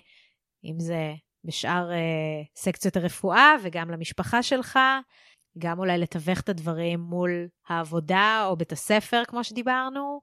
אם 0.66 0.80
זה 0.80 1.14
בשאר 1.44 1.92
אה, 1.92 2.44
סקציות 2.56 2.98
הרפואה 2.98 3.56
וגם 3.64 3.92
למשפחה 3.92 4.44
שלך, 4.44 4.80
גם 5.58 5.80
אולי 5.80 5.98
לתווך 5.98 6.40
את 6.40 6.50
הדברים 6.50 7.00
מול 7.00 7.48
העבודה 7.68 8.46
או 8.46 8.58
בית 8.58 8.72
הספר, 8.72 9.24
כמו 9.28 9.44
שדיברנו. 9.44 10.20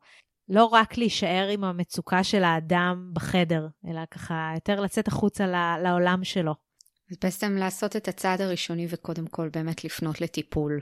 לא 0.48 0.64
רק 0.64 0.98
להישאר 0.98 1.48
עם 1.52 1.64
המצוקה 1.64 2.24
של 2.24 2.44
האדם 2.44 3.10
בחדר, 3.12 3.68
אלא 3.90 4.00
ככה 4.10 4.50
יותר 4.54 4.80
לצאת 4.80 5.08
החוצה 5.08 5.46
לעולם 5.82 6.24
שלו. 6.24 6.65
אז 7.10 7.16
בעצם 7.22 7.56
לעשות 7.56 7.96
את 7.96 8.08
הצעד 8.08 8.40
הראשוני 8.40 8.86
וקודם 8.90 9.26
כל 9.26 9.48
באמת 9.48 9.84
לפנות 9.84 10.20
לטיפול. 10.20 10.80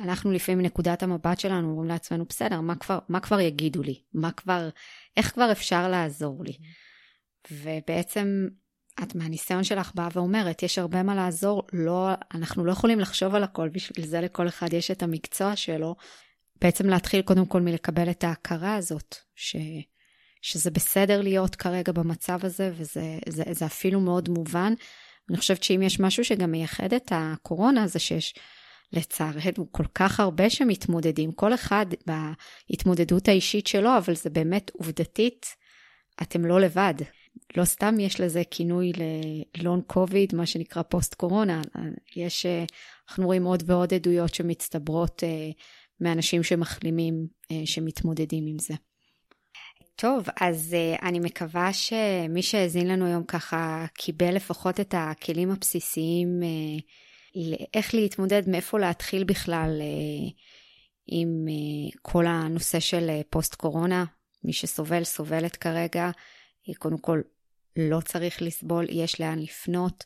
אנחנו 0.00 0.32
לפעמים 0.32 0.60
נקודת 0.60 1.02
המבט 1.02 1.40
שלנו 1.40 1.70
אומרים 1.70 1.88
לעצמנו, 1.88 2.24
בסדר, 2.24 2.60
מה 2.60 2.76
כבר, 2.76 2.98
מה 3.08 3.20
כבר 3.20 3.40
יגידו 3.40 3.82
לי? 3.82 4.02
מה 4.14 4.32
כבר, 4.32 4.68
איך 5.16 5.32
כבר 5.32 5.52
אפשר 5.52 5.88
לעזור 5.88 6.44
לי? 6.44 6.56
ובעצם 7.50 8.48
את 9.02 9.14
מהניסיון 9.14 9.64
שלך 9.64 9.92
באה 9.94 10.08
ואומרת, 10.12 10.62
יש 10.62 10.78
הרבה 10.78 11.02
מה 11.02 11.14
לעזור, 11.14 11.62
לא, 11.72 12.08
אנחנו 12.34 12.64
לא 12.64 12.72
יכולים 12.72 13.00
לחשוב 13.00 13.34
על 13.34 13.42
הכל, 13.42 13.68
בשביל 13.68 14.06
זה 14.06 14.20
לכל 14.20 14.48
אחד 14.48 14.72
יש 14.72 14.90
את 14.90 15.02
המקצוע 15.02 15.56
שלו. 15.56 15.96
בעצם 16.60 16.86
להתחיל 16.86 17.22
קודם 17.22 17.46
כל 17.46 17.60
מלקבל 17.60 18.10
את 18.10 18.24
ההכרה 18.24 18.74
הזאת, 18.74 19.16
ש, 19.34 19.56
שזה 20.42 20.70
בסדר 20.70 21.20
להיות 21.20 21.56
כרגע 21.56 21.92
במצב 21.92 22.38
הזה, 22.42 22.70
וזה 22.76 23.18
זה, 23.28 23.44
זה 23.50 23.66
אפילו 23.66 24.00
מאוד 24.00 24.28
מובן. 24.28 24.72
אני 25.30 25.36
חושבת 25.36 25.62
שאם 25.62 25.82
יש 25.82 26.00
משהו 26.00 26.24
שגם 26.24 26.50
מייחד 26.50 26.92
את 26.92 27.12
הקורונה, 27.14 27.86
זה 27.86 27.98
שיש 27.98 28.34
לצערנו 28.92 29.72
כל 29.72 29.86
כך 29.94 30.20
הרבה 30.20 30.50
שמתמודדים, 30.50 31.32
כל 31.32 31.54
אחד 31.54 31.86
בהתמודדות 32.06 33.28
האישית 33.28 33.66
שלו, 33.66 33.98
אבל 33.98 34.14
זה 34.14 34.30
באמת 34.30 34.70
עובדתית, 34.74 35.46
אתם 36.22 36.44
לא 36.44 36.60
לבד. 36.60 36.94
לא 37.56 37.64
סתם 37.64 37.94
יש 38.00 38.20
לזה 38.20 38.42
כינוי 38.50 38.92
ללון 39.56 39.82
קוביד, 39.86 40.34
מה 40.34 40.46
שנקרא 40.46 40.82
פוסט 40.82 41.14
קורונה. 41.14 41.62
יש, 42.16 42.46
אנחנו 43.08 43.26
רואים 43.26 43.44
עוד 43.44 43.62
ועוד 43.66 43.94
עדויות 43.94 44.34
שמצטברות 44.34 45.24
אה, 45.24 45.50
מאנשים 46.00 46.42
שמחלימים, 46.42 47.26
אה, 47.50 47.62
שמתמודדים 47.64 48.44
עם 48.46 48.58
זה. 48.58 48.74
טוב, 49.98 50.26
אז 50.40 50.74
uh, 50.74 51.02
אני 51.02 51.20
מקווה 51.20 51.72
שמי 51.72 52.42
שהאזין 52.42 52.88
לנו 52.88 53.06
היום 53.06 53.24
ככה 53.24 53.86
קיבל 53.94 54.34
לפחות 54.34 54.80
את 54.80 54.94
הכלים 54.98 55.50
הבסיסיים 55.50 56.40
uh, 56.42 57.64
איך 57.74 57.94
להתמודד, 57.94 58.48
מאיפה 58.48 58.78
להתחיל 58.78 59.24
בכלל 59.24 59.80
uh, 59.80 60.32
עם 61.06 61.46
כל 62.02 62.26
הנושא 62.26 62.80
של 62.80 63.08
uh, 63.08 63.24
פוסט 63.30 63.54
קורונה. 63.54 64.04
מי 64.44 64.52
שסובל, 64.52 65.04
סובלת 65.04 65.56
כרגע, 65.56 66.10
קודם 66.78 66.98
כל 66.98 67.20
לא 67.76 68.00
צריך 68.00 68.42
לסבול, 68.42 68.86
יש 68.90 69.20
לאן 69.20 69.38
לפנות, 69.38 70.04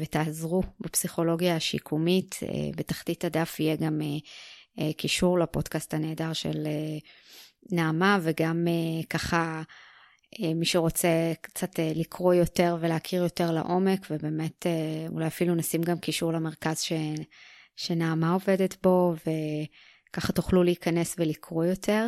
ותעזרו 0.00 0.62
בפסיכולוגיה 0.80 1.56
השיקומית. 1.56 2.40
בתחתית 2.76 3.24
הדף 3.24 3.60
יהיה 3.60 3.76
גם 3.76 4.00
קישור 4.96 5.38
לפודקאסט 5.38 5.94
הנהדר 5.94 6.32
של... 6.32 6.66
נעמה, 7.70 8.18
וגם 8.22 8.66
uh, 8.66 9.06
ככה 9.06 9.62
uh, 10.34 10.54
מי 10.54 10.64
שרוצה 10.64 11.32
קצת 11.40 11.76
uh, 11.76 11.82
לקרוא 11.94 12.34
יותר 12.34 12.76
ולהכיר 12.80 13.22
יותר 13.22 13.50
לעומק, 13.50 14.06
ובאמת 14.10 14.66
uh, 14.66 15.12
אולי 15.12 15.26
אפילו 15.26 15.54
נשים 15.54 15.82
גם 15.82 15.98
קישור 15.98 16.32
למרכז 16.32 16.80
ש, 16.80 16.92
שנעמה 17.76 18.32
עובדת 18.32 18.76
בו, 18.82 19.14
וככה 20.10 20.32
תוכלו 20.32 20.62
להיכנס 20.62 21.14
ולקרוא 21.18 21.64
יותר. 21.64 22.04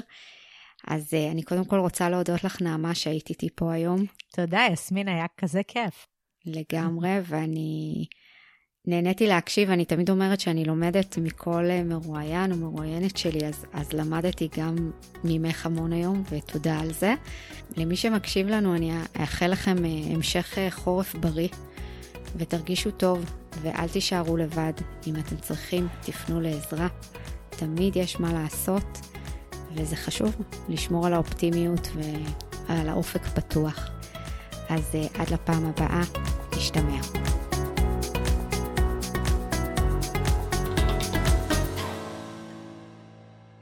אז 0.86 1.14
uh, 1.14 1.32
אני 1.32 1.42
קודם 1.42 1.64
כל 1.64 1.78
רוצה 1.78 2.08
להודות 2.08 2.44
לך, 2.44 2.62
נעמה, 2.62 2.94
שהיית 2.94 3.28
איתי 3.28 3.48
פה 3.54 3.72
היום. 3.72 4.04
תודה, 4.34 4.66
יסמין, 4.72 5.08
היה 5.08 5.26
כזה 5.38 5.60
כיף. 5.68 6.06
לגמרי, 6.46 7.10
ואני... 7.26 8.04
נהניתי 8.86 9.26
להקשיב, 9.26 9.70
אני 9.70 9.84
תמיד 9.84 10.10
אומרת 10.10 10.40
שאני 10.40 10.64
לומדת 10.64 11.18
מכל 11.18 11.64
אה, 11.70 11.82
מרואיין 11.82 12.52
או 12.52 12.56
מרואיינת 12.56 13.16
שלי, 13.16 13.46
אז, 13.46 13.66
אז 13.72 13.92
למדתי 13.92 14.48
גם 14.58 14.90
ממך 15.24 15.66
המון 15.66 15.92
היום, 15.92 16.22
ותודה 16.30 16.80
על 16.80 16.92
זה. 16.92 17.14
למי 17.76 17.96
שמקשיב 17.96 18.48
לנו, 18.48 18.74
אני 18.74 18.92
אאחל 19.20 19.46
לכם 19.46 19.84
אה, 19.84 19.90
המשך 20.14 20.58
אה, 20.58 20.70
חורף 20.70 21.14
בריא, 21.14 21.48
ותרגישו 22.36 22.90
טוב, 22.90 23.24
ואל 23.62 23.88
תישארו 23.88 24.36
לבד. 24.36 24.72
אם 25.06 25.16
אתם 25.16 25.36
צריכים, 25.36 25.88
תפנו 26.00 26.40
לעזרה. 26.40 26.88
תמיד 27.50 27.96
יש 27.96 28.20
מה 28.20 28.32
לעשות, 28.32 29.00
וזה 29.74 29.96
חשוב 29.96 30.36
לשמור 30.68 31.06
על 31.06 31.12
האופטימיות 31.12 31.88
ועל 31.96 32.88
האופק 32.88 33.22
פתוח. 33.26 33.90
אז 34.68 34.94
עד 35.18 35.30
לפעם 35.30 35.66
הבאה, 35.66 36.02
תשתמע. 36.50 37.43